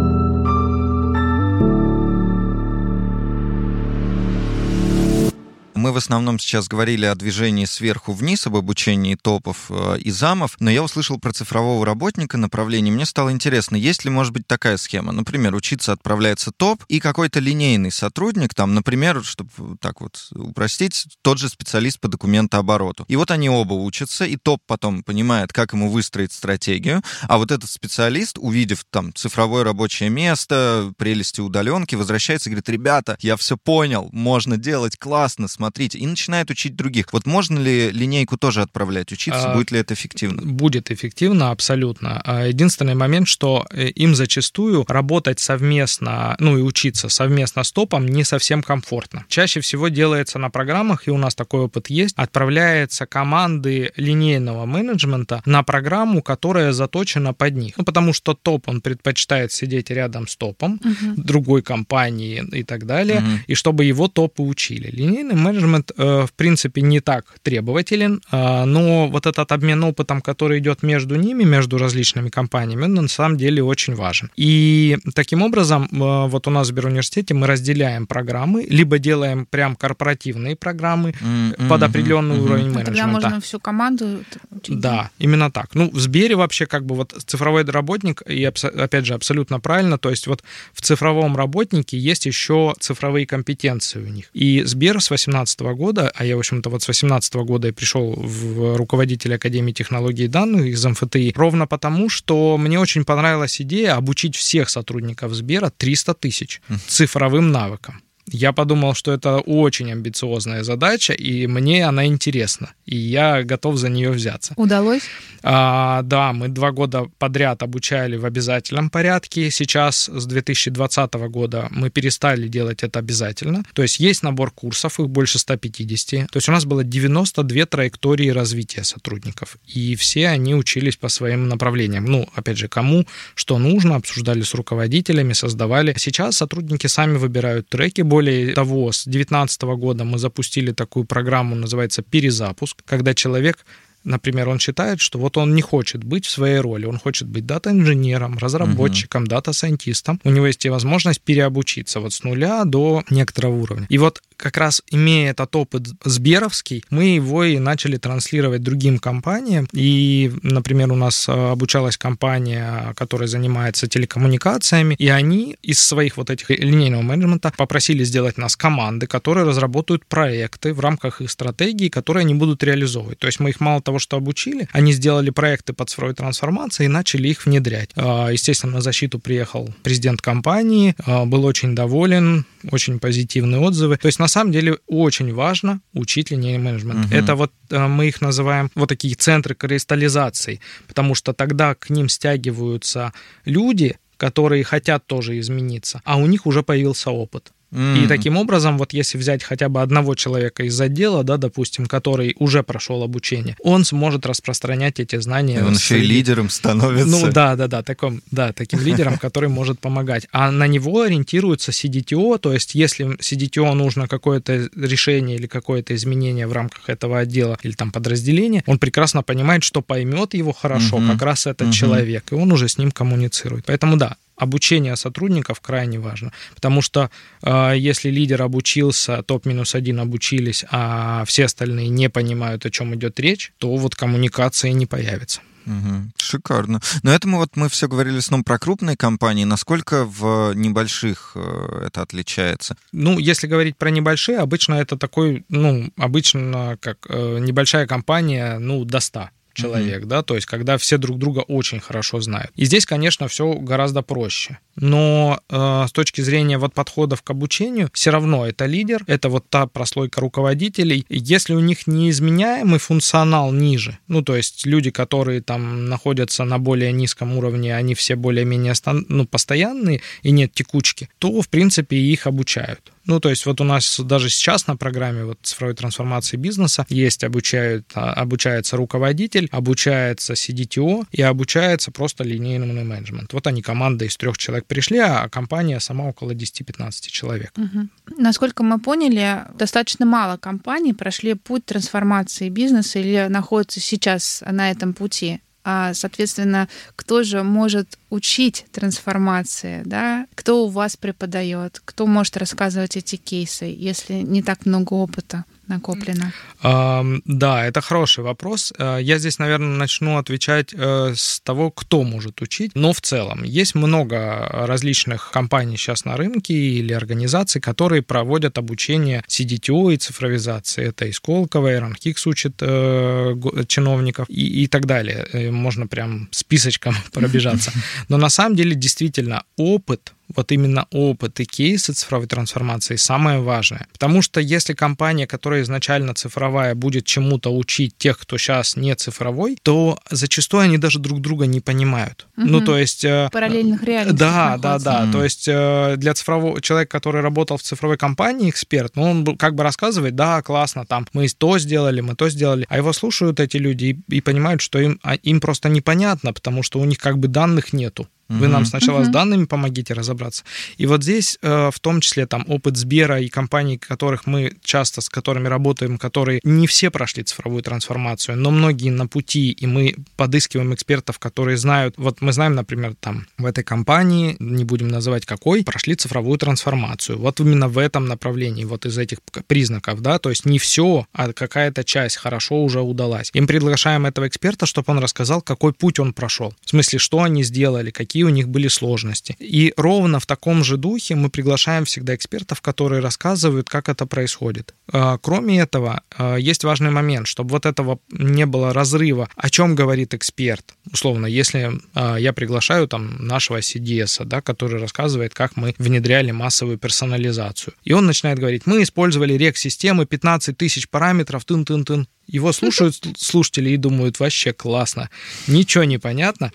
Мы 5.88 5.94
в 5.94 5.96
основном 5.96 6.38
сейчас 6.38 6.68
говорили 6.68 7.06
о 7.06 7.14
движении 7.14 7.64
сверху 7.64 8.12
вниз, 8.12 8.46
об 8.46 8.56
обучении 8.56 9.14
топов 9.14 9.70
э, 9.70 9.96
и 10.00 10.10
замов, 10.10 10.54
но 10.60 10.70
я 10.70 10.82
услышал 10.82 11.18
про 11.18 11.32
цифрового 11.32 11.86
работника 11.86 12.36
направление. 12.36 12.92
Мне 12.92 13.06
стало 13.06 13.32
интересно, 13.32 13.74
есть 13.74 14.04
ли, 14.04 14.10
может 14.10 14.34
быть, 14.34 14.46
такая 14.46 14.76
схема? 14.76 15.12
Например, 15.12 15.54
учиться 15.54 15.92
отправляется 15.92 16.52
топ, 16.54 16.84
и 16.88 17.00
какой-то 17.00 17.40
линейный 17.40 17.90
сотрудник, 17.90 18.52
там, 18.52 18.74
например, 18.74 19.24
чтобы 19.24 19.48
так 19.80 20.02
вот 20.02 20.28
упростить, 20.34 21.06
тот 21.22 21.38
же 21.38 21.48
специалист 21.48 21.98
по 21.98 22.08
документообороту. 22.08 23.06
И 23.08 23.16
вот 23.16 23.30
они 23.30 23.48
оба 23.48 23.72
учатся, 23.72 24.26
и 24.26 24.36
топ 24.36 24.60
потом 24.66 25.02
понимает, 25.02 25.54
как 25.54 25.72
ему 25.72 25.88
выстроить 25.88 26.34
стратегию, 26.34 27.00
а 27.22 27.38
вот 27.38 27.50
этот 27.50 27.70
специалист, 27.70 28.36
увидев 28.38 28.84
там 28.90 29.14
цифровое 29.14 29.64
рабочее 29.64 30.10
место, 30.10 30.92
прелести 30.98 31.40
удаленки, 31.40 31.94
возвращается 31.94 32.50
и 32.50 32.52
говорит, 32.52 32.68
ребята, 32.68 33.16
я 33.22 33.38
все 33.38 33.56
понял, 33.56 34.10
можно 34.12 34.58
делать 34.58 34.98
классно, 34.98 35.48
смотрите, 35.48 35.77
смотрите, 35.78 35.98
и 35.98 36.06
начинает 36.06 36.50
учить 36.50 36.74
других. 36.74 37.12
Вот 37.12 37.26
можно 37.26 37.58
ли 37.58 37.90
линейку 37.90 38.36
тоже 38.36 38.62
отправлять, 38.62 39.12
учиться, 39.12 39.52
а, 39.52 39.54
будет 39.54 39.70
ли 39.70 39.78
это 39.78 39.94
эффективно? 39.94 40.42
Будет 40.42 40.90
эффективно, 40.90 41.50
абсолютно. 41.50 42.20
А 42.24 42.46
единственный 42.46 42.94
момент, 42.94 43.28
что 43.28 43.64
э, 43.70 43.88
им 43.88 44.14
зачастую 44.14 44.84
работать 44.88 45.38
совместно, 45.38 46.36
ну 46.40 46.58
и 46.58 46.62
учиться 46.62 47.08
совместно 47.08 47.62
с 47.62 47.70
топом 47.70 48.06
не 48.06 48.24
совсем 48.24 48.62
комфортно. 48.62 49.24
Чаще 49.28 49.60
всего 49.60 49.88
делается 49.88 50.38
на 50.38 50.50
программах, 50.50 51.06
и 51.06 51.10
у 51.10 51.18
нас 51.18 51.34
такой 51.34 51.60
опыт 51.60 51.90
есть, 51.90 52.14
отправляется 52.16 53.06
команды 53.06 53.92
линейного 53.96 54.66
менеджмента 54.66 55.42
на 55.46 55.62
программу, 55.62 56.22
которая 56.22 56.72
заточена 56.72 57.34
под 57.34 57.54
них. 57.54 57.74
Ну, 57.78 57.84
потому 57.84 58.12
что 58.12 58.34
топ, 58.34 58.68
он 58.68 58.80
предпочитает 58.80 59.52
сидеть 59.52 59.90
рядом 59.90 60.26
с 60.26 60.36
топом 60.36 60.80
угу. 60.84 61.22
другой 61.22 61.62
компании 61.62 62.44
и 62.52 62.64
так 62.64 62.84
далее, 62.84 63.18
угу. 63.18 63.28
и 63.46 63.54
чтобы 63.54 63.84
его 63.84 64.08
топы 64.08 64.42
учили. 64.42 64.90
Линейный 64.90 65.36
менеджмент 65.36 65.57
менеджмент, 65.58 65.92
э, 65.96 66.26
в 66.26 66.32
принципе, 66.32 66.82
не 66.82 67.00
так 67.00 67.24
требователен, 67.42 68.20
а, 68.30 68.64
но 68.64 69.08
вот 69.08 69.26
этот 69.26 69.52
обмен 69.52 69.84
опытом, 69.84 70.20
который 70.20 70.58
идет 70.58 70.82
между 70.82 71.16
ними, 71.16 71.44
между 71.44 71.78
различными 71.78 72.28
компаниями, 72.28 72.84
он 72.84 72.94
на 72.94 73.08
самом 73.08 73.36
деле 73.36 73.62
очень 73.62 73.94
важен. 73.94 74.30
И 74.36 74.98
таким 75.14 75.42
образом, 75.42 75.88
э, 75.92 76.28
вот 76.28 76.46
у 76.46 76.50
нас 76.50 76.66
в 76.66 76.70
Сберуниверситете 76.70 77.34
мы 77.34 77.46
разделяем 77.46 78.06
программы, 78.06 78.66
либо 78.68 78.98
делаем 78.98 79.46
прям 79.46 79.76
корпоративные 79.76 80.56
программы 80.56 81.10
mm-hmm. 81.10 81.68
под 81.68 81.82
определенный 81.82 82.36
mm-hmm. 82.36 82.44
уровень 82.44 82.70
менеджмента. 82.70 82.92
Тогда 82.92 83.06
можно 83.06 83.40
всю 83.40 83.60
команду 83.60 84.24
учить. 84.50 84.80
Да, 84.80 85.10
именно 85.18 85.50
так. 85.50 85.74
Ну, 85.74 85.90
в 85.90 86.00
Сбере 86.00 86.34
вообще 86.34 86.66
как 86.66 86.84
бы 86.84 86.94
вот 86.94 87.14
цифровой 87.26 87.64
работник, 87.64 88.22
и 88.26 88.44
опять 88.44 89.06
же, 89.06 89.14
абсолютно 89.14 89.60
правильно, 89.60 89.98
то 89.98 90.10
есть 90.10 90.26
вот 90.26 90.42
в 90.72 90.80
цифровом 90.80 91.36
работнике 91.36 91.98
есть 91.98 92.26
еще 92.26 92.74
цифровые 92.78 93.26
компетенции 93.26 94.00
у 94.00 94.06
них. 94.06 94.30
И 94.32 94.62
Сбер 94.64 95.00
с 95.00 95.10
18 95.10 95.47
2018 95.56 95.78
года, 95.78 96.12
а 96.14 96.24
я, 96.24 96.36
в 96.36 96.38
общем-то, 96.38 96.70
вот 96.70 96.82
с 96.82 96.86
2018 96.86 97.34
года 97.36 97.68
я 97.68 97.72
пришел 97.72 98.14
в 98.16 98.76
руководитель 98.76 99.34
Академии 99.34 99.72
технологий 99.72 100.24
и 100.24 100.28
данных 100.28 100.66
из 100.66 100.84
МФТИ, 100.84 101.32
ровно 101.36 101.66
потому, 101.66 102.08
что 102.08 102.56
мне 102.58 102.78
очень 102.78 103.04
понравилась 103.04 103.60
идея 103.60 103.96
обучить 103.96 104.36
всех 104.36 104.68
сотрудников 104.68 105.32
Сбера 105.32 105.70
300 105.70 106.14
тысяч 106.14 106.60
цифровым 106.86 107.50
навыкам. 107.50 108.02
Я 108.30 108.52
подумал, 108.52 108.94
что 108.94 109.12
это 109.12 109.38
очень 109.38 109.90
амбициозная 109.92 110.62
задача, 110.64 111.12
и 111.12 111.46
мне 111.46 111.86
она 111.86 112.06
интересна, 112.06 112.72
и 112.86 112.96
я 112.96 113.42
готов 113.42 113.76
за 113.76 113.88
нее 113.88 114.10
взяться. 114.10 114.54
Удалось? 114.56 115.02
А, 115.42 116.02
да, 116.02 116.32
мы 116.32 116.48
два 116.48 116.72
года 116.72 117.06
подряд 117.18 117.62
обучали 117.62 118.16
в 118.16 118.24
обязательном 118.24 118.90
порядке. 118.90 119.50
Сейчас 119.50 120.08
с 120.08 120.26
2020 120.26 121.14
года 121.30 121.68
мы 121.70 121.90
перестали 121.90 122.48
делать 122.48 122.82
это 122.82 122.98
обязательно. 122.98 123.62
То 123.72 123.82
есть 123.82 124.00
есть 124.00 124.22
набор 124.22 124.50
курсов, 124.50 125.00
их 125.00 125.08
больше 125.08 125.38
150. 125.38 126.30
То 126.30 126.36
есть 126.36 126.48
у 126.48 126.52
нас 126.52 126.64
было 126.64 126.84
92 126.84 127.66
траектории 127.66 128.28
развития 128.28 128.84
сотрудников, 128.84 129.56
и 129.66 129.94
все 129.96 130.28
они 130.28 130.54
учились 130.54 130.96
по 130.96 131.08
своим 131.08 131.48
направлениям. 131.48 132.04
Ну, 132.04 132.28
опять 132.34 132.58
же, 132.58 132.68
кому 132.68 133.06
что 133.34 133.58
нужно, 133.58 133.96
обсуждали 133.96 134.42
с 134.42 134.54
руководителями, 134.54 135.32
создавали. 135.32 135.94
Сейчас 135.96 136.36
сотрудники 136.36 136.86
сами 136.86 137.16
выбирают 137.16 137.68
треки, 137.68 138.02
более 138.18 138.52
того, 138.52 138.90
с 138.90 139.04
2019 139.04 139.62
года 139.62 140.04
мы 140.04 140.18
запустили 140.18 140.72
такую 140.72 141.04
программу, 141.04 141.54
называется 141.54 142.02
«Перезапуск», 142.02 142.78
когда 142.84 143.14
человек 143.14 143.64
Например, 144.04 144.48
он 144.48 144.58
считает, 144.58 145.00
что 145.00 145.18
вот 145.18 145.36
он 145.36 145.54
не 145.54 145.60
хочет 145.60 146.02
быть 146.04 146.24
в 146.24 146.30
своей 146.30 146.60
роли, 146.60 146.86
он 146.86 146.98
хочет 146.98 147.28
быть 147.28 147.44
дата-инженером, 147.44 148.38
разработчиком, 148.38 149.26
дата-сайентистом. 149.26 150.20
У 150.24 150.30
него 150.30 150.46
есть 150.46 150.64
и 150.64 150.70
возможность 150.70 151.20
переобучиться 151.20 152.00
вот 152.00 152.12
с 152.12 152.22
нуля 152.24 152.64
до 152.64 153.02
некоторого 153.10 153.56
уровня. 153.56 153.86
И 153.90 153.98
вот 153.98 154.22
как 154.38 154.56
раз 154.56 154.82
имея 154.90 155.32
этот 155.32 155.54
опыт 155.56 155.88
Сберовский, 156.04 156.84
мы 156.90 157.04
его 157.16 157.44
и 157.44 157.58
начали 157.58 157.96
транслировать 157.96 158.62
другим 158.62 158.98
компаниям. 158.98 159.68
И, 159.72 160.32
например, 160.42 160.92
у 160.92 160.96
нас 160.96 161.28
э, 161.28 161.32
обучалась 161.32 161.96
компания, 161.96 162.94
которая 162.96 163.28
занимается 163.28 163.88
телекоммуникациями, 163.88 164.94
и 164.94 165.08
они 165.08 165.56
из 165.62 165.80
своих 165.80 166.16
вот 166.16 166.30
этих 166.30 166.50
линейного 166.50 167.02
менеджмента 167.02 167.52
попросили 167.56 168.04
сделать 168.04 168.38
нас 168.38 168.56
команды, 168.56 169.06
которые 169.06 169.44
разработают 169.44 170.06
проекты 170.06 170.72
в 170.72 170.80
рамках 170.80 171.20
их 171.20 171.30
стратегии, 171.30 171.88
которые 171.88 172.22
они 172.22 172.34
будут 172.34 172.62
реализовывать. 172.62 173.18
То 173.18 173.26
есть 173.26 173.40
мы 173.40 173.50
их 173.50 173.60
мало 173.60 173.82
того, 173.82 173.98
что 173.98 174.16
обучили, 174.16 174.68
они 174.72 174.92
сделали 174.92 175.30
проекты 175.30 175.72
по 175.72 175.84
цифровой 175.84 176.14
трансформации 176.14 176.84
и 176.84 176.88
начали 176.88 177.28
их 177.28 177.44
внедрять. 177.44 177.90
А, 177.96 178.28
естественно, 178.30 178.74
на 178.74 178.80
защиту 178.80 179.18
приехал 179.18 179.74
президент 179.82 180.22
компании, 180.22 180.94
а, 181.04 181.24
был 181.24 181.44
очень 181.44 181.74
доволен, 181.74 182.46
очень 182.70 183.00
позитивные 183.00 183.60
отзывы. 183.60 183.96
То 183.96 184.06
есть, 184.06 184.18
на 184.18 184.27
самом 184.28 184.52
деле, 184.52 184.78
очень 184.86 185.32
важно 185.34 185.80
учить 185.92 186.30
линейный 186.30 186.58
менеджмент. 186.58 187.06
Угу. 187.06 187.14
Это 187.14 187.34
вот 187.34 187.52
а, 187.70 187.88
мы 187.88 188.08
их 188.08 188.20
называем 188.20 188.70
вот 188.74 188.88
такие 188.88 189.14
центры 189.14 189.54
кристаллизации, 189.54 190.60
потому 190.86 191.14
что 191.14 191.32
тогда 191.32 191.74
к 191.74 191.90
ним 191.90 192.08
стягиваются 192.08 193.12
люди, 193.44 193.96
которые 194.16 194.64
хотят 194.64 195.06
тоже 195.06 195.38
измениться, 195.38 196.00
а 196.04 196.18
у 196.18 196.26
них 196.26 196.46
уже 196.46 196.62
появился 196.62 197.10
опыт. 197.10 197.52
Mm. 197.70 198.04
И 198.04 198.08
таким 198.08 198.36
образом, 198.36 198.78
вот 198.78 198.92
если 198.92 199.18
взять 199.18 199.42
хотя 199.42 199.68
бы 199.68 199.82
одного 199.82 200.14
человека 200.14 200.62
из 200.62 200.80
отдела, 200.80 201.22
да, 201.22 201.36
допустим, 201.36 201.86
который 201.86 202.34
уже 202.38 202.62
прошел 202.62 203.02
обучение, 203.02 203.56
он 203.60 203.84
сможет 203.84 204.24
распространять 204.24 205.00
эти 205.00 205.16
знания. 205.20 205.58
И 205.58 205.62
он 205.62 205.74
еще 205.74 205.98
и 205.98 206.02
лидером 206.02 206.48
становится. 206.48 207.06
Ну 207.06 207.30
да, 207.30 207.56
да, 207.56 207.68
да, 207.68 207.82
таком, 207.82 208.22
да, 208.30 208.52
таким 208.52 208.80
лидером, 208.80 209.18
который 209.20 209.50
может 209.50 209.80
помогать. 209.80 210.26
А 210.32 210.50
на 210.50 210.66
него 210.66 211.02
ориентируется 211.02 211.70
CDTO, 211.70 212.38
то 212.38 212.52
есть 212.52 212.74
если 212.74 213.16
CDTO 213.16 213.72
нужно 213.74 214.08
какое-то 214.08 214.68
решение 214.74 215.36
или 215.36 215.46
какое-то 215.46 215.94
изменение 215.94 216.46
в 216.46 216.52
рамках 216.52 216.88
этого 216.88 217.18
отдела 217.18 217.58
или 217.62 217.72
там 217.72 217.90
подразделения, 217.90 218.62
он 218.66 218.78
прекрасно 218.78 219.22
понимает, 219.22 219.62
что 219.62 219.82
поймет 219.82 220.32
его 220.34 220.52
хорошо 220.52 220.96
угу. 220.96 221.08
как 221.12 221.22
раз 221.22 221.46
этот 221.46 221.68
угу. 221.68 221.72
человек, 221.72 222.32
и 222.32 222.34
он 222.34 222.50
уже 222.50 222.68
с 222.68 222.78
ним 222.78 222.90
коммуницирует. 222.90 223.66
Поэтому 223.66 223.96
да, 223.96 224.16
обучение 224.38 224.96
сотрудников 224.96 225.60
крайне 225.60 225.98
важно, 225.98 226.32
потому 226.54 226.82
что 226.82 227.10
э, 227.42 227.74
если 227.76 228.10
лидер 228.10 228.42
обучился, 228.42 229.22
топ-1 229.22 230.00
обучились, 230.00 230.64
а 230.70 231.24
все 231.26 231.44
остальные 231.46 231.88
не 231.88 232.08
понимают, 232.08 232.64
о 232.66 232.70
чем 232.70 232.94
идет 232.94 233.20
речь, 233.20 233.52
то 233.58 233.74
вот 233.76 233.94
коммуникации 233.94 234.70
не 234.70 234.86
появится. 234.86 235.40
Угу. 235.68 236.12
Шикарно. 236.16 236.80
Но 237.02 237.12
это 237.12 237.28
мы 237.28 237.38
вот 237.38 237.56
мы 237.56 237.68
все 237.68 237.88
говорили 237.88 238.20
снова 238.20 238.42
про 238.42 238.58
крупные 238.58 238.96
компании. 238.96 239.44
Насколько 239.44 240.04
в 240.04 240.54
небольших 240.54 241.32
э, 241.34 241.82
это 241.86 242.02
отличается? 242.02 242.76
Ну, 242.92 243.18
если 243.18 243.46
говорить 243.46 243.76
про 243.76 243.90
небольшие, 243.90 244.38
обычно 244.38 244.74
это 244.74 244.96
такой, 244.96 245.44
ну, 245.50 245.90
обычно 245.98 246.78
как 246.80 246.98
э, 247.08 247.38
небольшая 247.40 247.86
компания, 247.86 248.58
ну, 248.58 248.84
до 248.84 249.00
100 249.00 249.28
человек, 249.58 250.04
mm-hmm. 250.04 250.08
да, 250.08 250.22
то 250.22 250.34
есть 250.34 250.46
когда 250.46 250.76
все 250.78 250.98
друг 250.98 251.18
друга 251.18 251.40
очень 251.40 251.80
хорошо 251.80 252.20
знают. 252.20 252.50
И 252.56 252.64
здесь, 252.64 252.86
конечно, 252.86 253.28
все 253.28 253.54
гораздо 253.54 254.02
проще. 254.02 254.58
Но 254.76 255.40
э, 255.50 255.84
с 255.88 255.92
точки 255.92 256.20
зрения 256.20 256.58
вот 256.58 256.74
подходов 256.74 257.22
к 257.22 257.30
обучению, 257.30 257.90
все 257.92 258.10
равно 258.10 258.46
это 258.46 258.66
лидер, 258.66 259.02
это 259.06 259.28
вот 259.28 259.48
та 259.48 259.66
прослойка 259.66 260.20
руководителей. 260.20 261.04
Если 261.08 261.54
у 261.54 261.60
них 261.60 261.86
неизменяемый 261.86 262.78
функционал 262.78 263.52
ниже, 263.52 263.98
ну, 264.06 264.22
то 264.22 264.36
есть 264.36 264.66
люди, 264.66 264.90
которые 264.90 265.40
там 265.40 265.86
находятся 265.86 266.44
на 266.44 266.58
более 266.58 266.92
низком 266.92 267.36
уровне, 267.36 267.74
они 267.74 267.94
все 267.94 268.14
более-менее 268.14 268.74
ну, 269.08 269.26
постоянные 269.26 270.00
и 270.22 270.30
нет 270.30 270.52
текучки, 270.52 271.08
то, 271.18 271.40
в 271.42 271.48
принципе, 271.48 271.96
их 271.96 272.26
обучают. 272.26 272.92
Ну, 273.08 273.20
то 273.20 273.30
есть 273.30 273.46
вот 273.46 273.60
у 273.60 273.64
нас 273.64 273.98
даже 273.98 274.28
сейчас 274.28 274.66
на 274.66 274.76
программе 274.76 275.24
вот 275.24 275.38
цифровой 275.42 275.74
трансформации 275.74 276.36
бизнеса 276.36 276.84
есть 276.90 277.24
обучают, 277.24 277.90
а, 277.94 278.12
обучается 278.12 278.76
руководитель, 278.76 279.48
обучается 279.50 280.34
CDTO 280.34 281.06
и 281.10 281.22
обучается 281.22 281.90
просто 281.90 282.22
линейный 282.22 282.84
менеджмент. 282.84 283.32
Вот 283.32 283.46
они, 283.46 283.62
команда 283.62 284.04
из 284.04 284.16
трех 284.18 284.36
человек 284.36 284.66
пришли, 284.66 284.98
а 284.98 285.26
компания 285.30 285.80
сама 285.80 286.04
около 286.04 286.32
10-15 286.32 287.10
человек. 287.10 287.52
Угу. 287.56 287.88
Насколько 288.18 288.62
мы 288.62 288.78
поняли, 288.78 289.44
достаточно 289.58 290.04
мало 290.04 290.36
компаний 290.36 290.92
прошли 290.92 291.32
путь 291.32 291.64
трансформации 291.64 292.50
бизнеса 292.50 292.98
или 292.98 293.26
находятся 293.30 293.80
сейчас 293.80 294.42
на 294.46 294.70
этом 294.70 294.92
пути. 294.92 295.40
А, 295.64 295.92
соответственно, 295.94 296.68
кто 296.96 297.22
же 297.22 297.42
может 297.42 297.98
учить 298.10 298.66
трансформации, 298.72 299.82
да? 299.84 300.26
Кто 300.34 300.64
у 300.64 300.68
вас 300.68 300.96
преподает, 300.96 301.80
кто 301.84 302.06
может 302.06 302.36
рассказывать 302.36 302.96
эти 302.96 303.16
кейсы, 303.16 303.64
если 303.64 304.14
не 304.14 304.42
так 304.42 304.66
много 304.66 304.94
опыта? 304.94 305.44
Накоплено? 305.68 306.32
Да, 306.62 307.64
это 307.64 307.80
хороший 307.80 308.24
вопрос. 308.24 308.72
Э, 308.78 308.98
я 309.00 309.18
здесь, 309.18 309.38
наверное, 309.38 309.76
начну 309.76 310.18
отвечать 310.18 310.74
э, 310.74 311.14
с 311.16 311.40
того, 311.40 311.70
кто 311.70 312.02
может 312.02 312.42
учить. 312.42 312.72
Но 312.74 312.92
в 312.92 313.00
целом 313.00 313.44
есть 313.44 313.74
много 313.74 314.48
различных 314.52 315.30
компаний 315.30 315.76
сейчас 315.76 316.04
на 316.04 316.16
рынке 316.16 316.54
или 316.54 316.92
организаций, 316.92 317.60
которые 317.60 318.02
проводят 318.02 318.58
обучение 318.58 319.22
CDTO 319.28 319.94
и 319.94 319.96
цифровизации. 319.96 320.88
Это 320.88 321.06
и 321.06 321.12
Сколково, 321.12 321.74
и 321.74 321.76
Ранхикс 321.76 322.26
учит 322.26 322.54
э, 322.60 323.36
чиновников 323.68 324.28
и, 324.28 324.64
и 324.64 324.66
так 324.66 324.86
далее. 324.86 325.50
Можно 325.50 325.86
прям 325.86 326.28
списочком 326.30 326.94
пробежаться. 327.12 327.72
Но 328.08 328.16
на 328.16 328.30
самом 328.30 328.56
деле 328.56 328.74
действительно 328.74 329.44
опыт 329.56 330.12
вот 330.34 330.52
именно 330.52 330.86
опыт 330.90 331.40
и 331.40 331.44
кейсы 331.44 331.92
цифровой 331.92 332.26
трансформации 332.26 332.96
самое 332.96 333.40
важное. 333.40 333.86
Потому 333.92 334.22
что 334.22 334.40
если 334.40 334.74
компания, 334.74 335.26
которая 335.26 335.62
изначально 335.62 336.14
цифровая, 336.14 336.74
будет 336.74 337.04
чему-то 337.06 337.54
учить 337.54 337.96
тех, 337.96 338.18
кто 338.18 338.38
сейчас 338.38 338.76
не 338.76 338.94
цифровой, 338.94 339.58
то 339.62 339.98
зачастую 340.10 340.62
они 340.62 340.78
даже 340.78 340.98
друг 340.98 341.20
друга 341.20 341.46
не 341.46 341.60
понимают. 341.60 342.26
Угу. 342.36 342.46
Ну, 342.46 342.60
то 342.60 342.76
есть... 342.78 343.04
Э, 343.04 343.28
Параллельных 343.32 343.82
реальностей. 343.82 344.18
Да, 344.18 344.56
находится. 344.56 344.62
да, 344.62 344.78
да. 344.78 345.06
Mm. 345.06 345.12
То 345.12 345.24
есть 345.24 345.48
э, 345.48 345.94
для 345.96 346.14
цифрового 346.14 346.60
человека, 346.60 346.90
который 346.90 347.22
работал 347.22 347.56
в 347.56 347.62
цифровой 347.62 347.96
компании, 347.96 348.50
эксперт, 348.50 348.96
ну, 348.96 349.02
он 349.02 349.36
как 349.36 349.54
бы 349.54 349.62
рассказывает, 349.62 350.14
да, 350.14 350.42
классно, 350.42 350.84
там, 350.84 351.06
мы 351.12 351.28
то 351.28 351.58
сделали, 351.58 352.00
мы 352.00 352.14
то 352.14 352.28
сделали. 352.28 352.66
А 352.68 352.76
его 352.76 352.92
слушают 352.92 353.40
эти 353.40 353.56
люди 353.56 353.84
и, 354.08 354.16
и 354.16 354.20
понимают, 354.20 354.60
что 354.60 354.78
им, 354.78 354.98
а, 355.02 355.14
им 355.14 355.40
просто 355.40 355.68
непонятно, 355.68 356.32
потому 356.32 356.62
что 356.62 356.78
у 356.78 356.84
них 356.84 356.98
как 356.98 357.18
бы 357.18 357.28
данных 357.28 357.72
нету. 357.72 358.08
Вы 358.28 358.48
нам 358.48 358.66
сначала 358.66 359.04
с 359.04 359.08
данными 359.08 359.46
помогите 359.46 359.94
разобраться. 359.94 360.44
И 360.76 360.86
вот 360.86 361.02
здесь, 361.02 361.38
э, 361.40 361.70
в 361.72 361.80
том 361.80 362.00
числе, 362.00 362.26
там 362.26 362.44
опыт 362.46 362.76
Сбера 362.76 363.20
и 363.20 363.28
компаний, 363.28 363.78
которых 363.78 364.26
мы 364.26 364.52
часто 364.62 365.00
с 365.00 365.08
которыми 365.08 365.48
работаем, 365.48 365.96
которые 365.96 366.40
не 366.44 366.66
все 366.66 366.90
прошли 366.90 367.22
цифровую 367.22 367.62
трансформацию, 367.62 368.36
но 368.36 368.50
многие 368.50 368.90
на 368.90 369.06
пути, 369.06 369.50
и 369.50 369.66
мы 369.66 369.94
подыскиваем 370.16 370.74
экспертов, 370.74 371.18
которые 371.18 371.56
знают. 371.56 371.94
Вот 371.96 372.20
мы 372.20 372.32
знаем, 372.32 372.54
например, 372.54 372.94
там 373.00 373.26
в 373.38 373.46
этой 373.46 373.64
компании, 373.64 374.36
не 374.38 374.64
будем 374.64 374.88
называть 374.88 375.24
какой, 375.24 375.64
прошли 375.64 375.94
цифровую 375.94 376.38
трансформацию. 376.38 377.18
Вот 377.18 377.40
именно 377.40 377.68
в 377.68 377.78
этом 377.78 378.06
направлении, 378.06 378.64
вот 378.64 378.84
из 378.84 378.98
этих 378.98 379.18
признаков, 379.46 380.02
да, 380.02 380.18
то 380.18 380.28
есть 380.28 380.44
не 380.44 380.58
все, 380.58 381.06
а 381.12 381.32
какая-то 381.32 381.82
часть 381.82 382.16
хорошо 382.16 382.62
уже 382.62 382.82
удалась. 382.82 383.30
Им 383.32 383.46
приглашаем 383.46 384.04
этого 384.04 384.28
эксперта, 384.28 384.66
чтобы 384.66 384.92
он 384.92 384.98
рассказал, 384.98 385.40
какой 385.40 385.72
путь 385.72 385.98
он 385.98 386.12
прошел. 386.12 386.52
В 386.62 386.70
смысле, 386.70 386.98
что 386.98 387.22
они 387.22 387.42
сделали, 387.42 387.90
какие 387.90 388.17
какие 388.18 388.24
у 388.24 388.34
них 388.34 388.48
были 388.48 388.68
сложности. 388.68 389.36
И 389.38 389.72
ровно 389.76 390.18
в 390.18 390.26
таком 390.26 390.64
же 390.64 390.76
духе 390.76 391.14
мы 391.14 391.30
приглашаем 391.30 391.84
всегда 391.84 392.14
экспертов, 392.14 392.60
которые 392.60 393.00
рассказывают, 393.00 393.68
как 393.68 393.88
это 393.88 394.06
происходит. 394.06 394.74
А, 394.92 395.18
кроме 395.18 395.60
этого, 395.60 396.00
а, 396.16 396.36
есть 396.36 396.64
важный 396.64 396.90
момент, 396.90 397.28
чтобы 397.28 397.50
вот 397.50 397.64
этого 397.64 397.98
не 398.10 398.46
было 398.46 398.72
разрыва. 398.72 399.28
О 399.36 399.50
чем 399.50 399.76
говорит 399.76 400.14
эксперт? 400.14 400.64
Условно, 400.92 401.26
если 401.26 401.70
а, 401.94 402.16
я 402.16 402.32
приглашаю 402.32 402.88
там 402.88 403.26
нашего 403.26 403.58
CDS, 403.58 404.24
да, 404.24 404.40
который 404.40 404.80
рассказывает, 404.80 405.32
как 405.32 405.56
мы 405.56 405.74
внедряли 405.78 406.32
массовую 406.32 406.78
персонализацию. 406.78 407.74
И 407.84 407.92
он 407.92 408.06
начинает 408.06 408.38
говорить, 408.38 408.66
мы 408.66 408.82
использовали 408.82 409.34
рек-системы, 409.34 410.06
15 410.06 410.56
тысяч 410.56 410.88
параметров, 410.88 411.44
тын-тын-тын. 411.44 412.08
Его 412.28 412.52
слушают 412.52 412.94
слушатели 413.16 413.70
и 413.70 413.76
думают, 413.76 414.20
вообще 414.20 414.52
классно. 414.52 415.08
Ничего 415.46 415.84
не 415.84 415.98
понятно. 415.98 416.52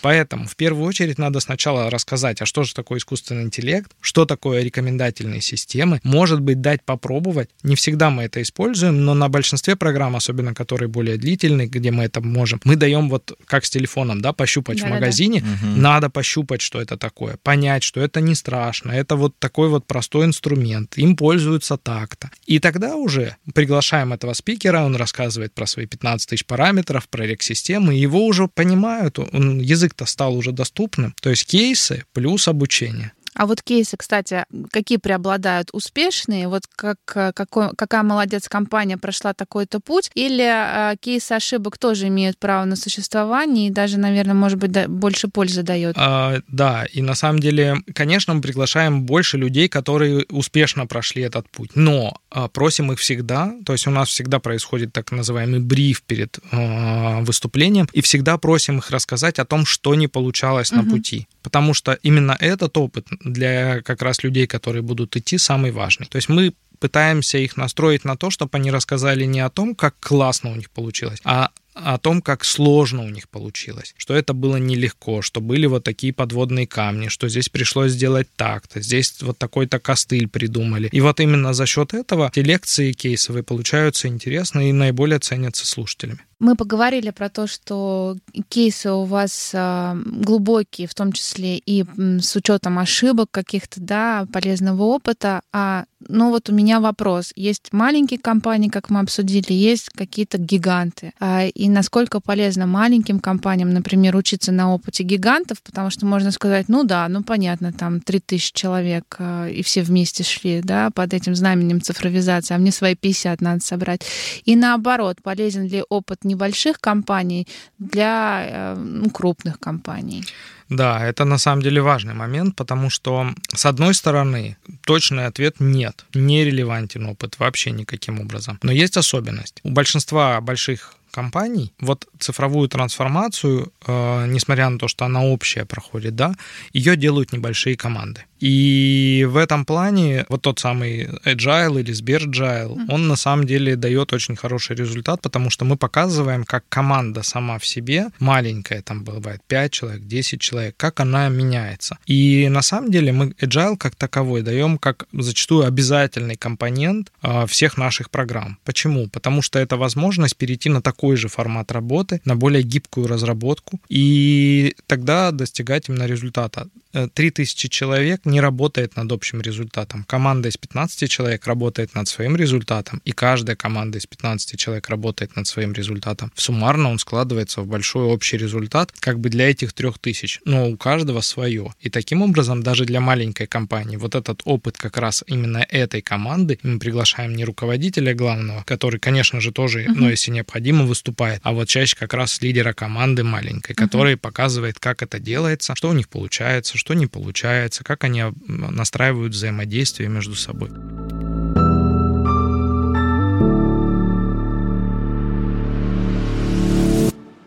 Поэтому 0.00 0.46
в 0.46 0.54
первую 0.54 0.86
очередь 0.86 1.18
надо 1.18 1.40
сначала 1.40 1.90
рассказать, 1.90 2.40
а 2.40 2.46
что 2.46 2.62
же 2.62 2.74
такое 2.74 2.98
искусственный 2.98 3.42
интеллект, 3.42 3.90
что 4.00 4.24
такое 4.24 4.62
рекомендательные 4.62 5.40
системы, 5.40 6.00
может 6.04 6.40
быть, 6.40 6.60
дать 6.60 6.84
попробовать. 6.84 7.50
Не 7.64 7.74
всегда 7.74 8.10
мы 8.10 8.22
это 8.22 8.40
используем, 8.40 9.04
но 9.04 9.14
на 9.14 9.28
большинстве 9.28 9.74
программ, 9.74 10.14
особенно 10.14 10.54
которые 10.54 10.88
более 10.88 11.16
длительные, 11.16 11.66
где 11.66 11.90
мы 11.90 12.04
это 12.04 12.20
можем, 12.20 12.60
мы 12.64 12.76
даем 12.76 13.08
вот 13.08 13.36
как 13.46 13.64
с 13.64 13.70
телефоном, 13.70 14.20
да, 14.20 14.32
пощупать 14.32 14.80
да, 14.80 14.86
в 14.86 14.90
магазине. 14.90 15.40
Да. 15.40 15.68
Надо 15.76 16.10
пощупать, 16.10 16.60
что 16.60 16.80
это 16.80 16.96
такое, 16.96 17.36
понять, 17.42 17.82
что 17.82 18.00
это 18.00 18.20
не 18.20 18.36
страшно, 18.36 18.92
это 18.92 19.16
вот 19.16 19.36
такой 19.38 19.68
вот 19.68 19.86
простой 19.86 20.26
инструмент, 20.26 20.96
им 20.96 21.16
пользуются 21.16 21.76
так-то. 21.76 22.30
И 22.46 22.60
тогда 22.60 22.94
уже 22.94 23.36
приглашаем 23.54 24.12
этого 24.12 24.32
спикера, 24.32 24.84
он 24.84 24.94
рассказывает 24.94 25.15
рассказывает 25.16 25.54
про 25.54 25.66
свои 25.66 25.86
15 25.86 26.28
тысяч 26.28 26.44
параметров, 26.44 27.08
про 27.08 27.26
рек-системы, 27.26 27.94
его 27.94 28.26
уже 28.26 28.48
понимают, 28.48 29.18
он, 29.18 29.60
язык-то 29.60 30.04
стал 30.04 30.36
уже 30.36 30.52
доступным. 30.52 31.14
То 31.20 31.30
есть 31.30 31.46
кейсы 31.46 32.04
плюс 32.12 32.48
обучение. 32.48 33.12
А 33.36 33.46
вот 33.46 33.62
кейсы, 33.62 33.96
кстати, 33.96 34.44
какие 34.70 34.98
преобладают? 34.98 35.68
Успешные? 35.72 36.48
Вот 36.48 36.62
как, 36.74 36.98
какой, 37.04 37.70
какая 37.76 38.02
молодец 38.02 38.48
компания 38.48 38.96
прошла 38.96 39.34
такой-то 39.34 39.78
путь? 39.78 40.10
Или 40.14 40.44
э, 40.44 40.96
кейсы 40.98 41.32
ошибок 41.32 41.76
тоже 41.76 42.08
имеют 42.08 42.38
право 42.38 42.64
на 42.64 42.76
существование 42.76 43.68
и 43.68 43.70
даже, 43.70 43.98
наверное, 43.98 44.34
может 44.34 44.58
быть, 44.58 44.72
да, 44.72 44.88
больше 44.88 45.28
пользы 45.28 45.62
дает? 45.62 45.96
А, 45.98 46.40
да, 46.48 46.86
и 46.90 47.02
на 47.02 47.14
самом 47.14 47.40
деле, 47.40 47.76
конечно, 47.94 48.32
мы 48.32 48.40
приглашаем 48.40 49.02
больше 49.02 49.36
людей, 49.36 49.68
которые 49.68 50.24
успешно 50.30 50.86
прошли 50.86 51.22
этот 51.22 51.48
путь. 51.50 51.70
Но 51.74 52.18
а, 52.30 52.48
просим 52.48 52.92
их 52.92 52.98
всегда, 52.98 53.54
то 53.66 53.72
есть 53.72 53.86
у 53.86 53.90
нас 53.90 54.08
всегда 54.08 54.38
происходит 54.38 54.94
так 54.94 55.12
называемый 55.12 55.60
бриф 55.60 56.02
перед 56.02 56.38
а, 56.52 57.20
выступлением, 57.20 57.86
и 57.92 58.00
всегда 58.00 58.38
просим 58.38 58.78
их 58.78 58.90
рассказать 58.90 59.38
о 59.38 59.44
том, 59.44 59.66
что 59.66 59.94
не 59.94 60.08
получалось 60.08 60.72
угу. 60.72 60.82
на 60.82 60.90
пути 60.90 61.28
потому 61.46 61.74
что 61.74 61.92
именно 62.02 62.36
этот 62.40 62.76
опыт 62.76 63.06
для 63.32 63.82
как 63.82 64.02
раз 64.02 64.22
людей, 64.22 64.46
которые 64.46 64.82
будут 64.82 65.16
идти, 65.16 65.38
самый 65.38 65.70
важный. 65.70 66.06
То 66.06 66.16
есть 66.16 66.28
мы 66.28 66.54
пытаемся 66.78 67.38
их 67.38 67.56
настроить 67.56 68.04
на 68.04 68.16
то, 68.16 68.30
чтобы 68.30 68.50
они 68.54 68.70
рассказали 68.70 69.24
не 69.24 69.40
о 69.40 69.50
том, 69.50 69.74
как 69.74 69.94
классно 70.00 70.50
у 70.50 70.54
них 70.54 70.70
получилось, 70.70 71.20
а 71.24 71.50
о 71.76 71.98
том, 71.98 72.22
как 72.22 72.44
сложно 72.44 73.04
у 73.04 73.08
них 73.10 73.28
получилось, 73.28 73.94
что 73.96 74.14
это 74.14 74.32
было 74.32 74.56
нелегко, 74.56 75.22
что 75.22 75.40
были 75.40 75.66
вот 75.66 75.84
такие 75.84 76.12
подводные 76.12 76.66
камни, 76.66 77.08
что 77.08 77.28
здесь 77.28 77.48
пришлось 77.48 77.92
сделать 77.92 78.28
так-то, 78.36 78.80
здесь 78.80 79.16
вот 79.20 79.38
такой-то 79.38 79.78
костыль 79.78 80.28
придумали. 80.28 80.88
И 80.90 81.00
вот 81.00 81.20
именно 81.20 81.52
за 81.52 81.66
счет 81.66 81.92
этого 81.92 82.30
те 82.34 82.42
лекции 82.42 82.92
кейсовые 82.92 83.42
получаются 83.42 84.08
интересны 84.08 84.70
и 84.70 84.72
наиболее 84.72 85.18
ценятся 85.18 85.66
слушателями. 85.66 86.20
Мы 86.38 86.54
поговорили 86.54 87.10
про 87.10 87.30
то, 87.30 87.46
что 87.46 88.16
кейсы 88.50 88.90
у 88.90 89.04
вас 89.04 89.52
а, 89.54 89.96
глубокие, 90.04 90.86
в 90.86 90.94
том 90.94 91.12
числе 91.12 91.56
и 91.56 91.82
с 91.96 92.36
учетом 92.36 92.78
ошибок 92.78 93.30
каких-то, 93.30 93.80
да, 93.80 94.26
полезного 94.30 94.82
опыта. 94.82 95.40
А, 95.50 95.86
ну 96.08 96.28
вот 96.28 96.50
у 96.50 96.52
меня 96.52 96.80
вопрос. 96.80 97.32
Есть 97.36 97.72
маленькие 97.72 98.20
компании, 98.20 98.68
как 98.68 98.90
мы 98.90 99.00
обсудили, 99.00 99.54
есть 99.54 99.88
какие-то 99.88 100.36
гиганты. 100.36 101.12
А, 101.18 101.46
и 101.46 101.65
и 101.66 101.68
насколько 101.68 102.20
полезно 102.20 102.64
маленьким 102.66 103.18
компаниям, 103.18 103.70
например, 103.70 104.14
учиться 104.14 104.52
на 104.52 104.72
опыте 104.72 105.02
гигантов, 105.02 105.60
потому 105.62 105.90
что 105.90 106.06
можно 106.06 106.30
сказать, 106.30 106.68
ну 106.68 106.84
да, 106.84 107.08
ну 107.08 107.24
понятно, 107.24 107.72
там 107.72 108.00
3000 108.00 108.52
человек, 108.54 109.16
э, 109.18 109.50
и 109.50 109.64
все 109.64 109.82
вместе 109.82 110.22
шли, 110.22 110.60
да, 110.62 110.90
под 110.94 111.12
этим 111.12 111.34
знаменем 111.34 111.80
цифровизации, 111.80 112.54
а 112.54 112.58
мне 112.58 112.70
свои 112.70 112.94
50 112.94 113.40
надо 113.40 113.64
собрать. 113.64 114.02
И 114.44 114.54
наоборот, 114.54 115.16
полезен 115.22 115.66
ли 115.66 115.82
опыт 115.88 116.24
небольших 116.24 116.78
компаний 116.78 117.48
для 117.80 118.46
э, 118.48 118.74
ну, 118.76 119.10
крупных 119.10 119.58
компаний? 119.58 120.24
Да, 120.68 121.04
это 121.04 121.24
на 121.24 121.38
самом 121.38 121.62
деле 121.62 121.80
важный 121.80 122.14
момент, 122.14 122.54
потому 122.54 122.90
что, 122.90 123.26
с 123.54 123.66
одной 123.66 123.94
стороны, 123.94 124.56
точный 124.84 125.26
ответ 125.26 125.56
нет, 125.58 126.04
не 126.14 126.44
релевантен 126.44 127.06
опыт 127.06 127.40
вообще 127.40 127.72
никаким 127.72 128.20
образом. 128.20 128.58
Но 128.62 128.70
есть 128.70 128.96
особенность. 128.96 129.60
У 129.64 129.70
большинства 129.70 130.40
больших 130.40 130.96
компаний 131.16 131.72
вот 131.80 132.06
цифровую 132.18 132.68
трансформацию, 132.68 133.72
э, 133.86 134.26
несмотря 134.28 134.68
на 134.68 134.78
то, 134.78 134.88
что 134.88 135.04
она 135.04 135.22
общая 135.22 135.64
проходит, 135.64 136.14
да, 136.14 136.34
ее 136.74 136.96
делают 136.96 137.32
небольшие 137.32 137.76
команды. 137.76 138.20
И 138.40 139.26
в 139.28 139.36
этом 139.36 139.64
плане 139.64 140.26
вот 140.28 140.42
тот 140.42 140.58
самый 140.58 141.06
Agile 141.24 141.80
или 141.80 141.92
Sbergile, 141.92 142.74
mm-hmm. 142.74 142.86
он 142.88 143.08
на 143.08 143.16
самом 143.16 143.46
деле 143.46 143.76
дает 143.76 144.12
очень 144.12 144.36
хороший 144.36 144.76
результат, 144.76 145.20
потому 145.22 145.50
что 145.50 145.64
мы 145.64 145.76
показываем, 145.76 146.44
как 146.44 146.64
команда 146.68 147.22
сама 147.22 147.58
в 147.58 147.66
себе, 147.66 148.08
маленькая, 148.18 148.82
там 148.82 149.04
бывает 149.04 149.40
5 149.46 149.72
человек, 149.72 150.06
10 150.06 150.40
человек, 150.40 150.74
как 150.76 151.00
она 151.00 151.28
меняется. 151.28 151.98
И 152.06 152.48
на 152.48 152.62
самом 152.62 152.90
деле 152.90 153.12
мы 153.12 153.34
Agile 153.40 153.76
как 153.76 153.94
таковой 153.94 154.42
даем 154.42 154.78
как 154.78 155.06
зачастую 155.12 155.66
обязательный 155.66 156.36
компонент 156.36 157.12
а, 157.22 157.46
всех 157.46 157.78
наших 157.78 158.10
программ. 158.10 158.58
Почему? 158.64 159.08
Потому 159.08 159.42
что 159.42 159.58
это 159.58 159.76
возможность 159.76 160.36
перейти 160.36 160.68
на 160.68 160.82
такой 160.82 161.16
же 161.16 161.28
формат 161.28 161.72
работы, 161.72 162.20
на 162.24 162.36
более 162.36 162.62
гибкую 162.62 163.06
разработку, 163.06 163.80
и 163.88 164.74
тогда 164.86 165.30
достигать 165.30 165.88
именно 165.88 166.06
результата. 166.06 166.68
3000 167.14 167.66
э, 167.66 167.68
человек 167.68 168.25
не 168.26 168.40
работает 168.40 168.96
над 168.96 169.12
общим 169.12 169.40
результатом. 169.40 170.04
Команда 170.04 170.48
из 170.48 170.56
15 170.56 171.10
человек 171.10 171.46
работает 171.46 171.94
над 171.94 172.08
своим 172.08 172.36
результатом, 172.36 173.00
и 173.04 173.12
каждая 173.12 173.56
команда 173.56 173.98
из 173.98 174.06
15 174.06 174.58
человек 174.58 174.88
работает 174.88 175.36
над 175.36 175.46
своим 175.46 175.72
результатом. 175.72 176.32
Суммарно 176.34 176.90
он 176.90 176.98
складывается 176.98 177.62
в 177.62 177.66
большой 177.66 178.04
общий 178.04 178.36
результат, 178.36 178.92
как 178.98 179.18
бы 179.18 179.28
для 179.28 179.50
этих 179.50 179.72
3000, 179.72 180.40
но 180.44 180.68
у 180.68 180.76
каждого 180.76 181.20
свое. 181.20 181.72
И 181.80 181.90
таким 181.90 182.22
образом 182.22 182.62
даже 182.62 182.84
для 182.84 183.00
маленькой 183.00 183.46
компании 183.46 183.96
вот 183.96 184.14
этот 184.14 184.42
опыт 184.44 184.76
как 184.76 184.96
раз 184.96 185.24
именно 185.26 185.66
этой 185.68 186.02
команды, 186.02 186.58
мы 186.62 186.78
приглашаем 186.78 187.34
не 187.34 187.44
руководителя 187.44 188.14
главного, 188.14 188.62
который, 188.64 189.00
конечно 189.00 189.40
же, 189.40 189.52
тоже, 189.52 189.84
uh-huh. 189.84 189.94
но 189.94 190.10
если 190.10 190.30
необходимо, 190.30 190.84
выступает, 190.84 191.40
а 191.42 191.52
вот 191.52 191.68
чаще 191.68 191.96
как 191.96 192.14
раз 192.14 192.40
лидера 192.40 192.72
команды 192.72 193.24
маленькой, 193.24 193.74
который 193.74 194.14
uh-huh. 194.14 194.18
показывает, 194.18 194.78
как 194.78 195.02
это 195.02 195.18
делается, 195.18 195.74
что 195.74 195.88
у 195.88 195.92
них 195.92 196.08
получается, 196.08 196.78
что 196.78 196.94
не 196.94 197.06
получается, 197.06 197.84
как 197.84 198.04
они 198.04 198.15
настраивают 198.48 199.32
взаимодействие 199.32 200.08
между 200.08 200.34
собой. 200.34 200.70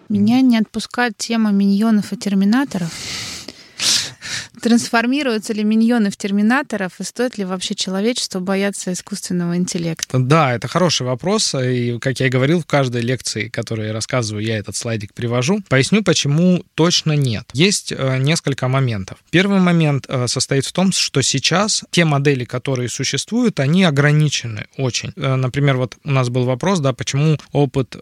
Меня 0.09 0.41
не 0.41 0.57
отпускает 0.57 1.17
тема 1.17 1.51
миньонов 1.51 2.13
и 2.13 2.17
терминаторов. 2.17 2.91
Трансформируются 4.61 5.53
ли 5.53 5.63
миньоны 5.63 6.09
в 6.09 6.17
терминаторов, 6.17 6.99
и 6.99 7.03
стоит 7.03 7.37
ли 7.37 7.45
вообще 7.45 7.75
человечеству 7.75 8.41
бояться 8.41 8.91
искусственного 8.91 9.55
интеллекта? 9.55 10.19
Да, 10.19 10.53
это 10.53 10.67
хороший 10.67 11.05
вопрос, 11.05 11.55
и, 11.55 11.97
как 11.99 12.19
я 12.19 12.27
и 12.27 12.29
говорил, 12.29 12.61
в 12.61 12.65
каждой 12.65 13.01
лекции, 13.01 13.47
которую 13.47 13.87
я 13.87 13.93
рассказываю, 13.93 14.43
я 14.43 14.57
этот 14.57 14.75
слайдик 14.75 15.13
привожу. 15.13 15.61
Поясню, 15.69 16.03
почему 16.03 16.63
точно 16.75 17.13
нет. 17.13 17.45
Есть 17.53 17.93
э, 17.95 18.17
несколько 18.17 18.67
моментов. 18.67 19.19
Первый 19.31 19.59
момент 19.59 20.05
э, 20.07 20.27
состоит 20.27 20.65
в 20.65 20.73
том, 20.73 20.91
что 20.91 21.21
сейчас 21.21 21.83
те 21.91 22.05
модели, 22.05 22.43
которые 22.43 22.89
существуют, 22.89 23.59
они 23.59 23.83
ограничены 23.83 24.67
очень. 24.77 25.13
Э, 25.15 25.35
например, 25.35 25.77
вот 25.77 25.97
у 26.03 26.11
нас 26.11 26.29
был 26.29 26.43
вопрос, 26.43 26.79
да, 26.79 26.93
почему 26.93 27.37
опыт 27.51 27.95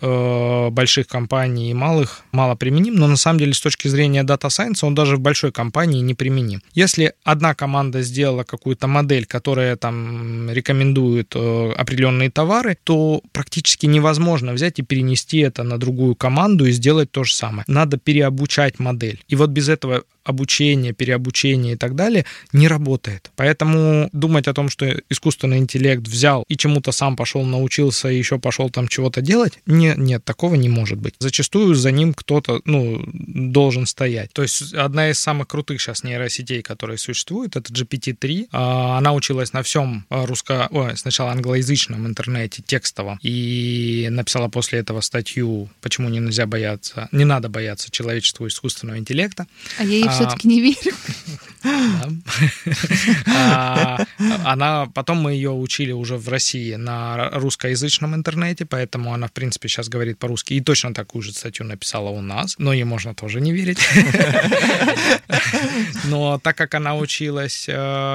больших 0.72 1.08
компаний 1.08 1.72
и 1.72 1.74
малых 1.74 2.22
мало 2.32 2.56
применим, 2.56 2.96
но 2.96 3.08
на 3.08 3.18
самом 3.18 3.40
деле 3.40 3.54
с 3.54 3.62
точки 3.62 3.88
зрения 3.88 4.24
Science 4.24 4.80
он 4.82 4.96
даже 4.96 5.18
в 5.18 5.20
большой 5.20 5.52
компании 5.52 6.02
не 6.02 6.14
применим 6.14 6.47
применим. 6.48 6.62
Если 6.74 7.14
одна 7.24 7.54
команда 7.54 8.02
сделала 8.02 8.44
какую-то 8.44 8.88
модель, 8.88 9.26
которая 9.26 9.76
там 9.76 10.50
рекомендует 10.52 11.34
э, 11.36 11.72
определенные 11.78 12.30
товары, 12.30 12.78
то 12.84 13.22
практически 13.32 13.86
невозможно 13.86 14.54
взять 14.54 14.80
и 14.80 14.84
перенести 14.84 15.40
это 15.40 15.64
на 15.64 15.78
другую 15.78 16.16
команду 16.16 16.66
и 16.66 16.72
сделать 16.72 17.12
то 17.12 17.24
же 17.24 17.34
самое. 17.34 17.64
Надо 17.68 17.98
переобучать 17.98 18.80
модель. 18.80 19.20
И 19.28 19.36
вот 19.36 19.50
без 19.50 19.70
этого 19.70 20.04
обучение, 20.28 20.94
переобучение 20.94 21.74
и 21.74 21.78
так 21.78 21.96
далее 21.96 22.26
не 22.52 22.68
работает. 22.68 23.32
Поэтому 23.36 24.10
думать 24.12 24.48
о 24.48 24.54
том, 24.54 24.70
что 24.70 24.86
искусственный 25.10 25.58
интеллект 25.58 26.06
взял 26.06 26.44
и 26.50 26.58
чему-то 26.58 26.92
сам 26.92 27.16
пошел, 27.16 27.44
научился 27.44 28.10
и 28.10 28.18
еще 28.18 28.38
пошел 28.38 28.70
там 28.70 28.88
чего-то 28.88 29.22
делать, 29.22 29.60
не, 29.66 29.94
нет, 29.96 30.26
такого 30.26 30.56
не 30.56 30.70
может 30.70 31.00
быть. 31.00 31.16
Зачастую 31.20 31.76
за 31.76 31.92
ним 31.92 32.14
кто-то, 32.14 32.62
ну, 32.66 33.02
должен 33.14 33.86
стоять. 33.86 34.34
То 34.34 34.42
есть 34.42 34.74
одна 34.74 35.10
из 35.10 35.20
самых 35.20 35.48
крутых 35.48 35.82
сейчас 35.82 36.04
нейросетей, 36.04 36.37
которые 36.62 36.98
существуют, 36.98 37.56
это 37.56 37.72
GPT-3. 37.72 38.50
А, 38.52 38.98
она 38.98 39.14
училась 39.14 39.54
на 39.54 39.64
всем 39.64 40.06
русско... 40.10 40.68
Ой, 40.72 40.98
сначала 40.98 41.32
англоязычном 41.32 42.06
интернете, 42.08 42.64
текстовом, 42.66 43.20
и 43.22 44.08
написала 44.12 44.48
после 44.48 44.80
этого 44.80 45.02
статью, 45.02 45.70
почему 45.82 46.10
не 46.10 46.20
нельзя 46.20 46.46
бояться, 46.46 47.10
не 47.12 47.26
надо 47.26 47.50
бояться 47.50 47.92
человеческого 47.92 48.48
искусственного 48.48 48.98
интеллекта. 48.98 49.48
А 49.78 49.84
ей 49.84 50.04
а, 50.04 50.10
все-таки 50.10 50.48
не 50.48 50.62
верю. 50.62 50.96
А, 53.28 54.06
она, 54.46 54.88
потом 54.94 55.18
мы 55.18 55.34
ее 55.34 55.52
учили 55.52 55.92
уже 55.92 56.18
в 56.18 56.28
России 56.30 56.76
на 56.76 57.30
русскоязычном 57.32 58.16
интернете, 58.16 58.66
поэтому 58.66 59.14
она, 59.14 59.28
в 59.28 59.32
принципе, 59.32 59.68
сейчас 59.68 59.90
говорит 59.90 60.18
по-русски. 60.18 60.54
И 60.54 60.62
точно 60.62 60.94
такую 60.94 61.22
же 61.22 61.34
статью 61.34 61.66
написала 61.66 62.10
у 62.10 62.22
нас, 62.22 62.56
но 62.58 62.74
ей 62.74 62.84
можно 62.84 63.14
тоже 63.14 63.42
не 63.42 63.54
верить. 63.54 63.80
Но 66.06 66.40
так 66.40 66.58
как 66.58 66.76
она 66.76 66.96
училась 66.96 67.66
э, 67.68 67.74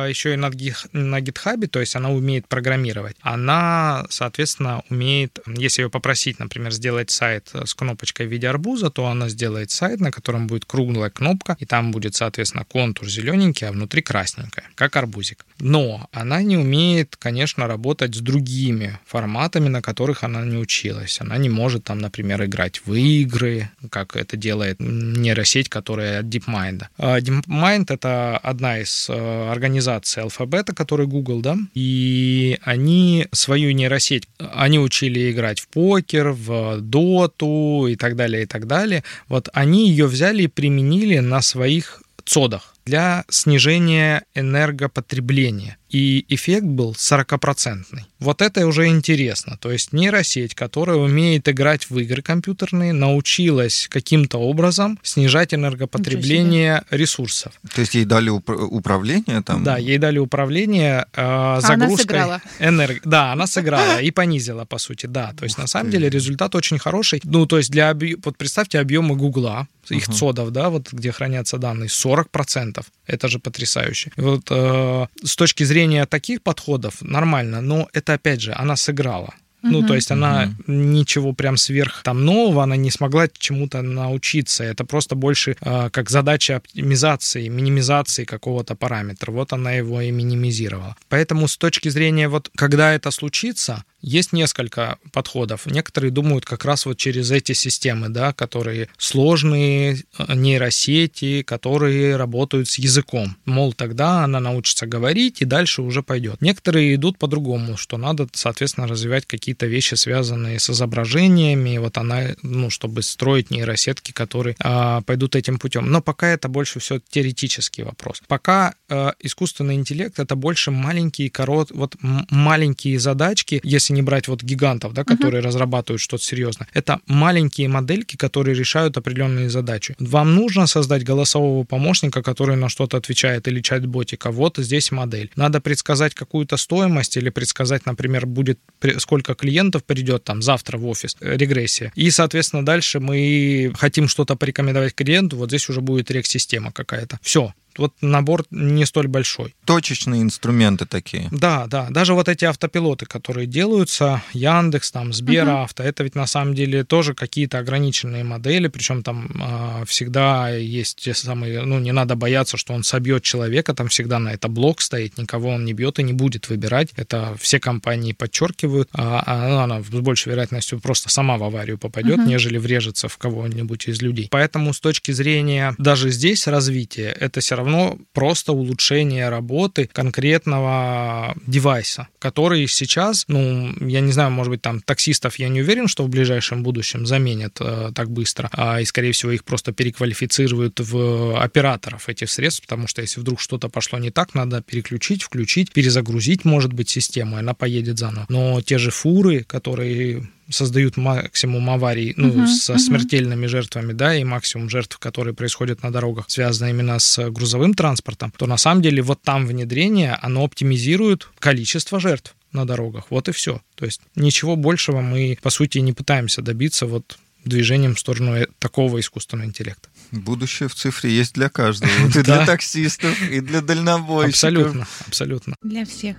еще 0.08 0.34
и 0.34 0.36
на 0.36 0.48
GitHub, 0.48 1.66
то 1.66 1.80
есть 1.80 1.96
она 1.96 2.10
умеет 2.10 2.48
программировать, 2.48 3.16
она, 3.20 4.06
соответственно, 4.08 4.82
умеет, 4.90 5.38
если 5.46 5.82
ее 5.82 5.90
попросить, 5.90 6.38
например, 6.38 6.72
сделать 6.72 7.10
сайт 7.10 7.50
с 7.52 7.74
кнопочкой 7.74 8.26
в 8.26 8.30
виде 8.30 8.48
арбуза, 8.48 8.90
то 8.90 9.06
она 9.06 9.28
сделает 9.28 9.70
сайт, 9.70 10.00
на 10.00 10.10
котором 10.10 10.46
будет 10.46 10.64
круглая 10.64 11.10
кнопка, 11.10 11.56
и 11.58 11.66
там 11.66 11.90
будет, 11.90 12.14
соответственно, 12.14 12.64
контур 12.64 13.08
зелененький, 13.42 13.66
а 13.66 13.72
внутри 13.72 14.02
красненькая, 14.02 14.64
как 14.74 14.96
арбузик. 14.96 15.44
Но 15.58 16.08
она 16.12 16.42
не 16.42 16.56
умеет, 16.56 17.16
конечно, 17.18 17.66
работать 17.66 18.14
с 18.14 18.18
другими 18.18 18.98
форматами, 19.06 19.68
на 19.68 19.82
которых 19.82 20.24
она 20.24 20.44
не 20.44 20.56
училась. 20.56 21.20
Она 21.20 21.38
не 21.38 21.48
может 21.48 21.84
там, 21.84 21.98
например, 21.98 22.44
играть 22.44 22.82
в 22.84 22.94
игры, 22.94 23.70
как 23.90 24.16
это 24.16 24.36
делает 24.36 24.76
нейросеть, 24.80 25.68
которая 25.68 26.20
от 26.20 26.26
DeepMind. 26.26 26.84
А 26.98 27.18
DeepMind— 27.18 27.86
это 27.88 28.38
одна 28.38 28.78
из 28.78 29.06
э, 29.08 29.50
организаций 29.50 30.22
алфабета, 30.22 30.74
который 30.74 31.06
Google, 31.06 31.40
да, 31.40 31.56
и 31.74 32.58
они 32.62 33.26
свою 33.32 33.72
нейросеть, 33.72 34.28
они 34.38 34.78
учили 34.78 35.30
играть 35.30 35.60
в 35.60 35.68
покер, 35.68 36.30
в 36.30 36.80
доту 36.80 37.86
и 37.88 37.96
так 37.96 38.16
далее, 38.16 38.42
и 38.42 38.46
так 38.46 38.66
далее. 38.66 39.02
Вот 39.28 39.48
они 39.52 39.88
ее 39.88 40.06
взяли 40.06 40.42
и 40.42 40.48
применили 40.48 41.18
на 41.18 41.42
своих 41.42 42.02
цодах 42.24 42.71
для 42.84 43.24
снижения 43.28 44.24
энергопотребления 44.34 45.76
и 45.92 46.24
эффект 46.28 46.64
был 46.64 46.92
40-процентный. 46.92 48.04
Вот 48.18 48.40
это 48.40 48.66
уже 48.66 48.88
интересно. 48.88 49.58
То 49.60 49.70
есть 49.70 49.92
нейросеть, 49.92 50.54
которая 50.54 50.96
умеет 50.96 51.48
играть 51.48 51.90
в 51.90 51.98
игры 51.98 52.22
компьютерные, 52.22 52.94
научилась 52.94 53.88
каким-то 53.90 54.38
образом 54.38 54.98
снижать 55.02 55.52
энергопотребление 55.52 56.82
ресурсов. 56.90 57.52
То 57.74 57.82
есть 57.82 57.94
ей 57.94 58.06
дали 58.06 58.30
уп- 58.30 58.50
управление 58.70 59.42
там? 59.42 59.64
Да, 59.64 59.76
ей 59.76 59.98
дали 59.98 60.18
управление 60.18 61.06
э, 61.12 61.58
загрузкой 61.60 62.20
она 62.20 62.40
энергии. 62.58 63.02
Да, 63.04 63.32
она 63.32 63.46
сыграла 63.46 64.00
и 64.00 64.10
понизила, 64.10 64.64
по 64.64 64.78
сути, 64.78 65.04
да. 65.04 65.34
То 65.36 65.44
есть 65.44 65.56
Ух 65.56 65.62
на 65.62 65.66
самом 65.68 65.90
ты. 65.90 65.98
деле 65.98 66.08
результат 66.08 66.54
очень 66.54 66.78
хороший. 66.78 67.20
Ну, 67.24 67.46
то 67.46 67.58
есть 67.58 67.70
для 67.70 67.90
объ... 67.90 68.14
вот 68.24 68.38
представьте 68.38 68.78
объемы 68.78 69.14
Гугла, 69.14 69.68
их 69.90 70.08
цодов, 70.08 70.50
да, 70.50 70.70
вот 70.70 70.92
где 70.92 71.12
хранятся 71.12 71.58
данные, 71.58 71.88
40%. 71.88 72.71
Это 73.06 73.28
же 73.28 73.38
потрясающе. 73.38 74.12
вот 74.16 74.50
э, 74.50 75.06
с 75.24 75.36
точки 75.36 75.64
зрения 75.64 76.06
таких 76.06 76.42
подходов 76.42 77.02
нормально, 77.02 77.60
но 77.60 77.88
это 77.92 78.14
опять 78.14 78.40
же, 78.40 78.52
она 78.52 78.76
сыграла. 78.76 79.34
Ну, 79.62 79.86
то 79.86 79.94
есть 79.94 80.10
она 80.10 80.54
ничего 80.66 81.32
прям 81.32 81.56
сверх 81.56 82.02
там 82.02 82.24
нового, 82.24 82.62
она 82.62 82.76
не 82.76 82.90
смогла 82.90 83.28
чему-то 83.28 83.82
научиться. 83.82 84.64
Это 84.64 84.84
просто 84.84 85.14
больше 85.14 85.56
э, 85.60 85.90
как 85.90 86.10
задача 86.10 86.56
оптимизации, 86.56 87.48
минимизации 87.48 88.24
какого-то 88.24 88.74
параметра. 88.74 89.30
Вот 89.30 89.52
она 89.52 89.72
его 89.72 90.00
и 90.00 90.10
минимизировала. 90.10 90.96
Поэтому 91.08 91.48
с 91.48 91.56
точки 91.56 91.88
зрения 91.88 92.28
вот, 92.28 92.50
когда 92.56 92.92
это 92.92 93.10
случится, 93.10 93.84
есть 94.02 94.32
несколько 94.32 94.98
подходов. 95.12 95.66
Некоторые 95.66 96.10
думают 96.10 96.44
как 96.44 96.64
раз 96.64 96.86
вот 96.86 96.98
через 96.98 97.30
эти 97.30 97.52
системы, 97.52 98.08
да, 98.08 98.32
которые 98.32 98.88
сложные 98.98 100.02
э, 100.18 100.34
нейросети, 100.34 101.42
которые 101.42 102.16
работают 102.16 102.68
с 102.68 102.78
языком. 102.78 103.36
Мол, 103.44 103.72
тогда 103.72 104.24
она 104.24 104.40
научится 104.40 104.86
говорить 104.86 105.40
и 105.40 105.44
дальше 105.44 105.82
уже 105.82 106.02
пойдет. 106.02 106.40
Некоторые 106.40 106.96
идут 106.96 107.16
по-другому, 107.18 107.76
что 107.76 107.96
надо, 107.96 108.26
соответственно, 108.32 108.88
развивать 108.88 109.26
какие-то 109.52 109.66
вещи, 109.66 109.96
связанные 109.96 110.58
с 110.58 110.70
изображениями. 110.70 111.78
Вот 111.78 111.98
она, 111.98 112.34
ну, 112.42 112.70
чтобы 112.70 113.02
строить 113.02 113.50
нейросетки, 113.50 114.12
которые 114.12 114.54
а, 114.58 115.00
пойдут 115.02 115.36
этим 115.36 115.58
путем. 115.58 115.90
Но 115.90 116.00
пока 116.00 116.28
это 116.28 116.48
больше 116.48 116.78
все 116.78 117.00
теоретический 117.10 117.84
вопрос. 117.84 118.22
Пока 118.28 118.74
а, 118.88 119.12
искусственный 119.20 119.74
интеллект 119.74 120.18
это 120.18 120.36
больше 120.36 120.70
маленькие 120.70 121.28
корот, 121.30 121.70
вот 121.74 121.96
маленькие 122.30 122.98
задачки, 122.98 123.60
если 123.64 123.94
не 123.94 124.02
брать 124.02 124.28
вот 124.28 124.42
гигантов, 124.42 124.92
да, 124.92 125.04
которые 125.04 125.42
uh-huh. 125.42 125.46
разрабатывают 125.46 126.00
что-то 126.00 126.24
серьезное, 126.24 126.68
это 126.74 126.98
маленькие 127.06 127.68
модельки, 127.68 128.16
которые 128.16 128.56
решают 128.56 128.96
определенные 128.96 129.50
задачи. 129.50 129.94
Вам 129.98 130.34
нужно 130.34 130.66
создать 130.66 131.04
голосового 131.04 131.64
помощника, 131.64 132.22
который 132.22 132.56
на 132.56 132.68
что-то 132.68 132.96
отвечает, 132.96 133.48
или 133.48 133.60
чат-ботика. 133.60 134.30
Вот 134.30 134.58
здесь 134.58 134.92
модель. 134.92 135.30
Надо 135.36 135.60
предсказать 135.60 136.14
какую-то 136.14 136.56
стоимость 136.56 137.16
или 137.16 137.30
предсказать, 137.30 137.86
например, 137.86 138.26
будет 138.26 138.58
сколько 138.98 139.34
клиентов 139.42 139.82
придет 139.82 140.22
там 140.22 140.40
завтра 140.40 140.78
в 140.78 140.86
офис, 140.86 141.16
э, 141.20 141.36
регрессия. 141.36 141.92
И, 141.96 142.10
соответственно, 142.10 142.64
дальше 142.64 143.00
мы 143.00 143.72
хотим 143.76 144.06
что-то 144.06 144.36
порекомендовать 144.36 144.94
клиенту, 144.94 145.36
вот 145.36 145.48
здесь 145.50 145.68
уже 145.68 145.80
будет 145.80 146.10
рек-система 146.12 146.70
какая-то. 146.70 147.18
Все, 147.22 147.52
вот 147.78 147.94
набор 148.00 148.44
не 148.50 148.86
столь 148.86 149.08
большой. 149.08 149.54
Точечные 149.64 150.22
инструменты 150.22 150.86
такие. 150.86 151.28
Да, 151.30 151.66
да. 151.66 151.88
Даже 151.90 152.14
вот 152.14 152.28
эти 152.28 152.44
автопилоты, 152.44 153.06
которые 153.06 153.46
делаются, 153.46 154.22
Яндекс, 154.32 154.90
там, 154.90 155.12
Сберавто, 155.12 155.82
uh-huh. 155.82 155.88
это 155.88 156.04
ведь 156.04 156.14
на 156.14 156.26
самом 156.26 156.54
деле 156.54 156.84
тоже 156.84 157.14
какие-то 157.14 157.58
ограниченные 157.58 158.24
модели, 158.24 158.68
причем 158.68 159.02
там 159.02 159.30
э, 159.34 159.84
всегда 159.86 160.50
есть 160.50 160.98
те 160.98 161.14
самые, 161.14 161.62
ну, 161.62 161.78
не 161.78 161.92
надо 161.92 162.16
бояться, 162.16 162.56
что 162.56 162.74
он 162.74 162.84
собьет 162.84 163.22
человека, 163.22 163.74
там 163.74 163.88
всегда 163.88 164.18
на 164.18 164.30
это 164.30 164.48
блок 164.48 164.80
стоит, 164.80 165.18
никого 165.18 165.50
он 165.50 165.64
не 165.64 165.72
бьет 165.72 165.98
и 165.98 166.02
не 166.02 166.12
будет 166.12 166.48
выбирать. 166.48 166.90
Это 166.96 167.36
все 167.40 167.60
компании 167.60 168.12
подчеркивают. 168.12 168.88
А, 168.92 169.22
а 169.26 169.64
она 169.64 169.82
с 169.82 169.88
большей 169.88 170.30
вероятностью 170.30 170.80
просто 170.80 171.08
сама 171.08 171.36
в 171.38 171.44
аварию 171.44 171.78
попадет, 171.78 172.18
uh-huh. 172.18 172.26
нежели 172.26 172.58
врежется 172.58 173.08
в 173.08 173.16
кого-нибудь 173.18 173.88
из 173.88 174.02
людей. 174.02 174.28
Поэтому 174.30 174.72
с 174.72 174.80
точки 174.80 175.12
зрения 175.12 175.74
даже 175.78 176.10
здесь 176.10 176.46
развития, 176.46 177.14
это 177.18 177.40
все 177.40 177.54
равно 177.54 177.61
равно 177.62 177.98
просто 178.12 178.52
улучшение 178.52 179.28
работы 179.28 179.88
конкретного 179.92 181.34
девайса, 181.46 182.08
который 182.18 182.66
сейчас, 182.66 183.24
ну, 183.28 183.74
я 183.80 184.00
не 184.00 184.12
знаю, 184.12 184.30
может 184.30 184.50
быть, 184.50 184.62
там 184.62 184.80
таксистов 184.80 185.36
я 185.38 185.48
не 185.48 185.60
уверен, 185.60 185.88
что 185.88 186.04
в 186.04 186.08
ближайшем 186.08 186.62
будущем 186.62 187.06
заменят 187.06 187.56
э, 187.60 187.90
так 187.94 188.10
быстро, 188.10 188.50
а, 188.52 188.80
и, 188.80 188.84
скорее 188.84 189.12
всего, 189.12 189.32
их 189.32 189.44
просто 189.44 189.72
переквалифицируют 189.72 190.80
в 190.80 191.40
операторов 191.40 192.08
этих 192.08 192.30
средств, 192.30 192.62
потому 192.62 192.86
что 192.86 193.02
если 193.02 193.20
вдруг 193.20 193.40
что-то 193.40 193.68
пошло 193.68 193.98
не 193.98 194.10
так, 194.10 194.34
надо 194.34 194.62
переключить, 194.62 195.22
включить, 195.22 195.72
перезагрузить, 195.72 196.44
может 196.44 196.72
быть, 196.72 196.88
систему, 196.88 197.36
и 197.36 197.40
она 197.40 197.54
поедет 197.54 197.98
заново. 197.98 198.26
Но 198.28 198.60
те 198.60 198.78
же 198.78 198.90
фуры, 198.90 199.44
которые 199.44 200.28
создают 200.52 200.96
максимум 200.96 201.68
аварий 201.70 202.14
ну, 202.16 202.28
uh-huh, 202.28 202.46
со 202.46 202.74
uh-huh. 202.74 202.78
смертельными 202.78 203.46
жертвами, 203.46 203.92
да, 203.92 204.14
и 204.14 204.24
максимум 204.24 204.68
жертв, 204.68 204.98
которые 204.98 205.34
происходят 205.34 205.82
на 205.82 205.90
дорогах, 205.90 206.26
связано 206.28 206.70
именно 206.70 206.98
с 206.98 207.30
грузовым 207.30 207.74
транспортом, 207.74 208.32
то 208.36 208.46
на 208.46 208.56
самом 208.56 208.82
деле 208.82 209.02
вот 209.02 209.22
там 209.22 209.46
внедрение, 209.46 210.18
оно 210.22 210.44
оптимизирует 210.44 211.28
количество 211.38 211.98
жертв 212.00 212.34
на 212.52 212.66
дорогах. 212.66 213.06
Вот 213.10 213.28
и 213.28 213.32
все. 213.32 213.60
То 213.74 213.84
есть 213.84 214.00
ничего 214.14 214.56
большего 214.56 215.00
мы, 215.00 215.38
по 215.42 215.50
сути, 215.50 215.78
не 215.78 215.92
пытаемся 215.92 216.42
добиться 216.42 216.86
вот 216.86 217.18
движением 217.44 217.94
в 217.94 218.00
сторону 218.00 218.36
э, 218.36 218.46
такого 218.58 219.00
искусственного 219.00 219.46
интеллекта. 219.46 219.88
Будущее 220.12 220.68
в 220.68 220.74
цифре 220.74 221.10
есть 221.10 221.34
для 221.34 221.48
каждого. 221.48 221.90
Вот 222.00 222.14
и 222.16 222.22
для 222.22 222.46
таксистов, 222.46 223.20
и 223.22 223.40
для 223.40 223.60
дальнобойщиков. 223.60 224.34
Абсолютно, 224.34 224.86
абсолютно. 225.06 225.56
Для 225.62 225.84
всех. 225.84 226.16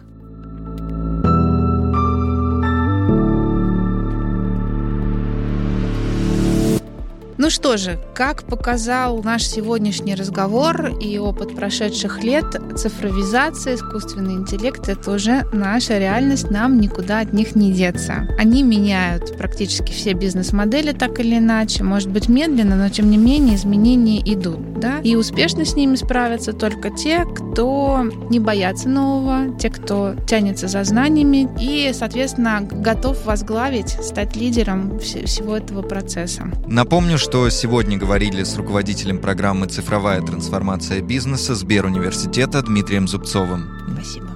Ну 7.37 7.49
что 7.49 7.77
же, 7.77 7.99
как 8.13 8.43
показал 8.43 9.23
наш 9.23 9.43
сегодняшний 9.43 10.13
разговор 10.13 10.91
и 10.99 11.17
опыт 11.17 11.55
прошедших 11.55 12.23
лет, 12.23 12.45
цифровизация, 12.77 13.75
искусственный 13.75 14.33
интеллект— 14.33 14.87
это 14.87 15.11
уже 15.11 15.45
наша 15.51 15.97
реальность, 15.97 16.51
нам 16.51 16.79
никуда 16.79 17.19
от 17.19 17.33
них 17.33 17.55
не 17.55 17.71
деться. 17.71 18.27
Они 18.37 18.61
меняют 18.61 19.35
практически 19.37 19.91
все 19.91 20.13
бизнес-модели 20.13 20.91
так 20.91 21.19
или 21.19 21.37
иначе, 21.39 21.83
может 21.83 22.09
быть 22.09 22.29
медленно, 22.29 22.75
но 22.75 22.89
тем 22.89 23.09
не 23.09 23.17
менее 23.17 23.55
изменения 23.55 24.21
идут. 24.21 24.79
Да? 24.79 24.99
И 25.03 25.15
успешно 25.15 25.65
с 25.65 25.75
ними 25.75 25.95
справятся 25.95 26.53
только 26.53 26.89
те, 26.89 27.25
кто 27.25 28.03
не 28.29 28.39
боятся 28.39 28.89
нового, 28.89 29.57
те, 29.57 29.69
кто 29.69 30.15
тянется 30.27 30.67
за 30.67 30.83
знаниями 30.83 31.49
и, 31.59 31.91
соответственно, 31.93 32.59
готов 32.69 33.25
возглавить, 33.25 33.89
стать 33.89 34.35
лидером 34.35 34.99
всего 34.99 35.57
этого 35.57 35.81
процесса. 35.81 36.43
Напомню, 36.67 37.17
что 37.23 37.49
сегодня 37.49 37.97
говорили 37.97 38.43
с 38.43 38.57
руководителем 38.57 39.17
программы 39.17 39.67
«Цифровая 39.67 40.21
трансформация 40.21 41.01
бизнеса» 41.01 41.55
Сберуниверситета 41.55 42.61
Дмитрием 42.61 43.07
Зубцовым. 43.07 43.69
Спасибо. 43.93 44.32